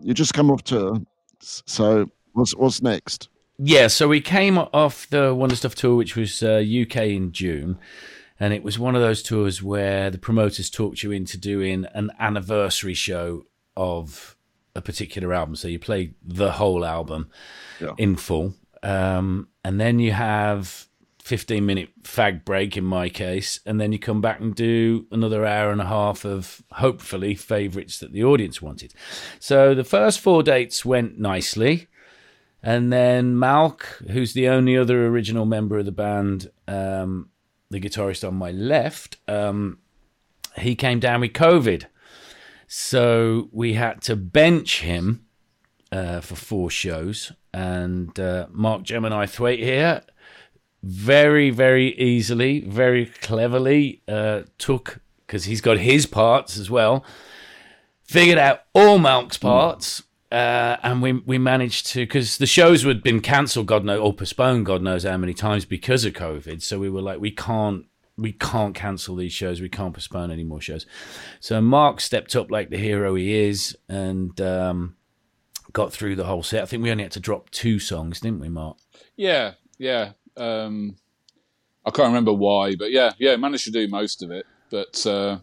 You 0.02 0.13
just 0.13 0.34
come 0.34 0.52
off 0.52 0.62
tour, 0.63 0.97
so 1.39 2.12
what's 2.34 2.54
what's 2.56 2.82
next? 2.82 3.30
Yeah, 3.58 3.88
so 3.88 4.08
we 4.08 4.19
came 4.21 4.58
off 4.58 5.08
the 5.10 5.34
Wonder 5.34 5.56
Stuff 5.56 5.73
tour, 5.73 5.95
which 5.95 6.15
was 6.15 6.43
uh, 6.43 6.62
UK 6.63 6.97
in 7.08 7.32
June, 7.32 7.80
and 8.39 8.54
it 8.54 8.62
was 8.62 8.78
one 8.78 8.95
of 8.95 9.02
those 9.02 9.23
tours 9.23 9.63
where 9.63 10.12
the 10.12 10.17
promoters 10.17 10.69
talked 10.69 11.02
you 11.02 11.12
into 11.12 11.38
doing 11.38 11.86
an 11.93 12.12
anniversary 12.19 12.93
show 12.93 13.45
of 13.78 14.36
a 14.76 14.82
particular 14.82 15.34
album. 15.34 15.56
So 15.56 15.67
you 15.69 15.80
play 15.80 16.13
the 16.23 16.52
whole 16.54 16.86
album 16.86 17.30
Yeah. 17.82 17.93
in 17.97 18.15
full, 18.17 18.54
um, 18.84 19.47
and 19.63 19.80
then 19.80 19.97
you 20.00 20.12
have 20.12 20.87
15 21.27 21.65
minute 21.65 21.89
fag 22.03 22.45
break 22.45 22.77
in 22.77 22.85
my 22.85 23.09
case, 23.09 23.59
and 23.65 23.81
then 23.81 23.91
you 23.91 23.99
come 23.99 24.21
back 24.21 24.39
and 24.39 24.55
do 24.55 25.05
another 25.11 25.45
hour 25.45 25.71
and 25.71 25.81
a 25.81 25.85
half 25.85 26.23
of 26.23 26.63
hopefully 26.71 27.35
favourites 27.35 27.99
that 27.99 28.13
the 28.13 28.23
audience 28.23 28.61
wanted. 28.61 28.93
So 29.37 29.75
the 29.75 29.83
first 29.83 30.21
four 30.21 30.41
dates 30.41 30.85
went 30.85 31.19
nicely. 31.19 31.87
And 32.63 32.93
then 32.93 33.35
Malc, 33.35 33.83
who's 34.09 34.33
the 34.33 34.47
only 34.47 34.77
other 34.77 35.05
original 35.07 35.45
member 35.45 35.77
of 35.77 35.85
the 35.85 35.91
band, 35.91 36.49
um, 36.65 37.29
the 37.69 37.81
guitarist 37.81 38.25
on 38.25 38.35
my 38.35 38.51
left, 38.51 39.17
um, 39.27 39.79
he 40.57 40.75
came 40.75 41.01
down 41.01 41.19
with 41.19 41.33
COVID. 41.33 41.87
So 42.67 43.49
we 43.51 43.73
had 43.73 44.01
to 44.03 44.15
bench 44.15 44.79
him 44.79 45.25
uh, 45.91 46.21
for 46.21 46.35
four 46.35 46.69
shows. 46.69 47.33
And 47.53 48.17
uh, 48.17 48.47
Mark 48.49 48.83
Gemini 48.83 49.25
Thwaite 49.25 49.59
here 49.59 50.03
very, 50.83 51.49
very 51.49 51.97
easily, 51.99 52.61
very 52.61 53.07
cleverly 53.07 54.01
uh, 54.07 54.43
took, 54.57 54.99
because 55.25 55.45
he's 55.45 55.61
got 55.61 55.77
his 55.77 56.05
parts 56.05 56.57
as 56.57 56.69
well, 56.69 57.03
figured 58.03 58.37
out 58.37 58.61
all 58.73 58.99
Malc's 58.99 59.37
parts. 59.37 60.03
Uh, 60.29 60.75
and 60.83 61.01
we 61.01 61.13
we 61.13 61.37
managed 61.37 61.85
to 61.85 62.01
because 62.01 62.37
the 62.37 62.45
shows 62.45 62.83
had 62.83 63.01
been 63.01 63.21
cancelled, 63.21 63.65
God 63.65 63.85
knows, 63.85 64.01
or 64.01 64.13
postponed, 64.13 64.65
God 64.65 64.81
knows 64.81 65.05
how 65.05 65.15
many 65.15 65.33
times 65.33 65.63
because 65.63 66.03
of 66.03 66.11
COVID. 66.11 66.61
So 66.61 66.79
we 66.79 66.89
were 66.89 67.01
like, 67.01 67.21
we 67.21 67.31
can't 67.31 67.85
we 68.17 68.33
can't 68.33 68.75
cancel 68.75 69.15
these 69.15 69.31
shows. 69.31 69.61
We 69.61 69.69
can't 69.69 69.93
postpone 69.93 70.31
any 70.31 70.43
more 70.43 70.59
shows. 70.59 70.85
So 71.39 71.61
Mark 71.61 72.01
stepped 72.01 72.35
up 72.35 72.51
like 72.51 72.69
the 72.69 72.77
hero 72.77 73.15
he 73.15 73.35
is 73.35 73.77
and 73.87 74.39
um, 74.41 74.95
got 75.71 75.93
through 75.93 76.15
the 76.15 76.25
whole 76.25 76.43
set. 76.43 76.63
I 76.63 76.65
think 76.65 76.83
we 76.83 76.91
only 76.91 77.03
had 77.03 77.11
to 77.13 77.19
drop 77.19 77.49
two 77.51 77.79
songs, 77.79 78.19
didn't 78.19 78.39
we, 78.39 78.49
Mark? 78.49 78.77
Yeah, 79.15 79.53
yeah. 79.77 80.13
Um, 80.38 80.95
I 81.86 81.89
can't 81.91 82.08
remember 82.08 82.34
why, 82.34 82.76
but 82.76 82.91
yeah, 82.91 83.13
yeah, 83.17 83.36
managed 83.38 83.63
to 83.65 83.71
do 83.71 83.88
most 83.88 84.21
of 84.23 84.32
it. 84.32 84.45
But 84.69 85.06
uh, 85.08 85.39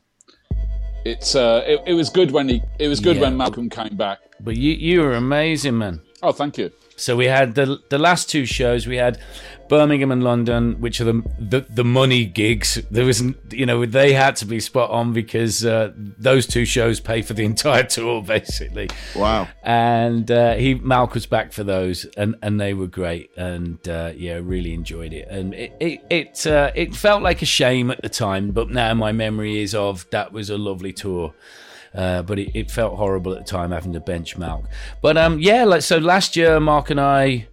it's 1.04 1.34
uh, 1.34 1.62
it, 1.66 1.80
it 1.86 1.94
was 1.94 2.10
good 2.10 2.30
when 2.30 2.48
he 2.48 2.62
it 2.78 2.88
was 2.88 3.00
good 3.00 3.16
Yeah. 3.16 3.22
when 3.22 3.36
Malcolm 3.36 3.70
came 3.70 3.96
back. 3.96 4.18
But 4.40 4.56
you 4.56 4.72
you 4.72 5.00
were 5.00 5.14
amazing, 5.14 5.78
man. 5.78 6.00
Oh, 6.22 6.32
thank 6.32 6.58
you. 6.58 6.70
So 6.96 7.16
we 7.16 7.26
had 7.26 7.54
the 7.54 7.80
the 7.88 7.98
last 7.98 8.30
two 8.30 8.46
shows. 8.46 8.86
We 8.86 8.96
had 8.96 9.18
Birmingham 9.68 10.10
and 10.10 10.22
London, 10.22 10.80
which 10.80 11.00
are 11.00 11.04
the 11.04 11.22
the, 11.38 11.60
the 11.60 11.84
money 11.84 12.24
gigs. 12.24 12.80
There 12.90 13.04
was, 13.04 13.22
you 13.50 13.66
know, 13.66 13.84
they 13.86 14.12
had 14.12 14.36
to 14.36 14.46
be 14.46 14.60
spot 14.60 14.90
on 14.90 15.12
because 15.12 15.64
uh, 15.64 15.92
those 15.96 16.46
two 16.46 16.64
shows 16.64 17.00
pay 17.00 17.22
for 17.22 17.34
the 17.34 17.44
entire 17.52 17.84
tour, 17.84 18.22
basically. 18.22 18.90
Wow. 19.16 19.48
And 19.62 20.30
uh, 20.30 20.54
he 20.54 20.76
Malc 20.76 21.14
was 21.14 21.26
back 21.26 21.52
for 21.52 21.64
those, 21.64 22.04
and, 22.16 22.36
and 22.42 22.60
they 22.60 22.74
were 22.74 22.86
great. 22.86 23.30
And 23.36 23.86
uh, 23.88 24.12
yeah, 24.14 24.40
really 24.42 24.74
enjoyed 24.74 25.12
it. 25.12 25.28
And 25.28 25.54
it 25.54 25.72
it 25.80 26.04
it, 26.10 26.46
uh, 26.46 26.70
it 26.74 26.94
felt 26.94 27.22
like 27.22 27.42
a 27.42 27.46
shame 27.46 27.90
at 27.90 28.02
the 28.02 28.08
time, 28.08 28.50
but 28.50 28.70
now 28.70 28.94
my 28.94 29.12
memory 29.12 29.60
is 29.60 29.74
of 29.74 30.08
that 30.10 30.32
was 30.32 30.50
a 30.50 30.58
lovely 30.58 30.92
tour. 30.92 31.34
Uh, 31.94 32.22
but 32.22 32.38
it, 32.38 32.50
it 32.54 32.70
felt 32.70 32.96
horrible 32.96 33.32
at 33.32 33.38
the 33.38 33.44
time 33.50 33.70
having 33.70 33.92
to 33.92 34.00
bench 34.00 34.36
Malc. 34.36 34.66
But 35.00 35.16
um, 35.16 35.38
yeah, 35.38 35.64
like 35.64 35.82
so 35.82 35.98
last 35.98 36.34
year, 36.36 36.58
Mark 36.58 36.90
and 36.90 37.00
I 37.00 37.46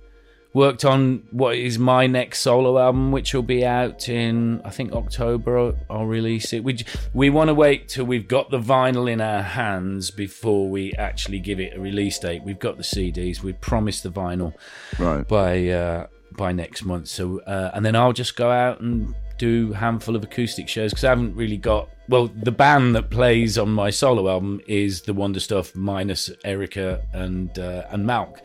worked 0.54 0.84
on 0.84 1.24
what 1.32 1.56
is 1.56 1.80
my 1.80 2.08
next 2.08 2.40
solo 2.40 2.78
album, 2.78 3.12
which 3.14 3.34
will 3.34 3.42
be 3.44 3.66
out 3.66 4.10
in 4.10 4.62
I 4.66 4.70
think 4.70 4.92
October. 4.94 5.76
I'll 5.90 6.06
release 6.08 6.52
it. 6.54 6.64
We 6.64 6.80
we 7.14 7.30
want 7.30 7.48
to 7.50 7.54
wait 7.54 7.88
till 7.88 8.06
we've 8.06 8.28
got 8.28 8.50
the 8.50 8.60
vinyl 8.60 9.10
in 9.10 9.22
our 9.22 9.44
hands 9.44 10.12
before 10.12 10.68
we 10.70 10.92
actually 10.94 11.40
give 11.40 11.60
it 11.60 11.78
a 11.78 11.80
release 11.80 12.18
date. 12.20 12.44
We've 12.44 12.60
got 12.60 12.78
the 12.78 12.84
CDs. 12.84 13.42
We 13.44 13.54
promised 13.54 14.04
the 14.04 14.10
vinyl 14.12 14.54
Right. 15.00 15.26
by 15.28 15.70
uh, 15.70 16.08
by 16.36 16.52
next 16.52 16.84
month. 16.84 17.08
So 17.10 17.40
uh, 17.42 17.72
and 17.74 17.86
then 17.86 17.96
I'll 17.96 18.12
just 18.14 18.36
go 18.36 18.50
out 18.52 18.82
and 18.82 19.14
do 19.42 19.74
a 19.74 19.78
handful 19.78 20.16
of 20.16 20.24
acoustic 20.24 20.70
shows 20.70 20.92
because 20.92 21.04
I 21.04 21.10
haven't 21.10 21.36
really 21.36 21.58
got. 21.58 21.90
Well, 22.08 22.28
the 22.28 22.52
band 22.52 22.96
that 22.96 23.10
plays 23.10 23.58
on 23.58 23.72
my 23.72 23.90
solo 23.90 24.30
album 24.30 24.62
is 24.68 25.02
the 25.02 25.14
Wonder 25.14 25.40
Stuff 25.40 25.76
minus 25.76 26.30
Erica 26.46 27.02
and 27.12 27.58
uh, 27.58 27.86
and 27.90 28.06
Malc. 28.06 28.38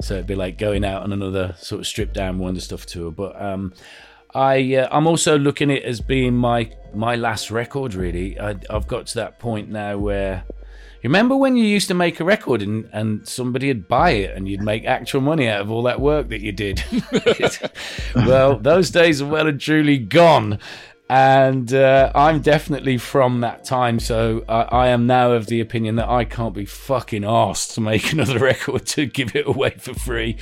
So 0.00 0.14
it'd 0.14 0.26
be 0.26 0.34
like 0.34 0.58
going 0.58 0.84
out 0.84 1.04
on 1.04 1.12
another 1.12 1.54
sort 1.56 1.80
of 1.80 1.86
stripped 1.86 2.14
down 2.14 2.38
Wonder 2.38 2.60
Stuff 2.60 2.84
tour. 2.84 3.12
But 3.12 3.40
um, 3.40 3.72
I 4.34 4.74
uh, 4.74 4.88
I'm 4.90 5.06
also 5.06 5.38
looking 5.38 5.70
at 5.70 5.78
it 5.78 5.84
as 5.84 6.00
being 6.00 6.34
my 6.34 6.72
my 6.92 7.14
last 7.14 7.52
record. 7.52 7.94
Really, 7.94 8.38
I, 8.40 8.56
I've 8.68 8.88
got 8.88 9.06
to 9.06 9.14
that 9.16 9.38
point 9.38 9.70
now 9.70 9.98
where. 9.98 10.44
Remember 11.02 11.36
when 11.36 11.56
you 11.56 11.64
used 11.64 11.88
to 11.88 11.94
make 11.94 12.20
a 12.20 12.24
record 12.24 12.62
and, 12.62 12.88
and 12.92 13.26
somebody 13.26 13.68
would 13.68 13.88
buy 13.88 14.10
it 14.10 14.36
and 14.36 14.48
you'd 14.48 14.62
make 14.62 14.84
actual 14.84 15.20
money 15.20 15.48
out 15.48 15.62
of 15.62 15.70
all 15.70 15.82
that 15.84 16.00
work 16.00 16.28
that 16.28 16.40
you 16.40 16.52
did? 16.52 16.82
well, 18.14 18.58
those 18.58 18.90
days 18.90 19.22
are 19.22 19.28
well 19.28 19.46
and 19.46 19.60
truly 19.60 19.98
gone. 19.98 20.58
and 21.10 21.74
uh, 21.74 22.12
I'm 22.14 22.40
definitely 22.40 22.96
from 22.96 23.40
that 23.40 23.64
time. 23.64 23.98
So 23.98 24.44
I, 24.48 24.60
I 24.62 24.88
am 24.88 25.08
now 25.08 25.32
of 25.32 25.46
the 25.46 25.60
opinion 25.60 25.96
that 25.96 26.08
I 26.08 26.24
can't 26.24 26.54
be 26.54 26.64
fucking 26.64 27.24
asked 27.24 27.72
to 27.72 27.80
make 27.80 28.12
another 28.14 28.38
record 28.38 28.86
to 28.86 29.06
give 29.06 29.34
it 29.34 29.46
away 29.46 29.70
for 29.70 29.92
free. 29.92 30.36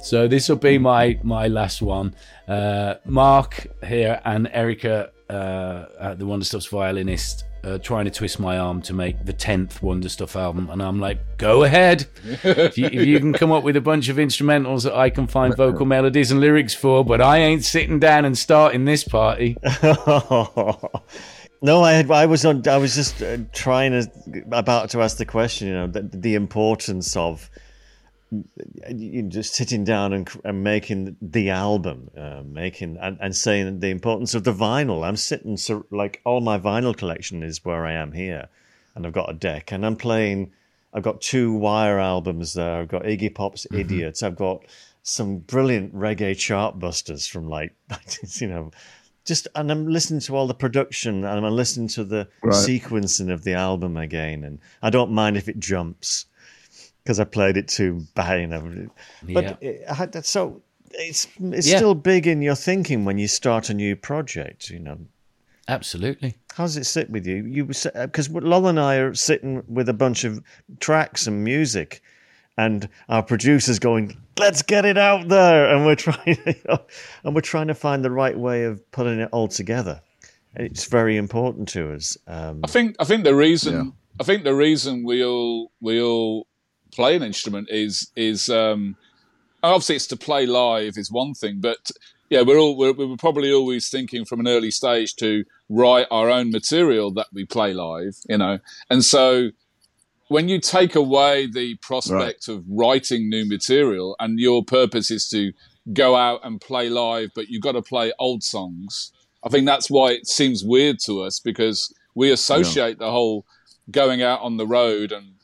So 0.00 0.28
this 0.28 0.48
will 0.48 0.56
be 0.56 0.78
my 0.78 1.18
my 1.24 1.48
last 1.48 1.82
one. 1.82 2.14
Uh, 2.46 2.94
Mark 3.04 3.66
here 3.84 4.20
and 4.24 4.48
Erica, 4.52 5.10
uh, 5.28 6.14
the 6.14 6.24
Wonder 6.24 6.44
Stuff's 6.44 6.66
violinist, 6.66 7.44
uh, 7.64 7.78
trying 7.78 8.04
to 8.04 8.10
twist 8.10 8.40
my 8.40 8.58
arm 8.58 8.82
to 8.82 8.92
make 8.92 9.24
the 9.24 9.32
10th 9.32 9.82
Wonder 9.82 10.08
Stuff 10.08 10.36
album. 10.36 10.68
And 10.70 10.82
I'm 10.82 11.00
like, 11.00 11.38
go 11.38 11.64
ahead. 11.64 12.06
if, 12.24 12.76
you, 12.76 12.86
if, 12.86 13.06
you, 13.06 13.18
can 13.20 13.32
come 13.32 13.52
up 13.52 13.62
with 13.62 13.76
a 13.76 13.80
bunch 13.80 14.08
of 14.08 14.16
instrumentals 14.16 14.84
that 14.84 14.94
I 14.94 15.10
can 15.10 15.26
find 15.26 15.56
vocal 15.56 15.86
melodies 15.86 16.30
and 16.30 16.40
lyrics 16.40 16.74
for, 16.74 17.04
but 17.04 17.20
I 17.20 17.38
ain't 17.38 17.64
sitting 17.64 18.00
down 18.00 18.24
and 18.24 18.36
starting 18.36 18.84
this 18.84 19.04
party. 19.04 19.56
no, 21.62 21.82
I 21.82 21.92
had, 21.92 22.10
I 22.10 22.26
was 22.26 22.44
on, 22.44 22.66
I 22.66 22.78
was 22.78 22.94
just 22.94 23.22
uh, 23.22 23.38
trying 23.52 23.92
to, 23.92 24.10
about 24.50 24.90
to 24.90 25.02
ask 25.02 25.16
the 25.18 25.26
question, 25.26 25.68
you 25.68 25.74
know, 25.74 25.86
the, 25.86 26.02
the 26.02 26.34
importance 26.34 27.16
of 27.16 27.48
just 29.28 29.54
sitting 29.54 29.84
down 29.84 30.12
and, 30.12 30.30
and 30.44 30.64
making 30.64 31.16
the 31.20 31.50
album, 31.50 32.10
uh, 32.16 32.42
making 32.44 32.96
and, 32.98 33.18
and 33.20 33.36
saying 33.36 33.80
the 33.80 33.90
importance 33.90 34.34
of 34.34 34.44
the 34.44 34.54
vinyl. 34.54 35.06
I'm 35.06 35.16
sitting 35.16 35.56
so 35.56 35.84
like 35.90 36.20
all 36.24 36.40
my 36.40 36.58
vinyl 36.58 36.96
collection 36.96 37.42
is 37.42 37.64
where 37.64 37.84
I 37.84 37.92
am 37.92 38.12
here, 38.12 38.48
and 38.94 39.06
I've 39.06 39.12
got 39.12 39.30
a 39.30 39.34
deck, 39.34 39.72
and 39.72 39.84
I'm 39.84 39.96
playing. 39.96 40.52
I've 40.94 41.02
got 41.02 41.22
two 41.22 41.52
Wire 41.54 41.98
albums 41.98 42.52
there. 42.54 42.80
I've 42.80 42.88
got 42.88 43.04
Iggy 43.04 43.34
Pop's 43.34 43.66
mm-hmm. 43.66 43.80
Idiots. 43.80 44.22
I've 44.22 44.36
got 44.36 44.64
some 45.02 45.38
brilliant 45.38 45.94
reggae 45.94 46.32
chartbusters 46.32 47.28
from 47.28 47.48
like 47.48 47.74
you 48.40 48.46
know 48.46 48.70
just 49.24 49.46
and 49.54 49.70
I'm 49.70 49.86
listening 49.86 50.20
to 50.20 50.36
all 50.36 50.46
the 50.46 50.54
production 50.54 51.24
and 51.24 51.46
I'm 51.46 51.56
listening 51.56 51.88
to 51.88 52.04
the 52.04 52.28
right. 52.42 52.54
sequencing 52.54 53.32
of 53.32 53.44
the 53.44 53.54
album 53.54 53.96
again 53.96 54.44
and 54.44 54.58
I 54.80 54.90
don't 54.90 55.12
mind 55.12 55.36
if 55.36 55.48
it 55.48 55.58
jumps 55.58 56.26
because 57.02 57.20
I 57.20 57.24
played 57.24 57.56
it 57.56 57.68
too 57.68 58.06
bad. 58.14 58.40
You 58.40 58.46
know. 58.46 58.88
But 59.22 59.62
yeah. 59.62 60.02
it, 60.02 60.26
so 60.26 60.62
it's 60.90 61.26
it's 61.40 61.68
yeah. 61.68 61.76
still 61.76 61.94
big 61.94 62.26
in 62.26 62.42
your 62.42 62.54
thinking 62.54 63.04
when 63.04 63.18
you 63.18 63.28
start 63.28 63.70
a 63.70 63.74
new 63.74 63.96
project. 63.96 64.70
You 64.70 64.80
know. 64.80 64.98
Absolutely. 65.68 66.36
How 66.54 66.64
does 66.64 66.76
it 66.76 66.84
sit 66.84 67.08
with 67.10 67.26
you? 67.26 67.44
You 67.44 67.64
because 67.64 68.28
Lol 68.28 68.66
and 68.66 68.80
I 68.80 68.96
are 68.96 69.14
sitting 69.14 69.62
with 69.68 69.88
a 69.88 69.94
bunch 69.94 70.24
of 70.24 70.42
tracks 70.80 71.26
and 71.26 71.44
music, 71.44 72.02
and 72.56 72.88
our 73.08 73.22
producers 73.22 73.78
going, 73.78 74.16
"Let's 74.38 74.62
get 74.62 74.84
it 74.84 74.98
out 74.98 75.28
there," 75.28 75.74
and 75.74 75.86
we're 75.86 75.94
trying, 75.96 76.38
you 76.46 76.54
know, 76.68 76.80
and 77.24 77.34
we're 77.34 77.42
trying 77.42 77.68
to 77.68 77.74
find 77.74 78.04
the 78.04 78.10
right 78.10 78.36
way 78.36 78.64
of 78.64 78.90
putting 78.90 79.20
it 79.20 79.28
all 79.32 79.48
together. 79.48 80.00
It's 80.54 80.84
very 80.84 81.16
important 81.16 81.68
to 81.70 81.94
us. 81.94 82.18
Um, 82.26 82.60
I 82.64 82.66
think. 82.66 82.96
I 82.98 83.04
think 83.04 83.24
the 83.24 83.34
reason. 83.34 83.74
Yeah. 83.74 83.90
I 84.20 84.24
think 84.24 84.44
the 84.44 84.54
reason 84.54 85.04
we 85.04 85.24
all 85.24 85.72
we 85.80 86.02
all 86.02 86.46
play 86.92 87.16
an 87.16 87.22
instrument 87.22 87.68
is 87.70 88.10
is 88.16 88.48
um, 88.48 88.96
obviously 89.62 89.96
it's 89.96 90.06
to 90.08 90.16
play 90.16 90.46
live 90.46 90.94
is 90.96 91.10
one 91.10 91.34
thing, 91.34 91.60
but 91.60 91.90
yeah, 92.30 92.42
we're 92.42 92.58
all 92.58 92.76
we're, 92.76 92.92
we're 92.92 93.16
probably 93.16 93.52
always 93.52 93.88
thinking 93.88 94.24
from 94.24 94.40
an 94.40 94.48
early 94.48 94.70
stage 94.70 95.16
to 95.16 95.44
write 95.68 96.06
our 96.10 96.30
own 96.30 96.50
material 96.50 97.10
that 97.12 97.26
we 97.32 97.44
play 97.44 97.72
live, 97.72 98.16
you 98.28 98.38
know, 98.38 98.58
and 98.90 99.04
so 99.04 99.50
when 100.28 100.48
you 100.48 100.58
take 100.58 100.94
away 100.94 101.46
the 101.46 101.74
prospect 101.76 102.48
right. 102.48 102.54
of 102.54 102.64
writing 102.66 103.28
new 103.28 103.46
material 103.46 104.16
and 104.18 104.40
your 104.40 104.64
purpose 104.64 105.10
is 105.10 105.28
to 105.28 105.52
go 105.92 106.16
out 106.16 106.40
and 106.42 106.60
play 106.60 106.88
live, 106.88 107.30
but 107.34 107.48
you've 107.48 107.62
got 107.62 107.72
to 107.72 107.82
play 107.82 108.12
old 108.18 108.42
songs. 108.42 109.12
I 109.44 109.50
think 109.50 109.66
that's 109.66 109.90
why 109.90 110.12
it 110.12 110.26
seems 110.26 110.64
weird 110.64 110.98
to 111.04 111.22
us 111.22 111.38
because 111.38 111.92
we 112.14 112.30
associate 112.30 112.96
yeah. 112.98 113.06
the 113.06 113.10
whole 113.10 113.44
going 113.90 114.22
out 114.22 114.40
on 114.40 114.56
the 114.56 114.66
road 114.66 115.12
and 115.12 115.34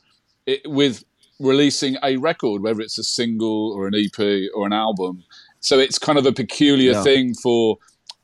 it, 0.45 0.61
with 0.65 1.03
releasing 1.39 1.97
a 2.03 2.17
record, 2.17 2.61
whether 2.61 2.81
it's 2.81 2.97
a 2.97 3.03
single 3.03 3.71
or 3.73 3.87
an 3.87 3.95
EP 3.95 4.49
or 4.53 4.65
an 4.65 4.73
album. 4.73 5.23
So 5.61 5.79
it's 5.79 5.97
kind 5.97 6.17
of 6.17 6.25
a 6.25 6.31
peculiar 6.31 6.93
yeah. 6.93 7.03
thing 7.03 7.33
for 7.33 7.77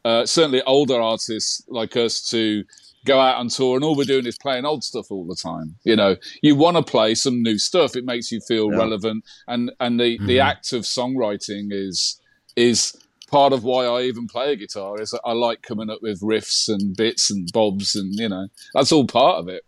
uh, 0.04 0.26
certainly 0.26 0.62
older 0.64 1.02
artists 1.02 1.64
like 1.68 1.96
us 1.96 2.30
to 2.30 2.64
go 3.06 3.20
out 3.20 3.38
on 3.38 3.50
tour 3.50 3.76
and 3.76 3.84
all 3.84 3.96
we're 3.96 4.04
doing 4.04 4.26
is 4.26 4.38
playing 4.38 4.66
old 4.66 4.84
stuff 4.84 5.12
all 5.12 5.26
the 5.26 5.36
time. 5.36 5.76
You 5.84 5.96
know, 5.96 6.16
you 6.42 6.56
want 6.56 6.78
to 6.78 6.84
play 6.84 7.16
some 7.16 7.42
new 7.42 7.58
stuff. 7.58 7.96
It 7.96 8.06
makes 8.06 8.32
you 8.32 8.42
feel 8.42 8.72
yeah. 8.72 8.78
relevant. 8.78 9.24
And, 9.48 9.72
and 9.80 10.00
the, 10.00 10.18
mm-hmm. 10.18 10.26
the 10.26 10.40
act 10.40 10.74
of 10.74 10.84
songwriting 10.84 11.68
is, 11.72 12.20
is 12.56 12.96
part 13.28 13.54
of 13.54 13.64
why 13.64 13.86
I 13.86 14.04
even 14.04 14.28
play 14.28 14.54
a 14.54 14.56
guitar 14.56 15.00
is 15.00 15.18
I 15.26 15.34
like 15.34 15.62
coming 15.62 15.90
up 15.90 16.00
with 16.02 16.22
riffs 16.22 16.68
and 16.68 16.96
bits 16.96 17.30
and 17.30 17.48
bobs 17.54 17.96
and, 17.96 18.14
you 18.16 18.30
know, 18.30 18.48
that's 18.74 18.92
all 18.92 19.06
part 19.06 19.40
of 19.40 19.48
it 19.48 19.64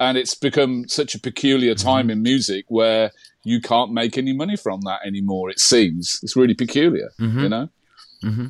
and 0.00 0.18
it's 0.18 0.34
become 0.34 0.88
such 0.88 1.14
a 1.14 1.20
peculiar 1.20 1.74
mm-hmm. 1.74 1.86
time 1.86 2.10
in 2.10 2.22
music 2.22 2.64
where 2.68 3.10
you 3.44 3.60
can't 3.60 3.92
make 3.92 4.18
any 4.18 4.32
money 4.32 4.56
from 4.56 4.80
that 4.82 5.00
anymore. 5.06 5.50
It 5.50 5.60
seems 5.60 6.20
it's 6.22 6.36
really 6.36 6.54
peculiar, 6.54 7.10
mm-hmm. 7.20 7.40
you 7.40 7.48
know. 7.48 7.68
Mm-hmm. 8.24 8.46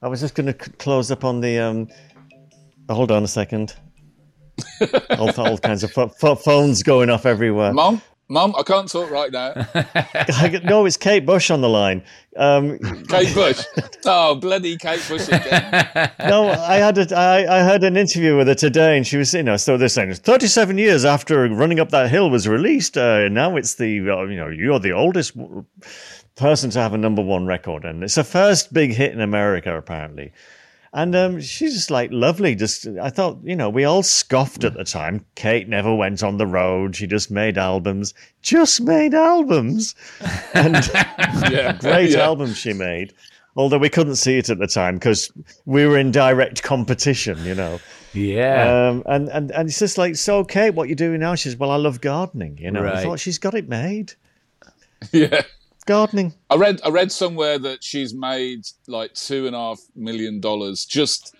I 0.00 0.08
was 0.08 0.20
just 0.20 0.34
going 0.34 0.52
to 0.52 0.64
c- 0.64 0.72
close 0.78 1.10
up 1.10 1.24
on 1.24 1.40
the. 1.40 1.58
Um, 1.58 1.88
hold 2.88 3.10
on 3.10 3.24
a 3.24 3.28
second. 3.28 3.74
all, 5.10 5.30
all 5.40 5.58
kinds 5.58 5.84
of 5.84 5.92
phones 5.92 6.82
going 6.82 7.10
off 7.10 7.26
everywhere. 7.26 7.72
Mom, 7.72 8.00
Mum, 8.30 8.54
I 8.58 8.62
can't 8.62 8.90
talk 8.90 9.10
right 9.10 9.32
now. 9.32 9.54
no, 10.64 10.84
it's 10.84 10.98
Kate 10.98 11.24
Bush 11.24 11.50
on 11.50 11.62
the 11.62 11.68
line. 11.68 12.02
Um, 12.36 12.78
Kate 13.08 13.34
Bush. 13.34 13.64
Oh, 14.04 14.34
bloody 14.34 14.76
Kate 14.76 15.02
Bush 15.08 15.28
again. 15.28 16.10
no, 16.20 16.50
I 16.50 16.76
had 16.76 16.98
a, 16.98 17.16
I, 17.16 17.60
I 17.60 17.62
had 17.62 17.82
an 17.84 17.96
interview 17.96 18.36
with 18.36 18.48
her 18.48 18.54
today, 18.54 18.98
and 18.98 19.06
she 19.06 19.16
was, 19.16 19.32
you 19.32 19.42
know, 19.42 19.56
so 19.56 19.78
they're 19.78 19.88
saying 19.88 20.12
37 20.12 20.76
years 20.76 21.06
after 21.06 21.48
Running 21.48 21.80
Up 21.80 21.88
That 21.88 22.10
Hill 22.10 22.28
was 22.28 22.46
released, 22.46 22.98
uh, 22.98 23.28
now 23.28 23.56
it's 23.56 23.76
the, 23.76 24.10
uh, 24.10 24.24
you 24.24 24.36
know, 24.36 24.48
you're 24.48 24.78
the 24.78 24.92
oldest 24.92 25.34
person 26.36 26.68
to 26.70 26.78
have 26.78 26.92
a 26.92 26.98
number 26.98 27.22
one 27.22 27.46
record, 27.46 27.86
and 27.86 28.04
it's 28.04 28.16
the 28.16 28.24
first 28.24 28.74
big 28.74 28.92
hit 28.92 29.12
in 29.12 29.22
America, 29.22 29.74
apparently. 29.74 30.32
And 30.92 31.14
um, 31.14 31.40
she's 31.40 31.74
just 31.74 31.90
like 31.90 32.10
lovely. 32.12 32.54
Just 32.54 32.86
I 32.86 33.10
thought, 33.10 33.38
you 33.42 33.54
know, 33.54 33.68
we 33.68 33.84
all 33.84 34.02
scoffed 34.02 34.64
at 34.64 34.74
the 34.74 34.84
time. 34.84 35.24
Kate 35.34 35.68
never 35.68 35.94
went 35.94 36.22
on 36.22 36.38
the 36.38 36.46
road. 36.46 36.96
She 36.96 37.06
just 37.06 37.30
made 37.30 37.58
albums. 37.58 38.14
Just 38.42 38.80
made 38.80 39.14
albums. 39.14 39.94
And 40.54 40.74
yeah. 41.52 41.72
great 41.80 42.10
yeah. 42.10 42.20
albums 42.20 42.56
she 42.56 42.72
made. 42.72 43.12
Although 43.56 43.78
we 43.78 43.88
couldn't 43.88 44.16
see 44.16 44.38
it 44.38 44.50
at 44.50 44.58
the 44.58 44.66
time 44.66 44.94
because 44.94 45.30
we 45.66 45.86
were 45.86 45.98
in 45.98 46.10
direct 46.10 46.62
competition, 46.62 47.44
you 47.44 47.54
know. 47.54 47.80
Yeah. 48.12 48.88
Um, 48.88 49.02
and, 49.06 49.28
and, 49.28 49.50
and 49.50 49.68
it's 49.68 49.78
just 49.78 49.98
like, 49.98 50.16
so, 50.16 50.44
Kate, 50.44 50.70
what 50.70 50.88
you 50.88 50.94
doing 50.94 51.20
now? 51.20 51.34
She 51.34 51.48
says, 51.48 51.56
well, 51.56 51.70
I 51.70 51.76
love 51.76 52.00
gardening, 52.00 52.58
you 52.58 52.70
know. 52.70 52.82
Right. 52.82 52.96
I 52.96 53.02
thought 53.02 53.20
she's 53.20 53.38
got 53.38 53.54
it 53.54 53.68
made. 53.68 54.14
Yeah 55.12 55.42
gardening. 55.88 56.34
I 56.50 56.56
read 56.56 56.80
I 56.84 56.90
read 56.90 57.10
somewhere 57.10 57.58
that 57.58 57.82
she's 57.82 58.14
made 58.14 58.66
like 58.86 59.14
two 59.14 59.46
and 59.46 59.56
a 59.56 59.58
half 59.58 59.80
million 59.96 60.38
dollars 60.38 60.84
just 60.84 61.34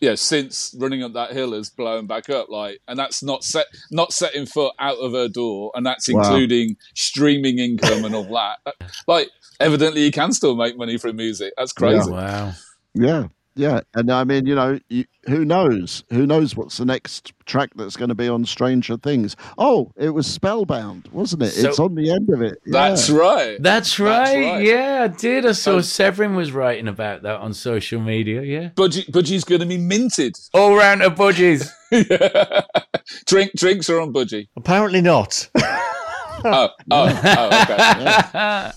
yeah 0.00 0.16
since 0.16 0.74
running 0.78 1.02
up 1.02 1.12
that 1.12 1.32
hill 1.32 1.52
has 1.52 1.70
blown 1.70 2.06
back 2.06 2.28
up 2.28 2.48
like 2.48 2.80
and 2.88 2.98
that's 2.98 3.22
not 3.22 3.44
set 3.44 3.66
not 3.90 4.12
setting 4.12 4.46
foot 4.46 4.74
out 4.80 4.96
of 4.96 5.12
her 5.12 5.28
door 5.28 5.70
and 5.74 5.86
that's 5.86 6.12
wow. 6.12 6.20
including 6.20 6.76
streaming 6.94 7.58
income 7.58 8.04
and 8.04 8.14
all 8.14 8.24
that 8.24 8.74
like 9.06 9.30
evidently 9.60 10.04
you 10.04 10.10
can 10.10 10.32
still 10.32 10.56
make 10.56 10.76
money 10.76 10.96
from 10.96 11.14
music 11.14 11.52
that's 11.56 11.72
crazy 11.72 12.10
yeah. 12.10 12.16
wow 12.16 12.52
yeah 12.94 13.26
yeah, 13.54 13.80
and 13.94 14.10
I 14.10 14.24
mean, 14.24 14.46
you 14.46 14.54
know, 14.54 14.78
you, 14.88 15.04
who 15.28 15.44
knows? 15.44 16.04
Who 16.10 16.26
knows 16.26 16.56
what's 16.56 16.78
the 16.78 16.84
next 16.84 17.32
track 17.46 17.70
that's 17.76 17.96
going 17.96 18.08
to 18.08 18.14
be 18.14 18.28
on 18.28 18.44
Stranger 18.44 18.96
Things? 18.96 19.36
Oh, 19.58 19.92
it 19.96 20.10
was 20.10 20.26
Spellbound, 20.26 21.08
wasn't 21.12 21.42
it? 21.42 21.50
So, 21.50 21.68
it's 21.68 21.78
on 21.78 21.94
the 21.94 22.10
end 22.10 22.30
of 22.30 22.42
it. 22.42 22.58
Yeah. 22.64 22.88
That's 22.88 23.10
right. 23.10 23.62
That's 23.62 23.98
right. 23.98 24.24
That's 24.24 24.34
right. 24.34 24.64
Yeah, 24.64 25.02
I 25.04 25.08
did. 25.08 25.46
I 25.46 25.52
saw 25.52 25.76
um, 25.76 25.82
Severin 25.82 26.34
was 26.34 26.52
writing 26.52 26.88
about 26.88 27.22
that 27.22 27.40
on 27.40 27.52
social 27.54 28.00
media. 28.00 28.42
Yeah, 28.42 28.70
Budgie, 28.70 29.10
Budgie's 29.10 29.44
going 29.44 29.60
to 29.60 29.66
be 29.66 29.78
minted. 29.78 30.34
All 30.54 30.74
round 30.74 31.02
of 31.02 31.14
Budgies. 31.14 31.70
yeah. 31.90 32.62
Drink 33.26 33.52
drinks 33.56 33.90
are 33.90 34.00
on 34.00 34.12
Budgie. 34.12 34.48
Apparently 34.56 35.02
not. 35.02 35.48
oh, 36.44 36.68
oh, 36.90 37.20
oh, 37.24 37.62
okay. 37.62 38.72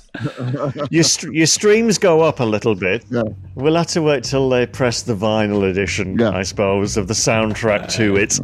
your, 0.92 1.04
your 1.32 1.46
streams 1.48 1.98
go 1.98 2.22
up 2.22 2.40
a 2.40 2.46
little 2.46 2.76
bit. 2.76 3.06
Yeah. 3.10 3.24
We'll 3.56 3.76
have 3.76 3.88
to 3.88 4.02
wait 4.02 4.24
till 4.24 4.50
they 4.50 4.66
press 4.66 5.02
the 5.02 5.16
vinyl 5.16 5.70
edition, 5.70 6.18
yeah. 6.20 6.32
I 6.32 6.44
suppose, 6.44 6.98
of 6.98 7.08
the 7.08 7.14
soundtrack 7.14 7.92
to 7.94 8.16
it. 8.18 8.40